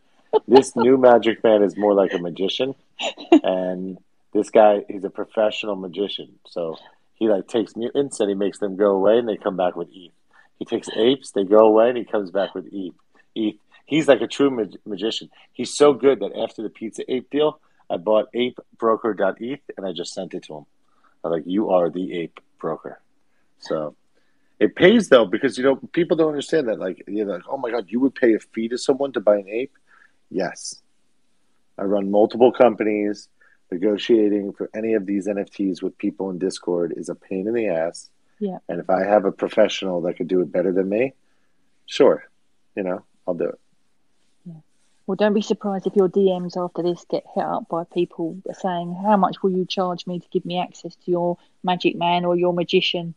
This 0.47 0.75
new 0.75 0.97
magic 0.97 1.43
man 1.43 1.63
is 1.63 1.75
more 1.75 1.95
like 1.95 2.13
a 2.13 2.19
magician, 2.19 2.75
and 3.41 3.97
this 4.33 4.51
guy 4.51 4.85
he's 4.87 5.03
a 5.03 5.09
professional 5.09 5.75
magician. 5.75 6.37
So 6.47 6.77
he 7.15 7.27
like 7.27 7.47
takes 7.47 7.75
mutants 7.75 8.19
and 8.19 8.29
he 8.29 8.35
makes 8.35 8.59
them 8.59 8.75
go 8.75 8.91
away, 8.91 9.17
and 9.17 9.27
they 9.27 9.35
come 9.35 9.57
back 9.57 9.75
with 9.75 9.87
ETH. 9.91 10.11
He 10.59 10.65
takes 10.65 10.87
apes, 10.95 11.31
they 11.31 11.43
go 11.43 11.65
away, 11.65 11.89
and 11.89 11.97
he 11.97 12.05
comes 12.05 12.29
back 12.29 12.53
with 12.53 12.67
ETH. 12.71 12.93
ETH. 13.33 13.55
He's 13.87 14.07
like 14.07 14.21
a 14.21 14.27
true 14.27 14.51
mag- 14.51 14.77
magician. 14.85 15.31
He's 15.53 15.73
so 15.73 15.91
good 15.91 16.19
that 16.19 16.37
after 16.37 16.61
the 16.61 16.69
pizza 16.69 17.01
ape 17.11 17.31
deal, 17.31 17.59
I 17.89 17.97
bought 17.97 18.31
apebroker.eth 18.33 19.71
and 19.75 19.87
I 19.87 19.91
just 19.91 20.13
sent 20.13 20.35
it 20.35 20.43
to 20.43 20.57
him. 20.57 20.65
I'm 21.23 21.31
like, 21.31 21.47
you 21.47 21.71
are 21.71 21.89
the 21.89 22.13
ape 22.13 22.39
broker. 22.59 23.01
So 23.57 23.95
it 24.59 24.75
pays 24.75 25.09
though, 25.09 25.25
because 25.25 25.57
you 25.57 25.63
know, 25.63 25.77
people 25.93 26.17
don't 26.17 26.29
understand 26.29 26.67
that. 26.67 26.79
Like, 26.79 27.03
you're 27.07 27.25
like, 27.25 27.43
oh 27.49 27.57
my 27.57 27.71
God, 27.71 27.85
you 27.89 27.99
would 28.01 28.15
pay 28.15 28.33
a 28.33 28.39
fee 28.39 28.67
to 28.69 28.77
someone 28.77 29.11
to 29.13 29.19
buy 29.19 29.37
an 29.37 29.49
ape? 29.49 29.75
Yes. 30.29 30.81
I 31.77 31.83
run 31.83 32.11
multiple 32.11 32.51
companies. 32.51 33.29
Negotiating 33.71 34.53
for 34.53 34.67
any 34.73 34.95
of 34.95 35.05
these 35.05 35.27
NFTs 35.27 35.83
with 35.83 35.95
people 35.99 36.31
in 36.31 36.39
Discord 36.39 36.93
is 36.97 37.07
a 37.09 37.15
pain 37.15 37.47
in 37.47 37.53
the 37.53 37.67
ass. 37.67 38.09
Yeah. 38.39 38.57
And 38.67 38.79
if 38.79 38.89
I 38.89 39.03
have 39.03 39.25
a 39.25 39.31
professional 39.31 40.01
that 40.01 40.17
could 40.17 40.27
do 40.27 40.41
it 40.41 40.51
better 40.51 40.71
than 40.71 40.89
me, 40.89 41.13
sure, 41.85 42.27
you 42.75 42.81
know, 42.81 43.03
I'll 43.27 43.35
do 43.35 43.45
it. 43.45 43.59
Well, 45.09 45.15
don't 45.15 45.33
be 45.33 45.41
surprised 45.41 45.87
if 45.87 45.95
your 45.95 46.07
DMs 46.07 46.55
after 46.55 46.83
this 46.83 47.03
get 47.09 47.23
hit 47.33 47.43
up 47.43 47.67
by 47.67 47.83
people 47.83 48.37
saying, 48.53 48.93
How 48.93 49.17
much 49.17 49.41
will 49.41 49.49
you 49.49 49.65
charge 49.65 50.05
me 50.05 50.19
to 50.19 50.29
give 50.29 50.45
me 50.45 50.59
access 50.59 50.95
to 50.97 51.09
your 51.09 51.35
magic 51.63 51.95
man 51.95 52.25
or 52.25 52.35
your 52.35 52.53
magician? 52.53 53.15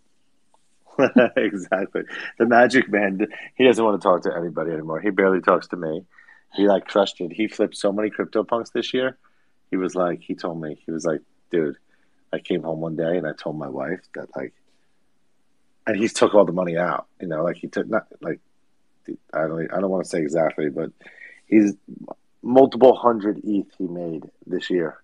exactly. 1.37 2.03
The 2.39 2.47
magic 2.47 2.91
man, 2.91 3.27
he 3.55 3.65
doesn't 3.65 3.85
want 3.85 4.01
to 4.01 4.07
talk 4.07 4.23
to 4.23 4.37
anybody 4.37 4.73
anymore. 4.73 5.01
He 5.01 5.11
barely 5.11 5.41
talks 5.41 5.69
to 5.69 5.77
me. 5.77 6.05
He 6.55 6.69
like 6.69 6.87
crushed 6.87 7.21
it. 7.21 7.33
He 7.33 7.49
flipped 7.49 7.77
so 7.77 7.93
many 7.93 8.11
crypto 8.11 8.45
punks 8.45 8.71
this 8.71 8.93
year. 8.93 9.17
He 9.71 9.77
was 9.77 9.95
like, 9.95 10.21
he 10.21 10.35
told 10.35 10.61
me, 10.61 10.81
he 10.85 10.93
was 10.93 11.05
like, 11.05 11.21
dude, 11.51 11.77
I 12.33 12.39
came 12.39 12.63
home 12.63 12.81
one 12.81 12.97
day 12.97 13.17
and 13.17 13.27
I 13.27 13.33
told 13.33 13.59
my 13.59 13.69
wife 13.69 14.01
that 14.15 14.29
like, 14.37 14.53
and 15.87 15.97
he 15.97 16.09
took 16.09 16.35
all 16.35 16.45
the 16.45 16.53
money 16.53 16.77
out, 16.77 17.07
you 17.21 17.27
know, 17.27 17.43
like 17.43 17.57
he 17.57 17.69
took 17.69 17.89
not 17.89 18.07
like, 18.21 18.41
I 19.33 19.41
don't, 19.41 19.73
I 19.73 19.81
don't 19.81 19.91
want 19.91 20.05
to 20.05 20.11
say 20.11 20.21
exactly, 20.21 20.69
but 20.69 20.91
he's 21.47 21.75
multiple 22.43 22.95
hundred 22.95 23.41
ETH 23.45 23.67
he 23.79 23.87
made 23.87 24.31
this 24.47 24.71
year 24.71 25.03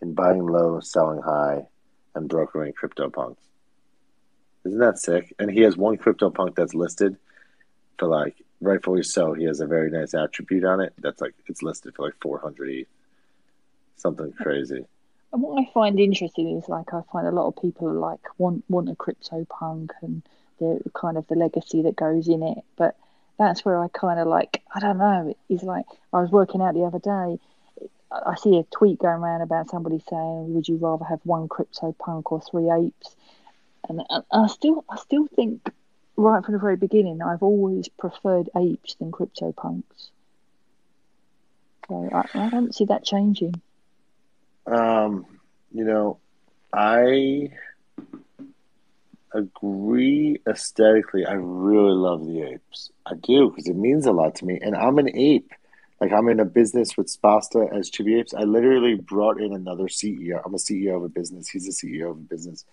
in 0.00 0.14
buying 0.14 0.46
low, 0.46 0.80
selling 0.80 1.22
high, 1.22 1.66
and 2.14 2.28
brokering 2.28 2.72
CryptoPunks. 2.72 3.36
Isn't 4.64 4.78
that 4.78 4.98
sick? 4.98 5.34
And 5.38 5.50
he 5.50 5.60
has 5.62 5.76
one 5.76 5.96
CryptoPunk 5.98 6.54
that's 6.54 6.74
listed 6.74 7.16
for 7.98 8.08
like 8.08 8.36
rightfully 8.60 9.02
so. 9.02 9.32
He 9.32 9.44
has 9.44 9.60
a 9.60 9.66
very 9.66 9.90
nice 9.90 10.14
attribute 10.14 10.64
on 10.64 10.80
it. 10.80 10.92
That's 10.98 11.20
like 11.20 11.34
it's 11.46 11.62
listed 11.62 11.94
for 11.94 12.06
like 12.06 12.14
400 12.20 12.68
ETH. 12.68 12.86
Something 13.96 14.32
crazy. 14.32 14.84
And 15.32 15.42
what 15.42 15.60
I 15.60 15.70
find 15.72 15.98
interesting 15.98 16.58
is 16.58 16.68
like 16.68 16.92
I 16.92 17.02
find 17.12 17.26
a 17.26 17.32
lot 17.32 17.48
of 17.48 17.62
people 17.62 17.92
like 17.92 18.20
want 18.38 18.64
want 18.68 18.88
a 18.88 18.94
CryptoPunk 18.94 19.90
and 20.02 20.22
the 20.58 20.80
kind 20.94 21.16
of 21.16 21.26
the 21.26 21.34
legacy 21.34 21.82
that 21.82 21.96
goes 21.96 22.28
in 22.28 22.42
it, 22.42 22.58
but 22.76 22.96
that's 23.38 23.64
where 23.64 23.82
I 23.82 23.88
kind 23.88 24.20
of 24.20 24.28
like, 24.28 24.62
I 24.74 24.80
don't 24.80 24.98
know. 24.98 25.34
It's 25.48 25.62
like 25.62 25.86
I 26.12 26.20
was 26.20 26.30
working 26.30 26.62
out 26.62 26.74
the 26.74 26.84
other 26.84 26.98
day. 26.98 27.40
I 28.10 28.34
see 28.36 28.58
a 28.58 28.64
tweet 28.64 28.98
going 28.98 29.22
around 29.22 29.40
about 29.40 29.70
somebody 29.70 29.98
saying, 30.08 30.54
"Would 30.54 30.68
you 30.68 30.76
rather 30.76 31.04
have 31.04 31.20
one 31.24 31.48
crypto 31.48 31.92
punk 31.98 32.30
or 32.30 32.40
three 32.40 32.70
apes?" 32.70 33.16
And 33.88 34.02
I 34.30 34.46
still, 34.46 34.84
I 34.88 34.96
still 34.96 35.26
think, 35.26 35.68
right 36.16 36.44
from 36.44 36.54
the 36.54 36.60
very 36.60 36.76
beginning, 36.76 37.20
I've 37.22 37.42
always 37.42 37.88
preferred 37.88 38.48
apes 38.56 38.94
than 38.94 39.10
crypto 39.10 39.52
punks. 39.52 40.10
So 41.88 42.08
I, 42.12 42.46
I 42.46 42.48
don't 42.48 42.74
see 42.74 42.84
that 42.86 43.04
changing. 43.04 43.60
Um, 44.66 45.26
you 45.72 45.84
know, 45.84 46.18
I 46.72 47.50
agree 49.34 50.40
aesthetically. 50.48 51.26
I 51.26 51.32
really 51.32 51.94
love 51.94 52.26
the 52.26 52.42
apes. 52.42 52.90
I 53.06 53.14
do 53.14 53.50
because 53.50 53.68
it 53.68 53.76
means 53.76 54.06
a 54.06 54.12
lot 54.12 54.36
to 54.36 54.44
me. 54.44 54.58
And 54.60 54.76
I'm 54.76 54.98
an 54.98 55.14
ape. 55.16 55.50
Like 56.00 56.12
I'm 56.12 56.28
in 56.28 56.40
a 56.40 56.44
business 56.44 56.96
with 56.96 57.06
Spasta 57.06 57.72
as 57.72 57.88
Chibi 57.90 58.18
Apes. 58.18 58.34
I 58.34 58.42
literally 58.42 58.94
brought 58.94 59.40
in 59.40 59.52
another 59.52 59.84
CEO. 59.84 60.42
I'm 60.44 60.54
a 60.54 60.58
CEO 60.58 60.96
of 60.96 61.04
a 61.04 61.08
business. 61.08 61.48
He's 61.48 61.68
a 61.68 61.70
CEO 61.70 62.10
of 62.10 62.16
a 62.16 62.20
business. 62.20 62.64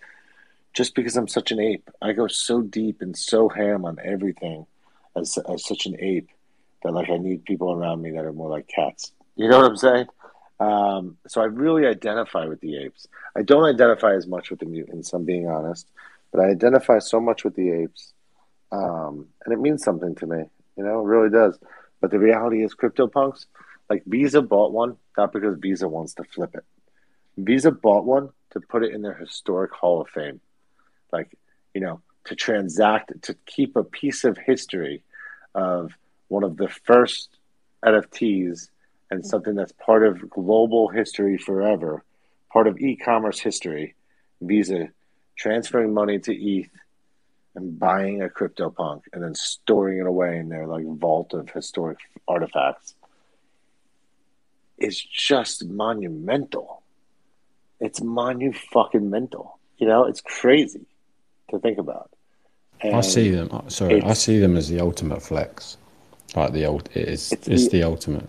Just 0.72 0.94
because 0.94 1.16
I'm 1.16 1.28
such 1.28 1.50
an 1.50 1.60
ape, 1.60 1.90
I 2.00 2.12
go 2.12 2.26
so 2.28 2.62
deep 2.62 3.02
and 3.02 3.16
so 3.16 3.48
ham 3.48 3.84
on 3.84 3.98
everything 4.02 4.66
as 5.16 5.36
as 5.48 5.66
such 5.66 5.86
an 5.86 5.96
ape 5.98 6.28
that 6.82 6.92
like 6.92 7.10
I 7.10 7.16
need 7.16 7.44
people 7.44 7.72
around 7.72 8.02
me 8.02 8.12
that 8.12 8.24
are 8.24 8.32
more 8.32 8.48
like 8.48 8.68
cats. 8.68 9.12
You 9.36 9.48
know 9.48 9.58
what 9.58 9.70
I'm 9.70 9.76
saying? 9.76 10.06
Um, 10.60 11.16
so 11.26 11.40
I 11.40 11.46
really 11.46 11.86
identify 11.86 12.44
with 12.44 12.60
the 12.60 12.76
apes. 12.76 13.08
I 13.34 13.42
don't 13.42 13.64
identify 13.64 14.14
as 14.14 14.26
much 14.26 14.50
with 14.50 14.60
the 14.60 14.66
mutants. 14.66 15.12
I'm 15.12 15.24
being 15.24 15.48
honest. 15.48 15.86
But 16.32 16.40
I 16.40 16.50
identify 16.50 17.00
so 17.00 17.18
much 17.18 17.42
with 17.42 17.56
the 17.56 17.70
apes, 17.72 18.12
um, 18.70 19.26
and 19.44 19.52
it 19.52 19.58
means 19.58 19.82
something 19.82 20.14
to 20.16 20.26
me. 20.26 20.44
You 20.76 20.84
know, 20.84 21.00
it 21.00 21.04
really 21.04 21.30
does. 21.30 21.58
But 22.00 22.12
the 22.12 22.20
reality 22.20 22.62
is, 22.62 22.72
CryptoPunks, 22.72 23.46
like 23.88 24.04
Visa 24.06 24.40
bought 24.40 24.72
one 24.72 24.96
not 25.20 25.32
because 25.32 25.58
Visa 25.58 25.86
wants 25.86 26.14
to 26.14 26.24
flip 26.24 26.54
it. 26.54 26.64
Visa 27.36 27.70
bought 27.70 28.04
one 28.04 28.30
to 28.52 28.60
put 28.60 28.82
it 28.82 28.94
in 28.94 29.02
their 29.02 29.14
historic 29.14 29.70
Hall 29.72 30.00
of 30.00 30.08
Fame, 30.08 30.40
like 31.12 31.36
you 31.74 31.80
know, 31.80 32.00
to 32.24 32.34
transact 32.34 33.22
to 33.22 33.34
keep 33.46 33.76
a 33.76 33.84
piece 33.84 34.24
of 34.24 34.36
history 34.38 35.02
of 35.54 35.92
one 36.28 36.44
of 36.44 36.56
the 36.56 36.68
first 36.68 37.28
NFTs 37.84 38.68
and 39.10 39.24
something 39.24 39.54
that's 39.54 39.72
part 39.72 40.04
of 40.04 40.30
global 40.30 40.88
history 40.88 41.36
forever, 41.38 42.04
part 42.52 42.66
of 42.66 42.78
e-commerce 42.78 43.40
history. 43.40 43.94
Visa 44.40 44.88
transferring 45.36 45.92
money 45.92 46.18
to 46.18 46.34
ETH 46.34 46.70
and 47.54 47.78
buying 47.78 48.22
a 48.22 48.28
CryptoPunk 48.28 49.02
and 49.12 49.22
then 49.22 49.34
storing 49.34 49.98
it 49.98 50.06
away 50.06 50.38
in 50.38 50.48
their 50.48 50.66
like 50.66 50.86
vault 50.86 51.34
of 51.34 51.50
historic 51.50 51.98
artifacts. 52.28 52.94
is 54.78 55.00
just 55.00 55.66
monumental. 55.66 56.82
It's 57.80 58.00
monu 58.00 58.54
fucking 58.54 59.10
mental. 59.10 59.58
You 59.78 59.88
know, 59.88 60.04
it's 60.04 60.20
crazy 60.20 60.86
to 61.50 61.58
think 61.58 61.78
about. 61.78 62.10
And 62.80 62.96
I 62.96 63.00
see 63.00 63.30
them. 63.30 63.48
Uh, 63.52 63.68
sorry, 63.68 64.02
I 64.02 64.14
see 64.14 64.38
them 64.38 64.56
as 64.56 64.68
the 64.68 64.80
ultimate 64.80 65.22
flex. 65.22 65.76
Like 66.34 66.52
the 66.52 66.64
old, 66.64 66.88
it 66.94 67.08
is. 67.08 67.32
It's, 67.32 67.48
it's 67.48 67.64
the, 67.64 67.80
the 67.80 67.82
ultimate. 67.82 68.28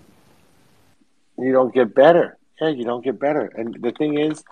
You 1.37 1.51
don't 1.53 1.73
get 1.73 1.95
better. 1.95 2.37
Yeah, 2.59 2.69
you 2.69 2.83
don't 2.83 3.03
get 3.03 3.19
better. 3.19 3.51
And 3.55 3.77
the 3.81 3.91
thing 3.91 4.17
is, 4.17 4.43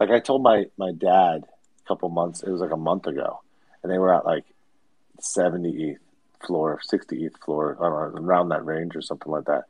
like 0.00 0.10
I 0.10 0.20
told 0.20 0.42
my 0.42 0.66
my 0.76 0.92
dad 0.92 1.44
a 1.44 1.88
couple 1.88 2.08
months. 2.08 2.42
It 2.42 2.50
was 2.50 2.60
like 2.60 2.72
a 2.72 2.76
month 2.76 3.06
ago, 3.06 3.40
and 3.82 3.92
they 3.92 3.98
were 3.98 4.14
at 4.14 4.24
like 4.24 4.44
70th 5.20 5.98
floor, 6.46 6.80
60th 6.90 7.38
floor, 7.44 7.76
I 7.80 7.84
don't 7.84 8.14
know, 8.14 8.20
around 8.22 8.50
that 8.50 8.64
range 8.64 8.94
or 8.94 9.02
something 9.02 9.30
like 9.30 9.44
that. 9.46 9.64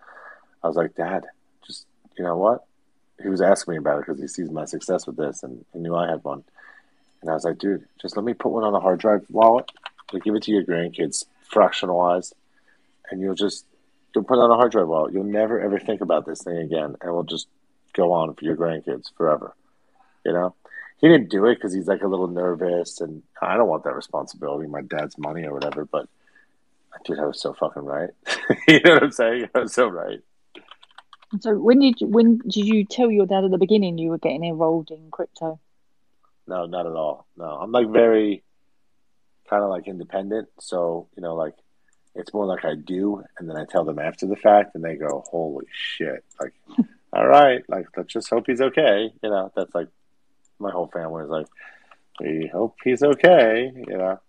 I 0.62 0.68
was 0.68 0.76
like, 0.76 0.94
Dad, 0.94 1.24
just 1.66 1.86
you 2.18 2.24
know 2.24 2.36
what? 2.36 2.64
He 3.22 3.28
was 3.28 3.40
asking 3.40 3.72
me 3.72 3.78
about 3.78 3.98
it 3.98 4.06
because 4.06 4.20
he 4.20 4.28
sees 4.28 4.50
my 4.50 4.64
success 4.64 5.06
with 5.06 5.16
this, 5.16 5.42
and 5.42 5.64
he 5.72 5.78
knew 5.78 5.94
I 5.94 6.08
had 6.08 6.22
one. 6.22 6.44
And 7.20 7.30
I 7.30 7.34
was 7.34 7.44
like, 7.44 7.58
dude, 7.58 7.86
just 8.00 8.16
let 8.16 8.24
me 8.24 8.34
put 8.34 8.52
one 8.52 8.64
on 8.64 8.74
a 8.74 8.80
hard 8.80 9.00
drive 9.00 9.26
wallet. 9.30 9.70
Like, 10.12 10.24
give 10.24 10.34
it 10.34 10.42
to 10.44 10.52
your 10.52 10.64
grandkids, 10.64 11.24
fractionalized, 11.52 12.32
and 13.10 13.20
you'll 13.20 13.34
just 13.34 13.64
you'll 14.14 14.24
put 14.24 14.38
it 14.38 14.42
on 14.42 14.50
a 14.50 14.56
hard 14.56 14.72
drive 14.72 14.88
wallet. 14.88 15.12
You'll 15.12 15.24
never 15.24 15.60
ever 15.60 15.78
think 15.78 16.00
about 16.00 16.26
this 16.26 16.42
thing 16.42 16.58
again, 16.58 16.96
and 17.00 17.12
we'll 17.12 17.24
just 17.24 17.48
go 17.92 18.12
on 18.12 18.34
for 18.34 18.44
your 18.44 18.56
grandkids 18.56 19.06
forever. 19.16 19.54
You 20.24 20.32
know, 20.32 20.54
he 20.98 21.08
didn't 21.08 21.30
do 21.30 21.46
it 21.46 21.56
because 21.56 21.72
he's 21.72 21.88
like 21.88 22.02
a 22.02 22.08
little 22.08 22.28
nervous, 22.28 23.00
and 23.00 23.22
I 23.40 23.56
don't 23.56 23.68
want 23.68 23.84
that 23.84 23.94
responsibility, 23.94 24.68
my 24.68 24.82
dad's 24.82 25.18
money 25.18 25.44
or 25.44 25.52
whatever. 25.52 25.84
But 25.84 26.08
dude, 27.04 27.18
I 27.18 27.26
was 27.26 27.40
so 27.40 27.52
fucking 27.54 27.84
right. 27.84 28.10
you 28.68 28.80
know 28.80 28.94
what 28.94 29.02
I'm 29.04 29.12
saying? 29.12 29.48
I 29.54 29.60
was 29.60 29.74
so 29.74 29.88
right. 29.88 30.20
So 31.40 31.56
when 31.56 31.80
did 31.80 32.00
you, 32.00 32.06
when 32.06 32.38
did 32.38 32.66
you 32.66 32.84
tell 32.84 33.10
your 33.10 33.26
dad 33.26 33.44
at 33.44 33.50
the 33.50 33.58
beginning 33.58 33.98
you 33.98 34.10
were 34.10 34.18
getting 34.18 34.44
involved 34.44 34.90
in 34.90 35.10
crypto? 35.10 35.58
No, 36.46 36.66
not 36.66 36.86
at 36.86 36.92
all. 36.92 37.26
No, 37.36 37.44
I'm 37.44 37.72
like 37.72 37.88
very 37.90 38.42
kind 39.48 39.62
of 39.62 39.70
like 39.70 39.88
independent. 39.88 40.48
So 40.60 41.08
you 41.16 41.22
know, 41.22 41.34
like 41.34 41.54
it's 42.14 42.32
more 42.32 42.46
like 42.46 42.64
I 42.64 42.74
do, 42.74 43.22
and 43.38 43.48
then 43.48 43.56
I 43.56 43.64
tell 43.64 43.84
them 43.84 43.98
after 43.98 44.26
the 44.26 44.36
fact, 44.36 44.74
and 44.74 44.84
they 44.84 44.96
go, 44.96 45.24
"Holy 45.30 45.66
shit!" 45.72 46.24
Like, 46.40 46.54
all 47.12 47.26
right, 47.26 47.62
like 47.68 47.86
let's 47.96 48.12
just 48.12 48.30
hope 48.30 48.44
he's 48.46 48.60
okay. 48.60 49.10
You 49.22 49.30
know, 49.30 49.52
that's 49.54 49.74
like 49.74 49.88
my 50.58 50.70
whole 50.70 50.88
family 50.88 51.24
is 51.24 51.30
like, 51.30 51.46
we 52.20 52.50
hope 52.52 52.76
he's 52.82 53.02
okay. 53.02 53.72
You 53.74 53.98
know. 53.98 54.20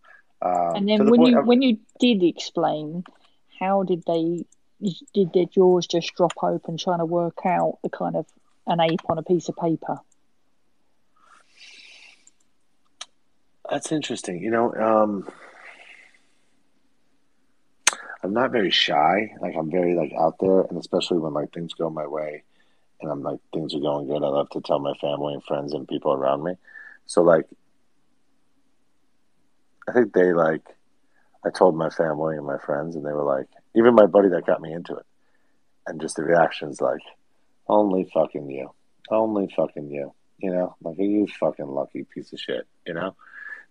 Um, 0.42 0.76
and 0.76 0.90
then 0.90 1.06
the 1.06 1.12
when 1.12 1.22
you 1.22 1.42
when 1.42 1.62
you 1.62 1.80
did 2.00 2.24
explain, 2.24 3.04
how 3.60 3.84
did 3.84 4.04
they 4.06 4.46
did 5.14 5.34
their 5.34 5.46
jaws 5.46 5.88
just 5.88 6.14
drop 6.16 6.34
open 6.42 6.78
trying 6.78 7.00
to 7.00 7.06
work 7.06 7.40
out 7.46 7.80
the 7.84 7.90
kind 7.90 8.16
of 8.16 8.26
an 8.68 8.80
ape 8.80 9.10
on 9.10 9.18
a 9.18 9.24
piece 9.24 9.50
of 9.50 9.56
paper? 9.56 10.00
That's 13.70 13.92
interesting. 13.92 14.42
You 14.42 14.52
know, 14.52 14.74
um, 14.74 15.30
I'm 18.24 18.34
not 18.34 18.52
very 18.52 18.72
shy. 18.72 19.34
Like 19.42 19.56
I'm 19.56 19.70
very 19.70 19.96
like 19.96 20.14
out 20.18 20.36
there, 20.40 20.62
and 20.62 20.78
especially 20.78 21.20
when 21.20 21.34
like 21.34 21.54
things 21.54 21.74
go 21.74 21.90
my 21.90 22.08
way, 22.08 22.44
and 23.02 23.12
I'm 23.12 23.22
like 23.24 23.40
things 23.54 23.76
are 23.76 23.80
going 23.80 24.08
good. 24.08 24.24
I 24.24 24.28
love 24.28 24.50
to 24.52 24.62
tell 24.62 24.80
my 24.80 24.94
family 24.96 25.34
and 25.34 25.44
friends 25.44 25.74
and 25.74 25.88
people 25.88 26.14
around 26.14 26.44
me. 26.44 26.54
So 27.06 27.22
like, 27.22 27.46
I 29.88 29.94
think 29.94 30.14
they 30.14 30.34
like. 30.34 30.62
I 31.46 31.50
told 31.50 31.78
my 31.78 31.90
family 31.90 32.36
and 32.36 32.46
my 32.46 32.58
friends, 32.58 32.96
and 32.96 33.06
they 33.06 33.12
were 33.12 33.24
like, 33.24 33.48
even 33.76 33.94
my 33.94 34.06
buddy 34.08 34.28
that 34.30 34.46
got 34.46 34.60
me 34.60 34.74
into 34.74 34.96
it, 34.96 35.06
and 35.86 36.02
just 36.02 36.16
the 36.16 36.24
reactions 36.24 36.82
like, 36.82 37.00
only 37.70 38.10
fucking 38.14 38.50
you, 38.50 38.72
only 39.10 39.48
fucking 39.56 39.90
you, 39.90 40.14
you 40.40 40.52
know, 40.52 40.76
like 40.82 40.98
you 40.98 41.28
fucking 41.40 41.68
lucky 41.68 42.04
piece 42.04 42.34
of 42.34 42.40
shit, 42.40 42.66
you 42.86 42.94
know. 42.94 43.16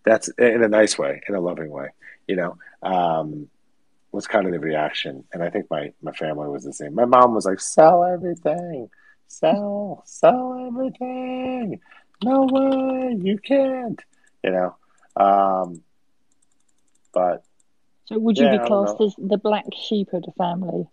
That's 0.06 0.28
in 0.38 0.62
a 0.62 0.68
nice 0.68 0.96
way, 0.96 1.20
in 1.28 1.34
a 1.34 1.40
loving 1.40 1.68
way, 1.68 1.88
you 2.26 2.36
know. 2.36 2.56
Um, 2.82 3.48
was 4.12 4.26
kind 4.26 4.46
of 4.46 4.52
the 4.52 4.60
reaction, 4.60 5.24
and 5.32 5.42
I 5.42 5.50
think 5.50 5.66
my 5.70 5.92
my 6.00 6.12
family 6.12 6.48
was 6.48 6.64
the 6.64 6.72
same. 6.72 6.94
My 6.94 7.04
mom 7.04 7.34
was 7.34 7.44
like, 7.44 7.60
"Sell 7.60 8.04
everything, 8.04 8.88
sell, 9.26 10.02
sell 10.06 10.66
everything. 10.66 11.80
No 12.24 12.46
way, 12.50 13.16
you 13.20 13.38
can't," 13.38 14.00
you 14.42 14.52
know. 14.52 14.76
Um, 15.16 15.82
but 17.12 17.44
so 18.06 18.18
would 18.18 18.38
you 18.38 18.46
yeah, 18.46 18.58
be 18.58 18.66
classed 18.66 19.00
as 19.00 19.14
the 19.18 19.38
black 19.38 19.66
sheep 19.74 20.12
of 20.12 20.22
the 20.22 20.32
family? 20.38 20.86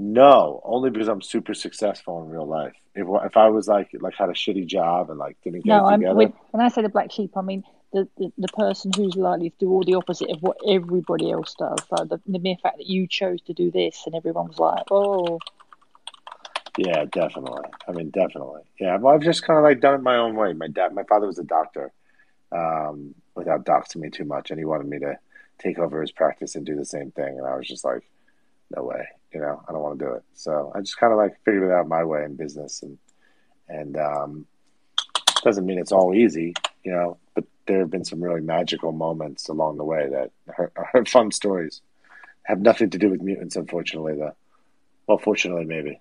No, 0.00 0.60
only 0.64 0.90
because 0.90 1.08
I'm 1.08 1.20
super 1.20 1.54
successful 1.54 2.22
in 2.22 2.28
real 2.28 2.46
life. 2.46 2.74
If 2.94 3.06
if 3.24 3.36
I 3.36 3.48
was 3.48 3.66
like 3.66 3.90
like 4.00 4.14
had 4.14 4.28
a 4.28 4.32
shitty 4.32 4.66
job 4.66 5.10
and 5.10 5.18
like 5.18 5.36
didn't 5.42 5.64
get 5.64 5.76
no, 5.76 5.88
it 5.88 5.96
together. 5.96 6.14
When, 6.14 6.32
when 6.52 6.64
I 6.64 6.68
say 6.68 6.82
the 6.82 6.88
black 6.88 7.10
sheep, 7.10 7.36
I 7.36 7.42
mean 7.42 7.64
the, 7.92 8.08
the, 8.16 8.32
the 8.38 8.48
person 8.48 8.92
who's 8.96 9.16
likely 9.16 9.50
to 9.50 9.56
do 9.58 9.70
all 9.70 9.82
the 9.82 9.94
opposite 9.94 10.30
of 10.30 10.40
what 10.42 10.56
everybody 10.66 11.30
else 11.30 11.54
does. 11.58 11.78
Like 11.90 12.08
the, 12.08 12.20
the 12.26 12.38
mere 12.38 12.56
fact 12.62 12.78
that 12.78 12.86
you 12.86 13.06
chose 13.06 13.40
to 13.42 13.54
do 13.54 13.70
this 13.70 14.02
and 14.06 14.14
everyone's 14.14 14.58
like, 14.58 14.84
oh. 14.90 15.38
Yeah, 16.76 17.06
definitely. 17.06 17.68
I 17.88 17.92
mean, 17.92 18.10
definitely. 18.10 18.62
Yeah, 18.78 18.98
well, 18.98 19.14
I've 19.14 19.22
just 19.22 19.42
kind 19.42 19.58
of 19.58 19.64
like 19.64 19.80
done 19.80 19.94
it 19.94 20.02
my 20.02 20.16
own 20.16 20.36
way. 20.36 20.52
My 20.52 20.68
dad, 20.68 20.94
my 20.94 21.02
father 21.02 21.26
was 21.26 21.40
a 21.40 21.44
doctor, 21.44 21.92
um, 22.52 23.16
without 23.34 23.64
doxing 23.64 23.96
me 23.96 24.10
too 24.10 24.24
much, 24.24 24.50
and 24.50 24.60
he 24.60 24.64
wanted 24.64 24.86
me 24.86 25.00
to 25.00 25.18
take 25.58 25.78
over 25.78 26.00
his 26.00 26.12
practice 26.12 26.54
and 26.54 26.64
do 26.64 26.76
the 26.76 26.84
same 26.84 27.10
thing. 27.10 27.36
And 27.36 27.46
I 27.46 27.56
was 27.56 27.66
just 27.66 27.84
like, 27.84 28.08
no 28.76 28.84
way, 28.84 29.08
you 29.32 29.40
know, 29.40 29.62
I 29.68 29.72
don't 29.72 29.82
want 29.82 29.98
to 29.98 30.04
do 30.04 30.12
it. 30.12 30.22
So 30.34 30.72
I 30.74 30.80
just 30.80 30.98
kind 30.98 31.12
of 31.12 31.18
like 31.18 31.36
figured 31.44 31.64
it 31.64 31.72
out 31.72 31.88
my 31.88 32.04
way 32.04 32.24
in 32.24 32.36
business, 32.36 32.82
and 32.82 32.98
and 33.68 33.96
um, 33.96 34.46
doesn't 35.42 35.66
mean 35.66 35.78
it's 35.78 35.92
all 35.92 36.14
easy, 36.14 36.54
you 36.84 36.92
know, 36.92 37.18
but 37.34 37.44
there 37.66 37.80
have 37.80 37.90
been 37.90 38.04
some 38.04 38.22
really 38.22 38.40
magical 38.40 38.92
moments 38.92 39.48
along 39.48 39.76
the 39.76 39.84
way 39.84 40.08
that 40.08 40.30
are, 40.56 40.72
are 40.94 41.04
fun 41.06 41.30
stories. 41.30 41.80
Have 42.44 42.60
nothing 42.60 42.90
to 42.90 42.98
do 42.98 43.10
with 43.10 43.20
mutants, 43.20 43.56
unfortunately, 43.56 44.14
though. 44.14 44.34
Well, 45.06 45.18
fortunately, 45.18 45.64
maybe. 45.64 46.00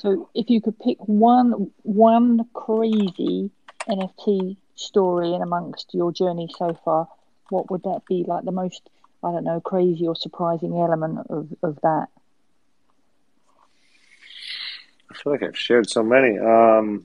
So, 0.00 0.28
if 0.34 0.50
you 0.50 0.60
could 0.60 0.78
pick 0.78 0.98
one 1.00 1.70
one 1.82 2.46
crazy 2.54 3.50
NFT 3.88 4.56
story 4.74 5.34
in 5.34 5.42
amongst 5.42 5.92
your 5.92 6.12
journey 6.12 6.48
so 6.56 6.78
far, 6.84 7.08
what 7.50 7.70
would 7.70 7.82
that 7.84 8.02
be? 8.08 8.24
Like 8.26 8.44
the 8.44 8.52
most, 8.52 8.88
I 9.24 9.30
don't 9.30 9.44
know, 9.44 9.60
crazy 9.60 10.06
or 10.06 10.16
surprising 10.16 10.76
element 10.76 11.26
of, 11.30 11.48
of 11.62 11.78
that? 11.82 12.08
I 15.10 15.14
feel 15.14 15.32
like 15.32 15.42
I've 15.42 15.58
shared 15.58 15.88
so 15.88 16.02
many. 16.02 16.38
Um, 16.38 17.04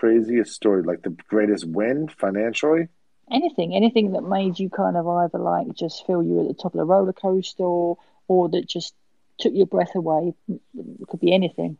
craziest 0.00 0.54
story, 0.54 0.82
like 0.82 1.02
the 1.02 1.14
greatest 1.28 1.66
win 1.66 2.08
financially? 2.08 2.88
Anything, 3.30 3.74
anything 3.74 4.12
that 4.12 4.22
made 4.22 4.58
you 4.58 4.70
kind 4.70 4.96
of 4.96 5.06
either 5.06 5.38
like 5.38 5.74
just 5.74 6.06
feel 6.06 6.22
you 6.22 6.32
were 6.32 6.42
at 6.42 6.48
the 6.48 6.54
top 6.54 6.74
of 6.74 6.78
the 6.78 6.84
roller 6.84 7.12
coaster 7.12 7.62
or, 7.62 7.98
or 8.26 8.48
that 8.48 8.66
just 8.66 8.94
took 9.38 9.52
your 9.54 9.66
breath 9.66 9.94
away. 9.94 10.34
It 10.48 11.08
could 11.08 11.20
be 11.20 11.32
anything. 11.32 11.78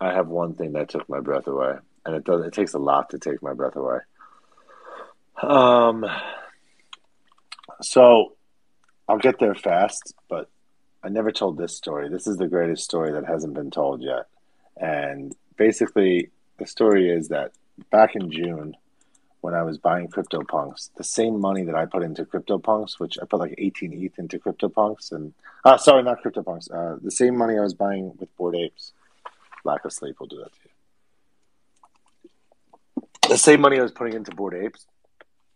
I 0.00 0.12
have 0.12 0.26
one 0.26 0.54
thing 0.54 0.72
that 0.72 0.88
took 0.88 1.08
my 1.08 1.20
breath 1.20 1.46
away, 1.46 1.76
and 2.04 2.16
it 2.16 2.24
does. 2.24 2.44
It 2.44 2.52
takes 2.52 2.74
a 2.74 2.78
lot 2.78 3.10
to 3.10 3.18
take 3.18 3.42
my 3.42 3.54
breath 3.54 3.76
away. 3.76 3.98
Um, 5.40 6.04
so 7.80 8.34
I'll 9.08 9.18
get 9.18 9.38
there 9.38 9.54
fast, 9.54 10.14
but 10.28 10.48
I 11.02 11.08
never 11.08 11.30
told 11.30 11.58
this 11.58 11.76
story. 11.76 12.08
This 12.08 12.26
is 12.26 12.36
the 12.38 12.48
greatest 12.48 12.84
story 12.84 13.12
that 13.12 13.26
hasn't 13.26 13.54
been 13.54 13.70
told 13.70 14.02
yet. 14.02 14.26
And 14.76 15.34
basically, 15.56 16.30
the 16.58 16.66
story 16.66 17.10
is 17.10 17.28
that 17.28 17.52
back 17.90 18.16
in 18.16 18.30
June, 18.30 18.76
when 19.42 19.54
I 19.54 19.62
was 19.62 19.76
buying 19.76 20.08
CryptoPunks, 20.08 20.88
the 20.96 21.04
same 21.04 21.38
money 21.38 21.64
that 21.64 21.74
I 21.74 21.84
put 21.84 22.02
into 22.02 22.24
CryptoPunks, 22.24 22.98
which 22.98 23.18
I 23.20 23.26
put 23.26 23.40
like 23.40 23.54
18 23.58 23.92
ETH 23.92 24.18
into 24.18 24.38
CryptoPunks, 24.38 25.12
and 25.12 25.34
uh, 25.64 25.76
sorry, 25.76 26.02
not 26.02 26.22
CryptoPunks, 26.22 26.72
uh, 26.72 26.98
the 27.02 27.10
same 27.10 27.36
money 27.36 27.58
I 27.58 27.60
was 27.60 27.74
buying 27.74 28.14
with 28.18 28.34
Bored 28.38 28.56
Apes. 28.56 28.92
Lack 29.64 29.84
of 29.84 29.92
sleep 29.92 30.18
will 30.18 30.28
do 30.28 30.38
that 30.38 30.52
to 30.52 30.58
you. 30.64 30.70
The 33.28 33.38
same 33.38 33.60
money 33.60 33.78
I 33.78 33.82
was 33.82 33.92
putting 33.92 34.14
into 34.14 34.34
Bored 34.34 34.54
Apes, 34.54 34.86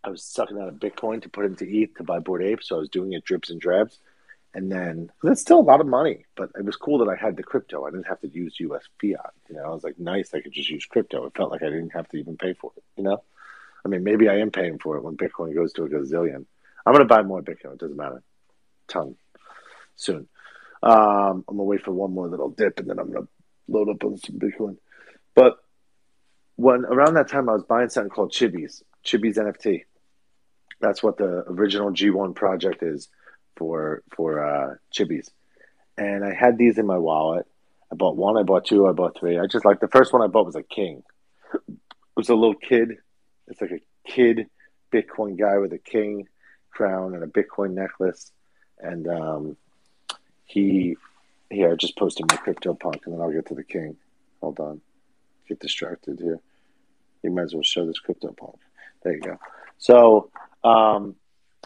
I 0.04 0.10
was 0.10 0.22
sucking 0.22 0.58
out 0.58 0.68
of 0.68 0.74
Bitcoin 0.74 1.22
to 1.22 1.28
put 1.28 1.44
into 1.44 1.66
ETH 1.66 1.94
to 1.96 2.04
buy 2.04 2.18
Bored 2.20 2.42
Ape. 2.42 2.62
so 2.62 2.76
I 2.76 2.78
was 2.78 2.88
doing 2.88 3.12
it 3.12 3.24
drips 3.24 3.50
and 3.50 3.60
drabs. 3.60 3.98
And 4.54 4.72
then 4.72 5.10
that's 5.22 5.40
still 5.40 5.60
a 5.60 5.60
lot 5.60 5.80
of 5.80 5.86
money, 5.86 6.24
but 6.34 6.50
it 6.58 6.64
was 6.64 6.76
cool 6.76 6.98
that 6.98 7.10
I 7.10 7.16
had 7.16 7.36
the 7.36 7.42
crypto. 7.42 7.84
I 7.84 7.90
didn't 7.90 8.06
have 8.06 8.20
to 8.20 8.28
use 8.28 8.58
US 8.60 8.84
fiat. 9.00 9.32
You 9.48 9.56
know, 9.56 9.64
I 9.64 9.68
was 9.68 9.84
like, 9.84 9.98
nice, 9.98 10.32
I 10.32 10.40
could 10.40 10.52
just 10.52 10.70
use 10.70 10.86
crypto. 10.86 11.26
It 11.26 11.36
felt 11.36 11.50
like 11.50 11.62
I 11.62 11.66
didn't 11.66 11.92
have 11.92 12.08
to 12.08 12.16
even 12.16 12.36
pay 12.36 12.54
for 12.54 12.72
it. 12.76 12.82
You 12.96 13.04
know, 13.04 13.22
I 13.84 13.88
mean, 13.88 14.04
maybe 14.04 14.28
I 14.28 14.38
am 14.38 14.50
paying 14.50 14.78
for 14.78 14.96
it 14.96 15.02
when 15.04 15.16
Bitcoin 15.16 15.54
goes 15.54 15.72
to 15.74 15.84
a 15.84 15.88
gazillion. 15.88 16.46
I'm 16.86 16.94
going 16.94 17.06
to 17.06 17.14
buy 17.14 17.22
more 17.22 17.42
Bitcoin. 17.42 17.74
It 17.74 17.80
doesn't 17.80 17.96
matter. 17.96 18.22
Ton 18.88 19.16
soon. 19.98 20.28
Um, 20.82 21.44
I'm 21.48 21.56
gonna 21.56 21.64
wait 21.64 21.84
for 21.84 21.92
one 21.92 22.14
more 22.14 22.28
little 22.28 22.48
dip, 22.48 22.78
and 22.78 22.88
then 22.88 22.98
I'm 22.98 23.12
gonna 23.12 23.26
load 23.66 23.90
up 23.90 24.04
on 24.04 24.16
some 24.16 24.38
Bitcoin. 24.38 24.76
But 25.34 25.58
when 26.56 26.84
around 26.84 27.14
that 27.14 27.28
time, 27.28 27.48
I 27.48 27.52
was 27.52 27.64
buying 27.64 27.88
something 27.88 28.10
called 28.10 28.32
Chibis, 28.32 28.82
Chibis 29.04 29.36
NFT. 29.36 29.84
That's 30.80 31.02
what 31.02 31.18
the 31.18 31.44
original 31.48 31.90
G1 31.90 32.34
project 32.34 32.82
is 32.82 33.08
for 33.56 34.02
for 34.14 34.44
uh, 34.44 34.74
Chibis, 34.96 35.28
and 35.96 36.24
I 36.24 36.32
had 36.32 36.58
these 36.58 36.78
in 36.78 36.86
my 36.86 36.98
wallet. 36.98 37.46
I 37.90 37.94
bought 37.94 38.16
one, 38.16 38.36
I 38.36 38.42
bought 38.42 38.66
two, 38.66 38.86
I 38.86 38.92
bought 38.92 39.18
three. 39.18 39.38
I 39.38 39.46
just 39.46 39.64
like 39.64 39.80
the 39.80 39.88
first 39.88 40.12
one 40.12 40.22
I 40.22 40.26
bought 40.26 40.46
was 40.46 40.56
a 40.56 40.62
king. 40.62 41.02
It 41.54 41.76
was 42.16 42.28
a 42.28 42.34
little 42.34 42.54
kid. 42.54 42.98
It's 43.46 43.60
like 43.60 43.70
a 43.70 43.80
kid 44.10 44.48
Bitcoin 44.92 45.38
guy 45.38 45.58
with 45.58 45.72
a 45.72 45.78
king 45.78 46.28
crown 46.70 47.14
and 47.14 47.24
a 47.24 47.26
Bitcoin 47.26 47.72
necklace. 47.72 48.32
And 48.78 49.08
um, 49.08 49.56
he, 50.44 50.96
here, 51.50 51.72
I 51.72 51.74
just 51.74 51.96
posted 51.96 52.30
my 52.30 52.36
crypto 52.36 52.74
punk 52.74 53.02
and 53.04 53.14
then 53.14 53.20
I'll 53.20 53.32
get 53.32 53.46
to 53.46 53.54
the 53.54 53.64
king. 53.64 53.96
Hold 54.40 54.60
on. 54.60 54.80
Get 55.48 55.60
distracted 55.60 56.20
here. 56.20 56.40
You 57.22 57.30
might 57.30 57.42
as 57.42 57.54
well 57.54 57.62
show 57.62 57.84
this 57.86 58.00
CryptoPunk. 58.00 58.58
There 59.08 59.16
you 59.16 59.22
go. 59.22 59.38
So 59.78 60.30
um, 60.62 61.16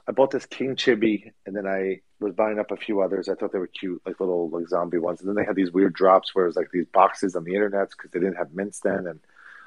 I 0.07 0.13
bought 0.13 0.31
this 0.31 0.47
King 0.47 0.77
Chibi 0.77 1.33
and 1.45 1.57
then 1.57 1.67
I 1.67 2.03
was 2.21 2.35
buying 2.35 2.61
up 2.61 2.71
a 2.71 2.77
few 2.77 3.01
others. 3.01 3.29
I 3.29 3.35
thought 3.35 3.51
they 3.51 3.59
were 3.59 3.67
cute, 3.67 4.01
like 4.07 4.21
little 4.21 4.49
like 4.49 4.69
zombie 4.69 4.99
ones. 4.99 5.19
And 5.21 5.29
then 5.29 5.35
they 5.35 5.45
had 5.45 5.57
these 5.57 5.73
weird 5.73 5.93
drops 5.93 6.33
where 6.33 6.45
it 6.45 6.49
was 6.49 6.55
like 6.55 6.71
these 6.73 6.87
boxes 6.87 7.35
on 7.35 7.43
the 7.43 7.55
internet 7.55 7.91
because 7.91 8.13
they 8.13 8.21
didn't 8.21 8.37
have 8.37 8.55
mints 8.55 8.79
then 8.79 9.09
and 9.09 9.19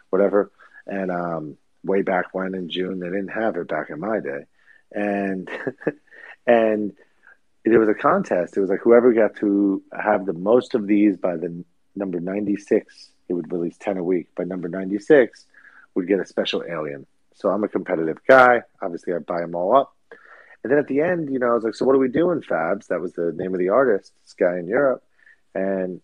whatever. 0.09 0.51
And 0.87 1.11
um, 1.11 1.57
way 1.83 2.01
back 2.01 2.33
when 2.33 2.55
in 2.55 2.69
June, 2.69 2.99
they 2.99 3.07
didn't 3.07 3.27
have 3.27 3.57
it 3.57 3.67
back 3.67 3.89
in 3.89 3.99
my 3.99 4.21
day. 4.21 4.45
And 4.93 5.49
and 6.47 6.93
it 7.65 7.77
was 7.77 7.89
a 7.89 7.93
contest. 7.93 8.55
It 8.55 8.61
was 8.61 8.69
like 8.69 8.83
whoever 8.83 9.11
got 9.11 9.35
to 9.37 9.83
have 9.91 10.25
the 10.25 10.31
most 10.31 10.75
of 10.75 10.87
these 10.87 11.17
by 11.17 11.35
the 11.35 11.65
number 11.93 12.21
96, 12.21 13.09
it 13.27 13.33
would 13.33 13.51
release 13.51 13.75
10 13.79 13.97
a 13.97 14.03
week. 14.03 14.29
By 14.33 14.45
number 14.45 14.69
96, 14.69 15.45
would 15.93 16.07
get 16.07 16.21
a 16.21 16.25
special 16.25 16.63
alien. 16.63 17.05
So 17.35 17.49
I'm 17.49 17.63
a 17.63 17.67
competitive 17.67 18.17
guy. 18.27 18.63
Obviously, 18.81 19.13
I 19.13 19.19
buy 19.19 19.41
them 19.41 19.55
all 19.55 19.75
up. 19.75 19.95
And 20.63 20.71
then 20.71 20.79
at 20.79 20.87
the 20.87 21.01
end, 21.01 21.31
you 21.31 21.37
know, 21.37 21.51
I 21.51 21.53
was 21.53 21.63
like, 21.63 21.75
so 21.75 21.85
what 21.85 21.95
are 21.95 21.99
we 21.99 22.07
doing, 22.07 22.41
Fabs? 22.41 22.87
That 22.87 23.01
was 23.01 23.13
the 23.13 23.31
name 23.35 23.53
of 23.53 23.59
the 23.59 23.69
artist, 23.69 24.11
this 24.23 24.33
guy 24.33 24.57
in 24.57 24.67
Europe. 24.67 25.03
And 25.53 26.01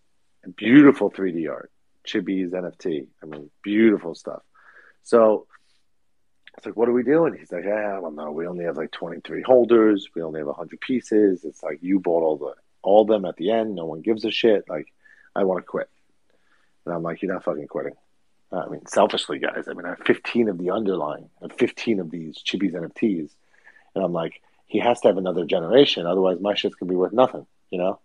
beautiful 0.56 1.10
3D 1.10 1.50
art, 1.50 1.72
Chibi's 2.06 2.52
NFT. 2.52 3.08
I 3.22 3.26
mean, 3.26 3.50
beautiful 3.62 4.14
stuff. 4.14 4.42
So 5.02 5.46
it's 6.56 6.66
like, 6.66 6.76
what 6.76 6.88
are 6.88 6.92
we 6.92 7.02
doing? 7.02 7.34
He's 7.36 7.50
like, 7.50 7.64
yeah, 7.64 7.98
well, 7.98 8.12
no, 8.12 8.30
we 8.30 8.46
only 8.46 8.64
have 8.66 8.76
like 8.76 8.92
23 8.92 9.42
holders. 9.42 10.08
We 10.14 10.22
only 10.22 10.40
have 10.40 10.46
100 10.46 10.80
pieces. 10.80 11.44
It's 11.44 11.62
like, 11.62 11.78
you 11.82 11.98
bought 11.98 12.22
all 12.22 12.36
the 12.36 12.54
all 12.82 13.04
them 13.04 13.24
at 13.24 13.36
the 13.36 13.50
end. 13.50 13.74
No 13.74 13.86
one 13.86 14.00
gives 14.00 14.24
a 14.24 14.30
shit. 14.30 14.68
Like, 14.68 14.92
I 15.34 15.44
want 15.44 15.60
to 15.60 15.66
quit. 15.66 15.88
And 16.84 16.94
I'm 16.94 17.02
like, 17.02 17.22
you're 17.22 17.32
not 17.32 17.44
fucking 17.44 17.68
quitting. 17.68 17.94
I 18.52 18.68
mean, 18.68 18.86
selfishly, 18.86 19.38
guys. 19.38 19.64
I 19.68 19.72
mean, 19.72 19.86
I 19.86 19.90
have 19.90 20.00
15 20.06 20.48
of 20.48 20.58
the 20.58 20.70
underlying, 20.70 21.28
I 21.40 21.46
have 21.46 21.58
15 21.58 22.00
of 22.00 22.10
these 22.10 22.38
Chibi's 22.38 22.74
NFTs. 22.74 23.30
And 23.94 24.04
I'm 24.04 24.12
like, 24.12 24.40
he 24.66 24.78
has 24.78 25.00
to 25.00 25.08
have 25.08 25.18
another 25.18 25.44
generation. 25.44 26.06
Otherwise, 26.06 26.38
my 26.40 26.54
shit's 26.54 26.74
gonna 26.74 26.90
be 26.90 26.96
worth 26.96 27.12
nothing, 27.12 27.46
you 27.70 27.78
know. 27.78 27.98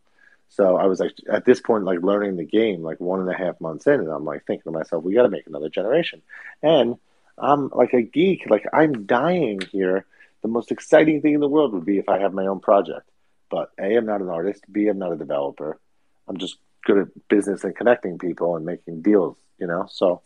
So 0.50 0.78
I 0.78 0.86
was 0.86 1.00
like, 1.00 1.14
at 1.30 1.46
this 1.46 1.60
point, 1.60 1.84
like 1.84 2.02
learning 2.02 2.38
the 2.38 2.46
game, 2.46 2.82
like 2.82 3.00
one 3.00 3.20
and 3.20 3.30
a 3.30 3.38
half 3.38 3.60
months 3.60 3.88
in, 3.88 3.94
and 3.94 4.10
I'm 4.10 4.26
like 4.26 4.46
thinking 4.46 4.72
to 4.72 4.78
myself, 4.78 5.04
we 5.04 5.14
got 5.14 5.24
to 5.24 5.30
make 5.30 5.48
another 5.48 5.70
generation. 5.70 6.22
And 6.64 6.98
I'm 7.38 7.70
like 7.70 7.94
a 7.94 8.02
geek, 8.02 8.50
like 8.50 8.66
I'm 8.74 9.06
dying 9.06 9.62
here. 9.72 10.06
The 10.42 10.48
most 10.48 10.72
exciting 10.72 11.22
thing 11.22 11.34
in 11.34 11.40
the 11.42 11.50
world 11.50 11.74
would 11.74 11.86
be 11.86 11.98
if 11.98 12.10
I 12.10 12.20
have 12.20 12.34
my 12.34 12.48
own 12.48 12.60
project. 12.60 13.10
But 13.50 13.72
A, 13.80 13.96
I'm 13.96 14.06
not 14.06 14.22
an 14.22 14.30
artist. 14.30 14.64
B, 14.72 14.88
I'm 14.88 15.00
not 15.00 15.12
a 15.12 15.18
developer. 15.18 15.80
I'm 16.28 16.38
just 16.38 16.58
good 16.86 16.98
at 16.98 17.28
business 17.28 17.64
and 17.64 17.76
connecting 17.76 18.18
people 18.18 18.56
and 18.56 18.66
making 18.66 19.02
deals, 19.02 19.38
you 19.60 19.68
know. 19.68 19.88
So 19.90 20.22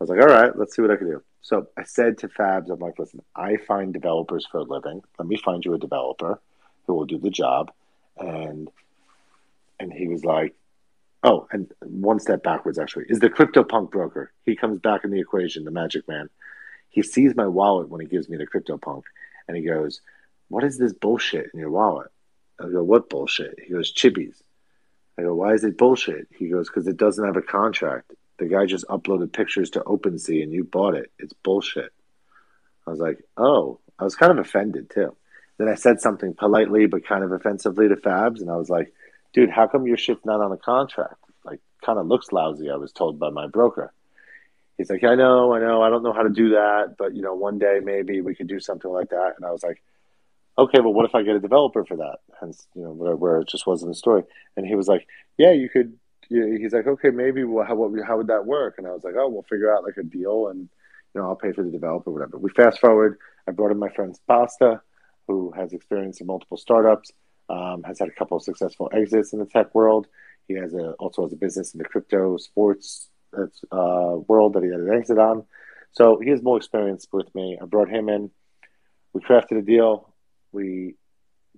was 0.00 0.10
like, 0.10 0.20
all 0.20 0.26
right, 0.26 0.56
let's 0.56 0.74
see 0.76 0.82
what 0.82 0.90
I 0.90 0.96
can 0.96 1.08
do. 1.08 1.22
So 1.40 1.68
I 1.76 1.84
said 1.84 2.18
to 2.18 2.28
Fabs, 2.28 2.70
I'm 2.70 2.78
like, 2.78 2.98
listen, 2.98 3.22
I 3.34 3.56
find 3.56 3.92
developers 3.92 4.46
for 4.50 4.58
a 4.58 4.62
living. 4.62 5.02
Let 5.18 5.28
me 5.28 5.36
find 5.36 5.64
you 5.64 5.74
a 5.74 5.78
developer 5.78 6.40
who 6.86 6.94
will 6.94 7.06
do 7.06 7.18
the 7.18 7.30
job. 7.30 7.72
And 8.16 8.70
and 9.80 9.92
he 9.92 10.08
was 10.08 10.24
like, 10.24 10.54
oh, 11.22 11.46
and 11.52 11.72
one 11.80 12.18
step 12.18 12.42
backwards 12.42 12.78
actually 12.78 13.06
is 13.08 13.20
the 13.20 13.30
CryptoPunk 13.30 13.90
broker. 13.90 14.32
He 14.44 14.56
comes 14.56 14.80
back 14.80 15.04
in 15.04 15.10
the 15.10 15.20
equation, 15.20 15.64
the 15.64 15.70
magic 15.70 16.08
man. 16.08 16.28
He 16.90 17.02
sees 17.02 17.36
my 17.36 17.46
wallet 17.46 17.88
when 17.88 18.00
he 18.00 18.06
gives 18.06 18.28
me 18.28 18.36
the 18.36 18.46
CryptoPunk, 18.46 19.02
and 19.46 19.56
he 19.56 19.62
goes, 19.62 20.00
"What 20.48 20.64
is 20.64 20.78
this 20.78 20.92
bullshit 20.92 21.50
in 21.52 21.60
your 21.60 21.70
wallet?" 21.70 22.10
I 22.60 22.68
go, 22.68 22.82
"What 22.82 23.08
bullshit?" 23.08 23.60
He 23.60 23.72
goes, 23.72 23.92
"Chibis." 23.92 24.42
I 25.16 25.22
go, 25.22 25.34
"Why 25.34 25.54
is 25.54 25.64
it 25.64 25.78
bullshit?" 25.78 26.28
He 26.36 26.48
goes, 26.48 26.68
"Because 26.68 26.88
it 26.88 26.96
doesn't 26.96 27.24
have 27.24 27.36
a 27.36 27.42
contract 27.42 28.12
the 28.38 28.46
guy 28.46 28.66
just 28.66 28.86
uploaded 28.86 29.32
pictures 29.32 29.70
to 29.70 29.80
OpenSea 29.80 30.42
and 30.42 30.52
you 30.52 30.64
bought 30.64 30.94
it. 30.94 31.10
It's 31.18 31.32
bullshit. 31.32 31.92
I 32.86 32.90
was 32.90 33.00
like, 33.00 33.18
oh, 33.36 33.80
I 33.98 34.04
was 34.04 34.14
kind 34.14 34.32
of 34.32 34.38
offended 34.38 34.90
too. 34.90 35.14
Then 35.58 35.68
I 35.68 35.74
said 35.74 36.00
something 36.00 36.34
politely 36.34 36.86
but 36.86 37.06
kind 37.06 37.24
of 37.24 37.32
offensively 37.32 37.88
to 37.88 37.96
Fabs, 37.96 38.40
and 38.40 38.50
I 38.50 38.56
was 38.56 38.70
like, 38.70 38.92
dude, 39.34 39.50
how 39.50 39.66
come 39.66 39.86
your 39.86 39.96
shit's 39.96 40.24
not 40.24 40.40
on 40.40 40.52
a 40.52 40.56
contract? 40.56 41.16
Like, 41.44 41.60
kind 41.84 41.98
of 41.98 42.06
looks 42.06 42.32
lousy, 42.32 42.70
I 42.70 42.76
was 42.76 42.92
told 42.92 43.18
by 43.18 43.30
my 43.30 43.48
broker. 43.48 43.92
He's 44.78 44.88
like, 44.88 45.02
I 45.02 45.16
know, 45.16 45.52
I 45.52 45.58
know, 45.58 45.82
I 45.82 45.90
don't 45.90 46.04
know 46.04 46.12
how 46.12 46.22
to 46.22 46.30
do 46.30 46.50
that, 46.50 46.94
but 46.96 47.14
you 47.14 47.22
know, 47.22 47.34
one 47.34 47.58
day 47.58 47.80
maybe 47.82 48.20
we 48.20 48.36
could 48.36 48.46
do 48.46 48.60
something 48.60 48.90
like 48.90 49.10
that. 49.10 49.34
And 49.36 49.44
I 49.44 49.50
was 49.50 49.64
like, 49.64 49.82
okay, 50.56 50.80
well, 50.80 50.92
what 50.92 51.04
if 51.04 51.16
I 51.16 51.22
get 51.22 51.34
a 51.34 51.40
developer 51.40 51.84
for 51.84 51.96
that? 51.96 52.18
Hence, 52.40 52.66
you 52.74 52.82
know, 52.82 52.92
where, 52.92 53.16
where 53.16 53.40
it 53.40 53.48
just 53.48 53.66
wasn't 53.66 53.90
a 53.90 53.94
story. 53.94 54.22
And 54.56 54.64
he 54.64 54.76
was 54.76 54.86
like, 54.86 55.08
yeah, 55.36 55.52
you 55.52 55.68
could 55.68 55.97
he's 56.28 56.72
like, 56.72 56.86
okay, 56.86 57.10
maybe 57.10 57.44
well, 57.44 57.64
how 57.66 57.74
what, 57.74 57.92
how 58.06 58.16
would 58.16 58.28
that 58.28 58.46
work? 58.46 58.74
And 58.78 58.86
I 58.86 58.90
was 58.90 59.04
like, 59.04 59.14
oh, 59.16 59.28
we'll 59.28 59.42
figure 59.42 59.74
out 59.74 59.84
like 59.84 59.96
a 59.96 60.02
deal, 60.02 60.48
and 60.48 60.68
you 61.14 61.20
know, 61.20 61.28
I'll 61.28 61.36
pay 61.36 61.52
for 61.52 61.64
the 61.64 61.70
developer, 61.70 62.10
whatever. 62.10 62.38
We 62.38 62.50
fast 62.50 62.80
forward. 62.80 63.18
I 63.46 63.52
brought 63.52 63.70
in 63.70 63.78
my 63.78 63.88
friend 63.88 64.16
Spasta, 64.28 64.80
who 65.26 65.52
has 65.52 65.72
experience 65.72 66.20
in 66.20 66.26
multiple 66.26 66.58
startups, 66.58 67.12
um, 67.48 67.82
has 67.84 67.98
had 67.98 68.08
a 68.08 68.12
couple 68.12 68.36
of 68.36 68.42
successful 68.42 68.90
exits 68.92 69.32
in 69.32 69.38
the 69.38 69.46
tech 69.46 69.74
world. 69.74 70.06
He 70.48 70.54
has 70.54 70.74
a, 70.74 70.92
also 70.92 71.22
has 71.22 71.32
a 71.32 71.36
business 71.36 71.72
in 71.74 71.78
the 71.78 71.84
crypto 71.84 72.36
sports 72.36 73.08
uh, 73.34 74.16
world 74.26 74.54
that 74.54 74.62
he 74.62 74.70
had 74.70 74.80
an 74.80 74.92
exit 74.92 75.18
on. 75.18 75.44
So 75.92 76.18
he 76.18 76.30
has 76.30 76.42
more 76.42 76.56
experience 76.56 77.06
with 77.12 77.34
me. 77.34 77.58
I 77.60 77.64
brought 77.64 77.88
him 77.88 78.08
in. 78.08 78.30
We 79.12 79.22
crafted 79.22 79.58
a 79.58 79.62
deal. 79.62 80.14
We 80.52 80.94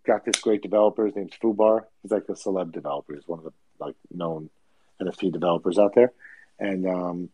got 0.06 0.24
this 0.24 0.40
great 0.40 0.62
developer. 0.62 1.06
His 1.06 1.16
name's 1.16 1.36
Fubar. 1.42 1.82
He's 2.02 2.12
like 2.12 2.24
a 2.28 2.32
celeb 2.32 2.72
developer. 2.72 3.14
He's 3.14 3.26
one 3.26 3.40
of 3.40 3.44
the 3.44 3.52
like 3.78 3.96
known 4.10 4.50
NFT 5.00 5.32
developers 5.32 5.78
out 5.78 5.94
there, 5.94 6.12
and 6.58 6.86
um, 6.86 7.28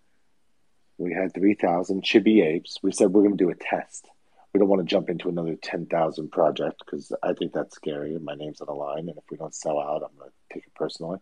we 0.98 1.12
had 1.12 1.34
three 1.34 1.54
thousand 1.54 2.02
chibi 2.02 2.44
apes. 2.44 2.78
We 2.82 2.92
said 2.92 3.10
we're 3.10 3.22
going 3.22 3.36
to 3.36 3.44
do 3.44 3.50
a 3.50 3.54
test. 3.54 4.08
We 4.52 4.60
don't 4.60 4.68
want 4.68 4.80
to 4.80 4.90
jump 4.90 5.10
into 5.10 5.28
another 5.28 5.56
ten 5.56 5.86
thousand 5.86 6.32
project 6.32 6.82
because 6.84 7.12
I 7.22 7.32
think 7.34 7.52
that's 7.52 7.74
scary. 7.74 8.14
And 8.14 8.24
my 8.24 8.34
name's 8.34 8.60
on 8.60 8.66
the 8.66 8.72
line, 8.72 9.08
and 9.08 9.18
if 9.18 9.24
we 9.30 9.36
don't 9.36 9.54
sell 9.54 9.78
out, 9.78 10.02
I'm 10.02 10.16
going 10.18 10.30
to 10.30 10.54
take 10.54 10.66
it 10.66 10.74
personally. 10.74 11.18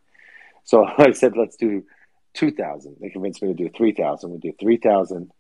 So 0.65 0.85
I 0.99 1.13
said, 1.13 1.37
let's 1.37 1.57
do 1.57 1.85
two 2.35 2.51
thousand. 2.51 2.97
They 3.01 3.11
convinced 3.11 3.43
me 3.43 3.49
to 3.49 3.55
do 3.55 3.71
three 3.71 3.93
thousand. 3.93 4.31
We 4.31 4.39
do 4.39 4.53
three 4.59 4.77
thousand 4.77 5.33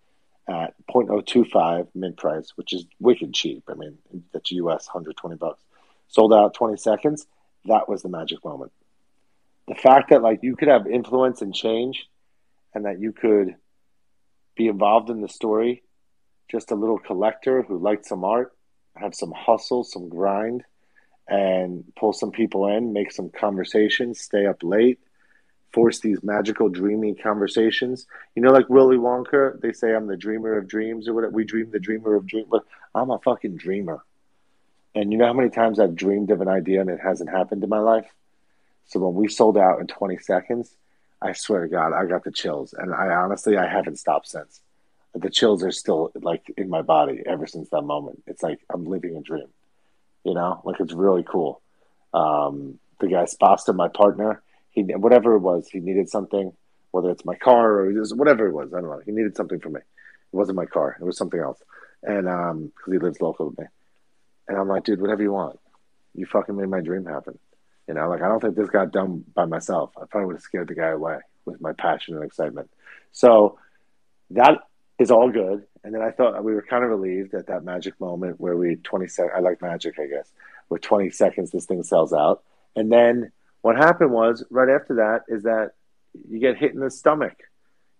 at 0.46 0.74
0.025 0.90 1.88
mint 1.94 2.18
price, 2.18 2.52
which 2.56 2.74
is 2.74 2.84
wicked 3.00 3.32
cheap. 3.32 3.64
I 3.66 3.72
mean, 3.72 3.96
that's 4.30 4.52
US 4.52 4.86
120 4.88 5.36
bucks. 5.36 5.62
Sold 6.08 6.34
out 6.34 6.52
20 6.52 6.76
seconds. 6.76 7.26
That 7.64 7.88
was 7.88 8.02
the 8.02 8.10
magic 8.10 8.44
moment 8.44 8.70
the 9.68 9.74
fact 9.74 10.10
that 10.10 10.22
like 10.22 10.40
you 10.42 10.56
could 10.56 10.68
have 10.68 10.86
influence 10.86 11.42
and 11.42 11.54
change 11.54 12.06
and 12.74 12.84
that 12.84 13.00
you 13.00 13.12
could 13.12 13.56
be 14.56 14.68
involved 14.68 15.10
in 15.10 15.20
the 15.20 15.28
story 15.28 15.82
just 16.50 16.70
a 16.70 16.74
little 16.74 16.98
collector 16.98 17.62
who 17.62 17.78
liked 17.78 18.06
some 18.06 18.24
art 18.24 18.52
have 18.96 19.14
some 19.14 19.32
hustle 19.32 19.84
some 19.84 20.08
grind 20.08 20.62
and 21.26 21.84
pull 21.96 22.12
some 22.12 22.30
people 22.30 22.66
in 22.68 22.92
make 22.92 23.10
some 23.10 23.30
conversations 23.30 24.20
stay 24.20 24.46
up 24.46 24.62
late 24.62 24.98
force 25.74 25.98
these 25.98 26.22
magical 26.22 26.68
dreamy 26.68 27.14
conversations. 27.14 28.06
You 28.36 28.42
know 28.42 28.52
like 28.52 28.70
willy 28.70 28.96
wonka 28.96 29.60
they 29.60 29.72
say 29.72 29.92
i'm 29.94 30.06
the 30.06 30.16
dreamer 30.16 30.56
of 30.56 30.68
dreams 30.68 31.08
or 31.08 31.14
whatever. 31.14 31.32
We 31.32 31.44
dream 31.44 31.70
the 31.72 31.80
dreamer 31.80 32.14
of 32.14 32.26
dreams 32.26 32.46
but 32.50 32.64
i'm 32.94 33.10
a 33.10 33.18
fucking 33.18 33.56
dreamer. 33.56 34.04
And 34.94 35.10
you 35.10 35.18
know 35.18 35.26
how 35.26 35.32
many 35.32 35.50
times 35.50 35.80
i've 35.80 35.96
dreamed 35.96 36.30
of 36.30 36.40
an 36.40 36.48
idea 36.48 36.80
and 36.80 36.88
it 36.88 37.00
hasn't 37.00 37.30
happened 37.30 37.64
in 37.64 37.68
my 37.68 37.80
life 37.80 38.06
so 38.86 39.00
when 39.00 39.14
we 39.14 39.28
sold 39.28 39.56
out 39.56 39.80
in 39.80 39.86
20 39.86 40.18
seconds, 40.18 40.74
I 41.20 41.32
swear 41.32 41.62
to 41.62 41.68
God, 41.68 41.92
I 41.92 42.04
got 42.06 42.24
the 42.24 42.30
chills, 42.30 42.74
and 42.74 42.92
I 42.92 43.08
honestly 43.08 43.56
I 43.56 43.66
haven't 43.66 43.98
stopped 43.98 44.28
since. 44.28 44.60
The 45.14 45.30
chills 45.30 45.62
are 45.62 45.70
still 45.70 46.10
like 46.14 46.52
in 46.56 46.68
my 46.68 46.82
body 46.82 47.22
ever 47.24 47.46
since 47.46 47.70
that 47.70 47.82
moment. 47.82 48.22
It's 48.26 48.42
like 48.42 48.60
I'm 48.72 48.84
living 48.84 49.16
a 49.16 49.22
dream, 49.22 49.48
you 50.24 50.34
know. 50.34 50.60
Like 50.64 50.80
it's 50.80 50.92
really 50.92 51.22
cool. 51.22 51.62
Um, 52.12 52.78
the 53.00 53.08
guy 53.08 53.24
Spasta, 53.24 53.74
my 53.74 53.88
partner, 53.88 54.42
he 54.70 54.82
whatever 54.82 55.34
it 55.36 55.40
was, 55.40 55.68
he 55.68 55.80
needed 55.80 56.10
something, 56.10 56.52
whether 56.90 57.10
it's 57.10 57.24
my 57.24 57.36
car 57.36 57.80
or 57.80 57.92
just 57.92 58.16
whatever 58.16 58.46
it 58.46 58.52
was. 58.52 58.74
I 58.74 58.80
don't 58.80 58.90
know. 58.90 59.00
He 59.04 59.12
needed 59.12 59.36
something 59.36 59.60
from 59.60 59.74
me. 59.74 59.80
It 59.80 60.36
wasn't 60.36 60.56
my 60.56 60.66
car. 60.66 60.96
It 61.00 61.04
was 61.04 61.16
something 61.16 61.40
else. 61.40 61.62
And 62.02 62.28
um, 62.28 62.72
because 62.76 62.92
he 62.92 62.98
lives 62.98 63.20
local 63.20 63.48
with 63.48 63.58
me, 63.58 63.66
and 64.48 64.58
I'm 64.58 64.68
like, 64.68 64.84
dude, 64.84 65.00
whatever 65.00 65.22
you 65.22 65.32
want. 65.32 65.58
You 66.14 66.26
fucking 66.26 66.56
made 66.56 66.68
my 66.68 66.80
dream 66.80 67.06
happen. 67.06 67.38
You 67.88 67.94
know, 67.94 68.08
like 68.08 68.22
I 68.22 68.28
don't 68.28 68.40
think 68.40 68.56
this 68.56 68.70
got 68.70 68.92
done 68.92 69.24
by 69.34 69.44
myself. 69.44 69.92
I 70.00 70.06
probably 70.06 70.26
would 70.26 70.36
have 70.36 70.42
scared 70.42 70.68
the 70.68 70.74
guy 70.74 70.88
away 70.88 71.18
with 71.44 71.60
my 71.60 71.72
passion 71.72 72.14
and 72.14 72.24
excitement. 72.24 72.70
So 73.12 73.58
that 74.30 74.60
is 74.98 75.10
all 75.10 75.30
good. 75.30 75.66
And 75.82 75.94
then 75.94 76.00
I 76.02 76.10
thought 76.10 76.42
we 76.44 76.54
were 76.54 76.62
kind 76.62 76.82
of 76.84 76.90
relieved 76.90 77.34
at 77.34 77.48
that 77.48 77.64
magic 77.64 78.00
moment 78.00 78.40
where 78.40 78.56
we 78.56 78.76
20 78.76 79.06
seconds, 79.08 79.32
I 79.36 79.40
like 79.40 79.60
magic, 79.60 79.98
I 79.98 80.06
guess, 80.06 80.32
where 80.68 80.78
20 80.78 81.10
seconds 81.10 81.50
this 81.50 81.66
thing 81.66 81.82
sells 81.82 82.12
out. 82.12 82.42
And 82.74 82.90
then 82.90 83.32
What 83.62 83.76
happened 83.76 84.12
was 84.12 84.44
right 84.50 84.68
after 84.68 84.96
that 84.96 85.22
is 85.28 85.44
that 85.44 85.70
you 86.28 86.38
get 86.38 86.58
hit 86.58 86.74
in 86.74 86.80
the 86.80 86.90
stomach. 86.90 87.34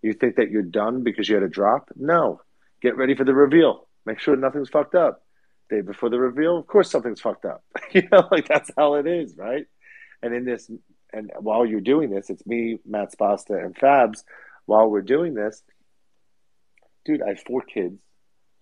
You 0.02 0.12
think 0.12 0.36
that 0.36 0.50
you're 0.50 0.62
done 0.62 1.02
because 1.02 1.26
you 1.26 1.36
had 1.36 1.42
a 1.44 1.48
drop? 1.48 1.90
No. 1.96 2.42
Get 2.82 2.98
ready 2.98 3.14
for 3.14 3.24
the 3.24 3.32
reveal. 3.34 3.88
Make 4.04 4.20
sure 4.20 4.36
nothing's 4.36 4.68
fucked 4.68 4.94
up. 4.94 5.22
Day 5.70 5.80
before 5.80 6.10
the 6.10 6.18
reveal, 6.18 6.58
of 6.58 6.66
course 6.66 6.90
something's 6.90 7.22
fucked 7.22 7.46
up. 7.46 7.64
you 7.92 8.02
know, 8.12 8.28
like 8.30 8.46
that's 8.46 8.70
how 8.76 8.94
it 8.96 9.06
is, 9.06 9.36
right? 9.38 9.66
And 10.24 10.34
in 10.34 10.46
this, 10.46 10.70
and 11.12 11.30
while 11.38 11.66
you're 11.66 11.82
doing 11.82 12.08
this, 12.08 12.30
it's 12.30 12.46
me, 12.46 12.78
Matt 12.86 13.12
Spasta, 13.12 13.62
and 13.62 13.76
Fabs. 13.76 14.24
While 14.64 14.88
we're 14.88 15.02
doing 15.02 15.34
this, 15.34 15.62
dude, 17.04 17.20
I 17.20 17.28
have 17.28 17.40
four 17.40 17.60
kids. 17.60 18.00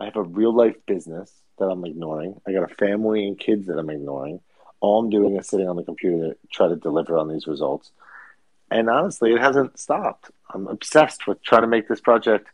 I 0.01 0.07
have 0.07 0.17
a 0.17 0.23
real 0.25 0.53
life 0.53 0.75
business 0.87 1.33
that 1.61 1.67
I'm 1.67 1.85
ignoring. 1.85 2.41
I 2.45 2.53
got 2.53 2.69
a 2.69 2.75
family 2.75 3.29
and 3.29 3.39
kids 3.39 3.69
that 3.69 3.79
I'm 3.79 3.91
ignoring. 3.91 4.41
All 4.81 4.99
I'm 4.99 5.11
doing 5.11 5.37
is 5.37 5.47
sitting 5.47 5.69
on 5.69 5.77
the 5.77 5.85
computer 5.85 6.31
to 6.31 6.37
try 6.53 6.67
to 6.67 6.75
deliver 6.75 7.17
on 7.17 7.29
these 7.29 7.47
results. 7.47 7.93
And 8.69 8.91
honestly, 8.91 9.33
it 9.33 9.41
hasn't 9.41 9.79
stopped. 9.79 10.33
I'm 10.53 10.67
obsessed 10.67 11.29
with 11.29 11.45
trying 11.45 11.61
to 11.61 11.69
make 11.69 11.87
this 11.87 12.01
project, 12.01 12.49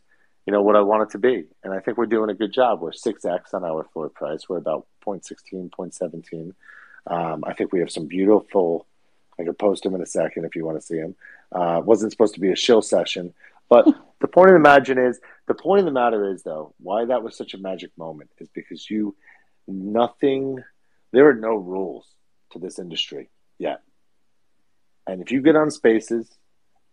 you 0.45 0.53
know, 0.53 0.61
what 0.61 0.75
I 0.75 0.81
want 0.81 1.01
it 1.01 1.09
to 1.13 1.17
be. 1.17 1.45
And 1.63 1.73
I 1.73 1.79
think 1.79 1.97
we're 1.97 2.05
doing 2.05 2.29
a 2.29 2.35
good 2.35 2.53
job. 2.53 2.79
We're 2.79 2.91
6x 2.91 3.55
on 3.55 3.63
our 3.63 3.85
floor 3.85 4.09
price. 4.09 4.47
We're 4.47 4.57
about 4.57 4.85
0.16, 5.03 5.71
0.17. 5.71 6.53
Um, 7.07 7.43
I 7.47 7.53
think 7.53 7.73
we 7.73 7.79
have 7.79 7.89
some 7.89 8.05
beautiful, 8.05 8.85
I 9.39 9.43
could 9.43 9.57
post 9.57 9.83
them 9.83 9.95
in 9.95 10.01
a 10.01 10.05
second 10.05 10.45
if 10.45 10.55
you 10.55 10.65
want 10.65 10.79
to 10.79 10.85
see 10.85 10.99
them. 10.99 11.15
Uh, 11.51 11.81
wasn't 11.83 12.11
supposed 12.11 12.33
to 12.33 12.41
be 12.41 12.51
a 12.51 12.55
shill 12.55 12.81
session. 12.81 13.33
But 13.69 13.85
the 14.19 14.27
point 14.27 14.49
of 14.49 14.53
the 14.53 14.59
matter 14.59 15.07
is, 15.07 15.19
the 15.47 15.53
point 15.53 15.79
of 15.79 15.85
the 15.85 15.91
matter 15.91 16.31
is, 16.31 16.43
though, 16.43 16.73
why 16.79 17.05
that 17.05 17.23
was 17.23 17.37
such 17.37 17.53
a 17.53 17.57
magic 17.57 17.91
moment 17.97 18.31
is 18.39 18.49
because 18.49 18.89
you, 18.89 19.15
nothing, 19.67 20.61
there 21.11 21.29
are 21.29 21.35
no 21.35 21.55
rules 21.55 22.07
to 22.51 22.59
this 22.59 22.79
industry 22.79 23.29
yet. 23.57 23.81
And 25.07 25.21
if 25.21 25.31
you 25.31 25.41
get 25.41 25.55
on 25.55 25.71
spaces 25.71 26.27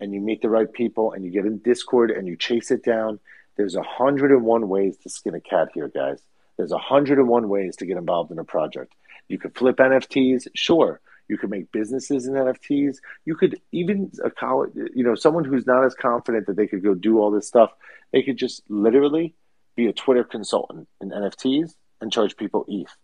and 0.01 0.12
you 0.12 0.20
meet 0.20 0.42
the 0.42 0.51
right 0.51 0.72
people 0.72 1.12
and 1.12 1.24
you 1.24 1.30
get 1.30 1.47
in 1.47 1.59
Discord 1.59 2.11
and 2.11 2.26
you 2.26 2.36
chase 2.36 2.70
it 2.70 2.84
down, 2.84 3.18
there's 3.57 3.74
a 3.74 3.82
hundred 3.82 4.30
and 4.30 4.44
one 4.44 4.68
ways 4.68 4.97
to 4.99 5.09
skin 5.09 5.34
a 5.34 5.40
cat 5.40 5.68
here, 5.74 5.88
guys. 5.88 6.20
There's 6.57 6.72
a 6.72 6.78
hundred 6.78 7.18
and 7.18 7.28
one 7.28 7.49
ways 7.49 7.76
to 7.76 7.86
get 7.86 7.97
involved 7.97 8.30
in 8.30 8.38
a 8.38 8.44
project. 8.44 8.94
You 9.28 9.38
could 9.38 9.57
flip 9.57 9.76
NFTs, 9.76 10.49
sure. 10.55 11.01
You 11.29 11.39
could 11.39 11.51
make 11.51 11.72
businesses 11.72 12.27
in 12.27 12.35
NFTs. 12.35 12.99
You 13.24 13.35
could 13.35 13.61
even 13.72 14.11
a 14.24 14.31
college, 14.31 14.72
you 14.95 15.05
know, 15.05 15.14
someone 15.14 15.45
who's 15.45 15.66
not 15.66 15.85
as 15.85 15.95
confident 15.95 16.47
that 16.47 16.57
they 16.57 16.66
could 16.66 16.83
go 16.83 16.95
do 16.95 17.18
all 17.18 17.31
this 17.31 17.49
stuff. 17.49 17.70
They 18.12 18.22
could 18.22 18.37
just 18.37 18.62
literally 18.68 19.35
be 19.77 19.87
a 19.87 19.93
Twitter 19.93 20.24
consultant 20.24 20.89
in 21.01 21.11
NFTs 21.11 21.74
and 22.01 22.12
charge 22.12 22.37
people 22.37 22.64
ETH. 22.68 22.95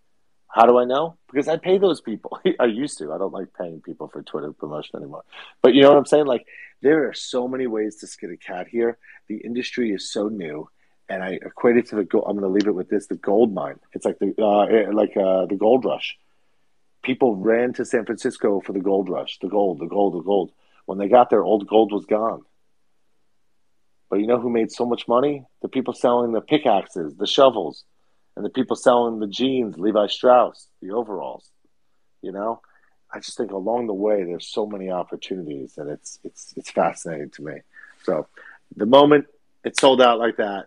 How 0.49 0.67
do 0.67 0.79
I 0.79 0.85
know? 0.85 1.17
Because 1.31 1.49
I 1.49 1.57
pay 1.57 1.79
those 1.79 2.01
people. 2.01 2.39
I 2.61 2.67
used 2.67 2.99
to. 2.99 3.13
I 3.13 3.19
don't 3.19 3.33
like 3.33 3.55
paying 3.59 3.81
people 3.81 4.09
for 4.09 4.23
Twitter 4.23 4.53
promotion 4.53 4.97
anymore. 5.01 5.25
But 5.63 5.75
you 5.75 5.83
know 5.83 5.89
what 5.89 5.99
I'm 5.99 6.07
saying? 6.07 6.27
Like 6.27 6.47
there 6.83 7.09
are 7.09 7.15
so 7.15 7.49
many 7.49 7.67
ways 7.67 7.97
to 7.97 8.07
skin 8.07 8.33
a 8.33 8.37
cat 8.37 8.69
here. 8.69 8.99
The 9.29 9.37
industry 9.37 9.93
is 9.93 10.13
so 10.13 10.29
new, 10.29 10.69
and 11.09 11.23
I 11.23 11.39
equate 11.43 11.79
it 11.79 11.89
to 11.89 11.97
the 11.97 12.05
gold. 12.05 12.25
I'm 12.29 12.37
going 12.37 12.49
to 12.49 12.53
leave 12.53 12.67
it 12.67 12.75
with 12.75 12.91
this: 12.91 13.07
the 13.07 13.17
gold 13.17 13.55
mine. 13.55 13.81
It's 13.93 14.05
like 14.05 14.19
the 14.19 14.35
uh, 14.39 14.65
eh, 14.65 14.91
like 14.93 15.17
uh, 15.17 15.47
the 15.47 15.57
gold 15.57 15.87
rush. 15.87 16.19
People 17.03 17.37
ran 17.37 17.73
to 17.75 17.85
San 17.85 18.05
Francisco 18.05 18.61
for 18.61 18.73
the 18.73 18.81
gold 18.81 19.09
rush, 19.09 19.39
the 19.41 19.49
gold, 19.49 19.81
the 19.81 19.87
gold, 19.87 20.15
the 20.15 20.21
gold. 20.21 20.53
When 20.87 20.99
they 20.99 21.09
got 21.09 21.31
there, 21.31 21.43
old 21.43 21.67
gold 21.67 21.93
was 21.93 22.07
gone. 22.07 22.43
But 24.09 24.21
you 24.21 24.27
know 24.27 24.39
who 24.39 24.51
made 24.51 24.71
so 24.71 24.85
much 24.85 25.09
money? 25.09 25.45
The 25.63 25.69
people 25.69 25.95
selling 25.95 26.33
the 26.33 26.41
pickaxes, 26.41 27.17
the 27.17 27.27
shovels, 27.27 27.85
and 28.37 28.45
the 28.45 28.51
people 28.51 28.77
selling 28.77 29.21
the 29.21 29.27
jeans, 29.27 29.79
Levi 29.79 30.07
Strauss, 30.07 30.69
the 30.81 30.91
overalls. 30.91 31.49
You 32.21 32.33
know, 32.33 32.61
I 33.11 33.21
just 33.21 33.37
think 33.37 33.53
along 33.53 33.87
the 33.87 33.95
way 33.95 34.25
there's 34.25 34.47
so 34.47 34.67
many 34.67 34.91
opportunities, 34.91 35.79
and 35.79 35.91
it's 35.91 36.19
it's 36.25 36.53
it's 36.57 36.71
fascinating 36.71 37.31
to 37.31 37.43
me. 37.43 37.55
So 38.05 38.27
the 38.77 38.87
moment 38.87 39.27
it 39.65 39.79
sold 39.79 40.01
out 40.01 40.19
like 40.19 40.37
that 40.37 40.67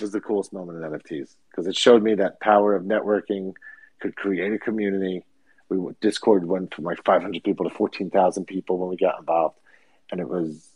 was 0.00 0.12
the 0.12 0.20
coolest 0.20 0.52
moment 0.52 0.82
in 0.82 0.90
NFTs 0.90 1.34
because 1.50 1.66
it 1.66 1.76
showed 1.76 2.02
me 2.02 2.14
that 2.16 2.40
power 2.40 2.74
of 2.74 2.84
networking 2.84 3.54
could 4.02 4.16
create 4.16 4.52
a 4.52 4.58
community. 4.58 5.24
We 5.68 5.78
Discord 6.00 6.46
went 6.46 6.74
from 6.74 6.84
like 6.84 7.02
500 7.04 7.42
people 7.44 7.68
to 7.68 7.74
14,000 7.74 8.44
people 8.44 8.78
when 8.78 8.90
we 8.90 8.96
got 8.96 9.20
involved, 9.20 9.58
and 10.10 10.20
it 10.20 10.28
was 10.28 10.68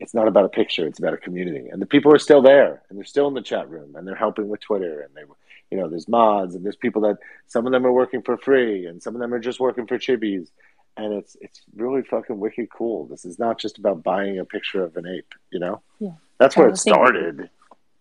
it's 0.00 0.14
not 0.14 0.28
about 0.28 0.44
a 0.44 0.48
picture 0.48 0.86
it's 0.86 1.00
about 1.00 1.12
a 1.12 1.18
community. 1.18 1.68
And 1.68 1.82
the 1.82 1.86
people 1.86 2.14
are 2.14 2.18
still 2.18 2.40
there 2.40 2.82
and 2.88 2.96
they're 2.96 3.04
still 3.04 3.28
in 3.28 3.34
the 3.34 3.42
chat 3.42 3.68
room 3.68 3.96
and 3.96 4.06
they're 4.06 4.14
helping 4.14 4.48
with 4.48 4.60
twitter 4.60 5.00
and 5.00 5.14
they 5.14 5.22
you 5.70 5.78
know 5.78 5.88
there's 5.88 6.08
mods 6.08 6.54
and 6.54 6.64
there's 6.64 6.76
people 6.76 7.02
that 7.02 7.18
some 7.46 7.66
of 7.66 7.72
them 7.72 7.84
are 7.84 7.92
working 7.92 8.22
for 8.22 8.36
free 8.38 8.86
and 8.86 9.02
some 9.02 9.14
of 9.14 9.20
them 9.20 9.34
are 9.34 9.40
just 9.40 9.60
working 9.60 9.86
for 9.86 9.98
chibis. 9.98 10.48
And 10.96 11.12
it's 11.14 11.36
it's 11.40 11.62
really 11.76 12.02
fucking 12.02 12.38
wicked 12.38 12.68
cool. 12.70 13.06
This 13.06 13.24
is 13.24 13.38
not 13.38 13.58
just 13.58 13.78
about 13.78 14.02
buying 14.02 14.38
a 14.38 14.44
picture 14.44 14.82
of 14.82 14.96
an 14.96 15.06
ape 15.06 15.34
you 15.50 15.60
know? 15.60 15.82
Yeah. 15.98 16.14
That's 16.38 16.56
where 16.56 16.68
it 16.68 16.78
started 16.78 17.50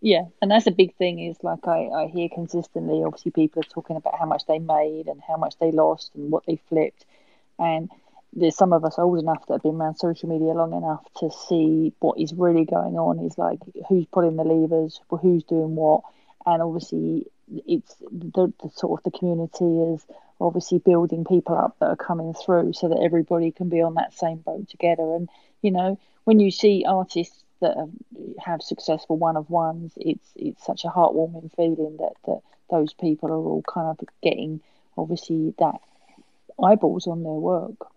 yeah 0.02 0.24
and 0.41 0.52
that's 0.52 0.68
a 0.68 0.72
big 0.72 0.95
thing 0.95 1.20
is 1.20 1.38
like 1.43 1.68
I, 1.68 1.88
I 1.88 2.08
hear 2.08 2.30
consistently 2.30 3.04
obviously 3.04 3.32
people 3.32 3.62
are 3.62 3.74
talking 3.74 3.95
about 3.95 4.18
how 4.20 4.26
much 4.26 4.45
they 4.45 4.60
made 4.60 5.08
and 5.08 5.22
how 5.28 5.38
much 5.38 5.58
they 5.60 5.72
lost 5.72 6.12
and 6.16 6.32
what 6.32 6.45
they 6.45 6.60
flipped. 6.70 7.06
And 7.60 7.89
there's 8.34 8.56
some 8.56 8.74
of 8.74 8.86
us 8.86 9.00
old 9.00 9.20
enough 9.20 9.45
that 9.48 9.54
have 9.54 9.64
been 9.64 9.76
around 9.76 9.95
social 9.95 10.30
media 10.30 10.54
long 10.54 10.74
enough 10.74 11.04
to 11.18 11.32
see 11.32 11.93
what 12.00 12.20
is 12.20 12.34
really 12.34 12.66
going 12.66 12.98
on 12.98 13.20
is 13.20 13.38
like 13.38 13.60
who's 13.89 14.06
pulling 14.06 14.36
the 14.36 14.43
levers 14.43 15.02
who's 15.10 15.43
doing 15.43 15.76
what. 15.76 16.02
And 16.45 16.62
obviously 16.62 17.26
it's 17.66 17.95
the, 18.12 18.54
the, 18.62 18.70
sort 18.76 19.00
of 19.00 19.12
the 19.12 19.18
community 19.18 19.93
is 19.93 20.06
obviously 20.39 20.78
building 20.78 21.26
people 21.26 21.58
up 21.58 21.78
that 21.80 21.88
are 21.88 21.95
coming 21.95 22.34
through 22.34 22.74
so 22.74 22.89
that 22.89 23.02
everybody 23.02 23.52
can 23.52 23.70
be 23.70 23.82
on 23.82 23.95
that 23.95 24.14
same 24.14 24.38
boat 24.38 24.70
together. 24.70 25.16
And 25.16 25.30
you 25.62 25.72
know 25.72 26.00
when 26.26 26.39
you 26.39 26.52
see 26.52 26.86
artists 26.88 27.43
that 27.62 27.76
have, 28.43 28.62
successful 28.62 29.18
one 29.18 29.38
of 29.38 29.49
ones 29.49 29.93
it's 29.97 30.30
it's 30.36 30.66
such 30.66 30.84
a 30.84 30.88
heartwarming 30.88 31.53
feeling 31.55 31.97
that 31.97 32.14
that 32.26 32.39
those 32.70 32.93
people 32.93 33.30
are 33.30 33.36
all 33.36 33.64
kind 33.64 33.88
of 33.88 34.08
getting 34.22 34.60
obviously 34.97 35.53
that 35.60 35.80
eyeballs 36.64 37.08
on 37.08 37.24
their 37.24 37.32
work 37.32 37.91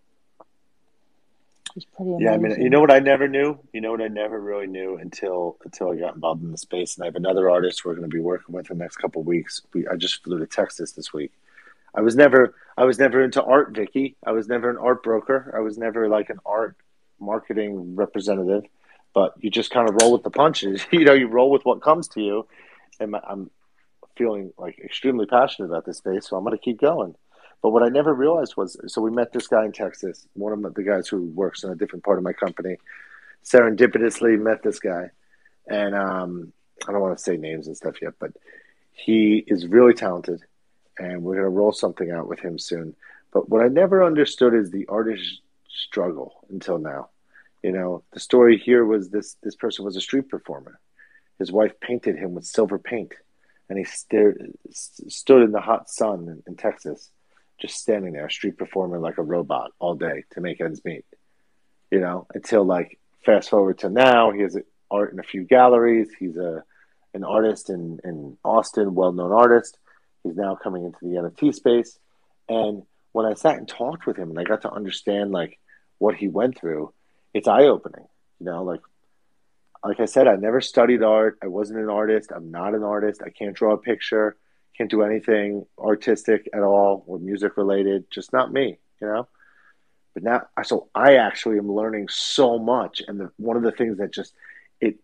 it's 1.77 1.85
pretty 1.85 2.11
amazing. 2.13 2.27
Yeah, 2.27 2.35
I 2.35 2.37
mean, 2.37 2.61
you 2.61 2.71
know 2.71 2.81
what 2.81 2.91
I 2.91 2.99
never 2.99 3.29
knew? 3.29 3.59
You 3.73 3.81
know 3.81 3.93
what 3.93 4.03
I 4.03 4.09
never 4.09 4.41
really 4.41 4.67
knew 4.67 4.97
until 4.97 5.57
until 5.65 5.91
I 5.91 5.97
got 5.97 6.15
involved 6.15 6.43
in 6.43 6.51
the 6.51 6.59
space. 6.59 6.97
And 6.97 7.05
I 7.05 7.07
have 7.07 7.17
another 7.17 7.49
artist 7.49 7.85
we're 7.85 7.95
going 7.95 8.11
to 8.11 8.15
be 8.15 8.21
working 8.21 8.55
with 8.55 8.71
in 8.71 8.79
the 8.79 8.85
next 8.85 8.97
couple 8.97 9.23
weeks. 9.23 9.63
We 9.73 9.87
I 9.87 9.97
just 9.97 10.23
flew 10.23 10.39
to 10.39 10.47
Texas 10.47 10.93
this 10.93 11.13
week. 11.13 11.33
I 11.95 12.01
was 12.01 12.17
never 12.17 12.55
I 12.77 12.85
was 12.85 12.99
never 12.99 13.23
into 13.23 13.43
art, 13.43 13.71
Vicky. 13.75 14.17
I 14.27 14.33
was 14.33 14.49
never 14.49 14.71
an 14.71 14.79
art 14.79 15.03
broker. 15.03 15.53
I 15.57 15.61
was 15.61 15.79
never 15.79 16.09
like 16.09 16.31
an 16.31 16.41
art 16.45 16.77
marketing 17.21 17.95
representative. 17.95 18.65
But 19.13 19.35
you 19.39 19.51
just 19.51 19.71
kind 19.71 19.89
of 19.89 19.97
roll 20.01 20.13
with 20.13 20.23
the 20.23 20.31
punches. 20.31 20.87
you 20.93 21.05
know, 21.05 21.13
you 21.13 21.29
roll 21.29 21.51
with 21.51 21.65
what 21.65 21.83
comes 21.83 22.09
to 22.09 22.21
you. 22.21 22.47
And 22.99 23.17
I'm 23.17 23.51
feeling 24.17 24.53
like 24.59 24.79
extremely 24.79 25.27
passionate 25.27 25.69
about 25.69 25.87
this 25.87 25.99
space, 25.99 26.29
so 26.29 26.37
I'm 26.37 26.45
going 26.45 26.57
to 26.57 26.63
keep 26.63 26.81
going. 26.81 27.15
But 27.63 27.71
what 27.71 27.83
I 27.83 27.89
never 27.89 28.15
realized 28.15 28.57
was 28.57 28.77
so 28.87 29.01
we 29.01 29.11
met 29.11 29.33
this 29.33 29.49
guy 29.49 29.65
in 29.65 29.73
Texas, 29.73 30.27
one 30.35 30.53
of 30.65 30.75
the 30.75 30.83
guys 30.83 31.09
who 31.09 31.25
works 31.31 31.63
in 31.63 31.71
a 31.71 31.75
different 31.75 32.05
part 32.05 32.19
of 32.19 32.25
my 32.25 32.33
company. 32.33 32.77
Serendipitously 33.45 34.39
met 34.39 34.63
this 34.63 34.79
guy. 34.79 35.11
And 35.67 35.95
um, 35.95 36.53
I 36.87 36.93
don't 36.93 37.01
want 37.01 37.17
to 37.17 37.23
say 37.23 37.37
names 37.37 37.67
and 37.67 37.77
stuff 37.77 38.03
yet, 38.03 38.15
but 38.19 38.33
he 38.93 39.45
is 39.47 39.67
really 39.67 39.95
talented. 39.95 40.43
And 40.99 41.23
we're 41.23 41.35
going 41.35 41.45
to 41.45 41.51
roll 41.51 41.73
something 41.73 42.11
out 42.11 42.29
with 42.29 42.41
him 42.41 42.59
soon. 42.59 42.95
But 43.33 43.49
what 43.49 43.63
I 43.63 43.69
never 43.69 44.05
understood 44.05 44.55
is 44.55 44.71
the 44.71 44.87
artist 44.89 45.41
struggle 45.69 46.45
until 46.51 46.79
now. 46.79 47.09
You 47.63 47.73
know, 47.73 48.05
the 48.13 48.21
story 48.21 48.59
here 48.59 48.85
was 48.85 49.11
this 49.11 49.37
this 49.43 49.55
person 49.55 49.85
was 49.85 49.97
a 49.97 50.01
street 50.01 50.29
performer. 50.29 50.81
His 51.39 51.53
wife 51.53 51.79
painted 51.81 52.17
him 52.17 52.35
with 52.35 52.45
silver 52.45 52.79
paint, 52.79 53.15
and 53.69 53.79
he 53.79 53.85
stared, 53.85 54.53
stood 54.71 55.43
in 55.43 55.53
the 55.53 55.61
hot 55.61 55.89
sun 55.89 56.29
in, 56.29 56.43
in 56.47 56.57
Texas 56.57 57.11
just 57.61 57.77
standing 57.77 58.15
there, 58.15 58.27
a 58.27 58.31
street 58.31 58.57
performing 58.57 59.01
like 59.01 59.19
a 59.19 59.23
robot 59.23 59.73
all 59.79 59.95
day 59.95 60.25
to 60.31 60.41
make 60.41 60.61
ends 60.61 60.85
meet. 60.85 61.05
You 61.91 62.01
know, 62.01 62.27
until 62.35 62.65
like 62.65 62.99
fast 63.25 63.51
forward 63.51 63.79
to 63.81 63.91
now, 63.91 64.31
he 64.31 64.43
has 64.43 64.57
art 64.91 65.13
in 65.13 65.21
a 65.21 65.25
few 65.25 65.45
galleries. 65.45 66.11
He's 66.19 66.37
a 66.37 66.65
an 67.13 67.25
artist 67.25 67.71
in 67.71 68.01
in 68.05 68.37
Austin, 68.45 68.95
well 68.95 69.13
known 69.13 69.33
artist. 69.33 69.77
He's 70.25 70.37
now 70.37 70.55
coming 70.55 70.85
into 70.85 70.99
the 71.03 71.17
NFT 71.17 71.55
space, 71.55 71.99
and 72.49 72.83
when 73.13 73.27
I 73.27 73.35
sat 73.35 73.57
and 73.57 73.69
talked 73.69 74.07
with 74.07 74.17
him, 74.17 74.31
and 74.31 74.39
I 74.39 74.45
got 74.45 74.63
to 74.63 74.71
understand 74.71 75.33
like 75.33 75.59
what 75.99 76.15
he 76.15 76.29
went 76.29 76.59
through, 76.59 76.93
it's 77.35 77.49
eye 77.49 77.65
opening. 77.65 78.07
You 78.39 78.47
know, 78.47 78.65
like 78.65 78.81
like 79.83 80.01
I 80.01 80.05
said, 80.05 80.29
I 80.29 80.37
never 80.37 80.61
studied 80.61 81.03
art. 81.03 81.39
I 81.43 81.47
wasn't 81.47 81.81
an 81.81 81.89
artist. 81.89 82.33
I'm 82.35 82.51
not 82.51 82.75
an 82.75 82.83
artist. 82.83 83.23
I 83.25 83.31
can't 83.31 83.55
draw 83.55 83.73
a 83.73 83.79
picture 83.79 84.37
can't 84.81 84.91
do 84.91 85.03
anything 85.03 85.67
artistic 85.79 86.49
at 86.55 86.63
all 86.63 87.05
or 87.07 87.19
music 87.19 87.59
related, 87.59 88.11
just 88.11 88.33
not 88.33 88.51
me, 88.51 88.79
you 88.99 89.07
know. 89.07 89.29
But 90.15 90.23
now, 90.23 90.47
so 90.63 90.89
I 90.95 91.17
actually 91.17 91.59
am 91.59 91.71
learning 91.71 92.09
so 92.09 92.59
much, 92.59 93.03
and 93.07 93.21
the, 93.21 93.31
one 93.37 93.59
of 93.59 93.63
the 93.63 93.73
things 93.73 93.99
that 93.99 94.11
just 94.11 94.35
it. 94.81 94.97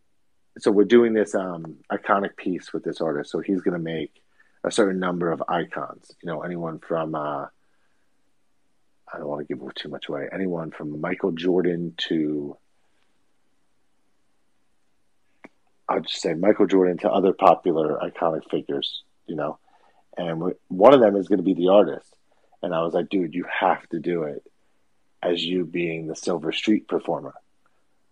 So 0.59 0.71
we're 0.71 0.85
doing 0.85 1.13
this 1.13 1.35
um, 1.35 1.77
iconic 1.93 2.37
piece 2.37 2.73
with 2.73 2.85
this 2.85 3.03
artist. 3.03 3.31
So 3.31 3.41
he's 3.41 3.61
going 3.61 3.77
to 3.77 3.79
make 3.79 4.23
a 4.65 4.71
certain 4.71 4.99
number 4.99 5.31
of 5.31 5.43
icons. 5.47 6.11
You 6.23 6.29
know, 6.29 6.41
anyone 6.41 6.79
from 6.79 7.15
uh, 7.15 7.49
I 9.13 9.19
don't 9.19 9.29
want 9.29 9.47
to 9.47 9.55
give 9.55 9.75
too 9.75 9.89
much 9.89 10.09
away. 10.09 10.29
Anyone 10.33 10.71
from 10.71 11.01
Michael 11.01 11.33
Jordan 11.33 11.95
to 12.09 12.57
I'll 15.89 16.01
just 16.01 16.21
say 16.21 16.35
Michael 16.35 16.67
Jordan 16.67 16.99
to 16.99 17.11
other 17.11 17.33
popular 17.33 17.99
iconic 18.03 18.51
figures, 18.51 19.03
you 19.27 19.37
know, 19.37 19.59
and 20.17 20.53
one 20.69 20.95
of 20.95 21.01
them 21.01 21.17
is 21.17 21.29
going 21.29 21.39
to 21.39 21.45
be 21.45 21.55
the 21.55 21.69
artist. 21.69 22.17
And 22.63 22.75
I 22.75 22.83
was 22.83 22.95
like, 22.95 23.09
dude, 23.09 23.35
you 23.35 23.45
have 23.61 23.87
to 23.91 24.01
do 24.01 24.25
it 24.25 24.43
as 25.23 25.45
you 25.45 25.65
being 25.65 26.07
the 26.07 26.17
Silver 26.17 26.53
Street 26.53 26.89
performer. 26.89 27.35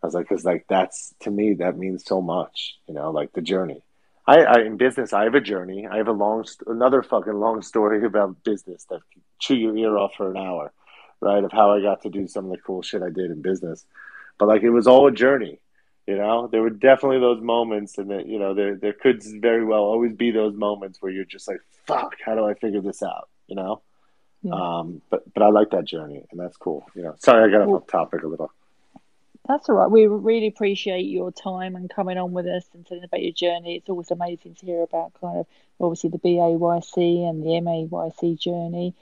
I 0.03 0.07
was 0.07 0.15
like, 0.15 0.29
because 0.29 0.45
like 0.45 0.67
that's 0.69 1.15
to 1.21 1.31
me 1.31 1.55
that 1.55 1.79
means 1.79 2.05
so 2.05 2.21
much, 2.21 2.79
you 2.87 2.95
know, 2.95 3.11
like 3.11 3.33
the 3.33 3.41
journey. 3.41 3.83
I, 4.27 4.43
I 4.43 4.61
in 4.61 4.77
business, 4.77 5.13
I 5.13 5.25
have 5.25 5.35
a 5.35 5.41
journey. 5.41 5.87
I 5.87 5.97
have 5.97 6.09
a 6.09 6.13
long, 6.13 6.45
another 6.67 7.03
fucking 7.03 7.33
long 7.33 7.63
story 7.63 8.05
about 8.07 8.43
business 8.45 8.85
that 8.91 9.01
chew 9.39 9.57
your 9.57 9.77
ear 9.77 9.97
off 9.97 10.13
for 10.17 10.31
an 10.31 10.37
hour, 10.37 10.73
right? 11.25 11.43
Of 11.43 11.53
how 11.53 11.73
I 11.73 11.81
got 11.81 12.03
to 12.03 12.11
do 12.11 12.29
some 12.29 12.47
of 12.47 12.51
the 12.53 12.59
cool 12.59 12.83
shit 12.83 13.03
I 13.03 13.11
did 13.11 13.31
in 13.31 13.43
business, 13.43 13.85
but 14.39 14.49
like 14.49 14.63
it 14.63 14.71
was 14.71 14.87
all 14.87 15.07
a 15.09 15.13
journey. 15.13 15.59
You 16.07 16.19
know, 16.19 16.49
there 16.49 16.61
were 16.61 16.71
definitely 16.71 17.21
those 17.21 17.43
moments, 17.43 17.97
and 17.99 18.11
that 18.11 18.27
you 18.27 18.39
know 18.39 18.55
there 18.55 18.77
there 18.77 18.93
could 18.93 19.23
very 19.41 19.65
well 19.65 19.81
always 19.81 20.13
be 20.13 20.31
those 20.31 20.55
moments 20.55 21.01
where 21.01 21.11
you're 21.11 21.25
just 21.25 21.49
like, 21.49 21.61
"Fuck, 21.87 22.17
how 22.25 22.35
do 22.35 22.45
I 22.45 22.55
figure 22.55 22.83
this 22.83 23.03
out?" 23.03 23.29
You 23.47 23.57
know. 23.57 23.83
Yeah. 24.43 24.53
Um, 24.53 25.01
but 25.09 25.33
but 25.33 25.43
I 25.43 25.49
like 25.49 25.71
that 25.71 25.87
journey, 25.87 26.27
and 26.31 26.39
that's 26.39 26.59
cool. 26.59 26.85
You 26.95 27.05
know, 27.05 27.15
sorry 27.19 27.49
I 27.49 27.59
got 27.59 27.67
off 27.67 27.87
topic 27.87 28.23
a 28.23 28.27
little. 28.27 28.53
That's 29.49 29.69
all 29.69 29.75
right. 29.75 29.91
We 29.91 30.07
really 30.07 30.47
appreciate 30.47 31.03
your 31.03 31.31
time 31.31 31.77
and 31.77 31.91
coming 31.91 32.17
on 32.17 32.33
with 32.33 32.47
us 32.47 32.65
and 32.73 32.87
telling 32.87 33.05
about 33.05 33.23
your 33.23 33.33
journey. 33.33 33.77
It's 33.77 33.89
always 33.91 34.11
amazing 34.11 34.55
to 34.55 34.67
hear 34.67 34.83
about 34.83 35.13
kind 35.21 35.39
of 35.39 35.47
obviously 35.81 36.11
the 36.11 36.19
BAYC 36.19 37.29
and 37.29 37.43
the 37.43 37.49
MAYC 37.61 38.39
journey. 38.39 38.95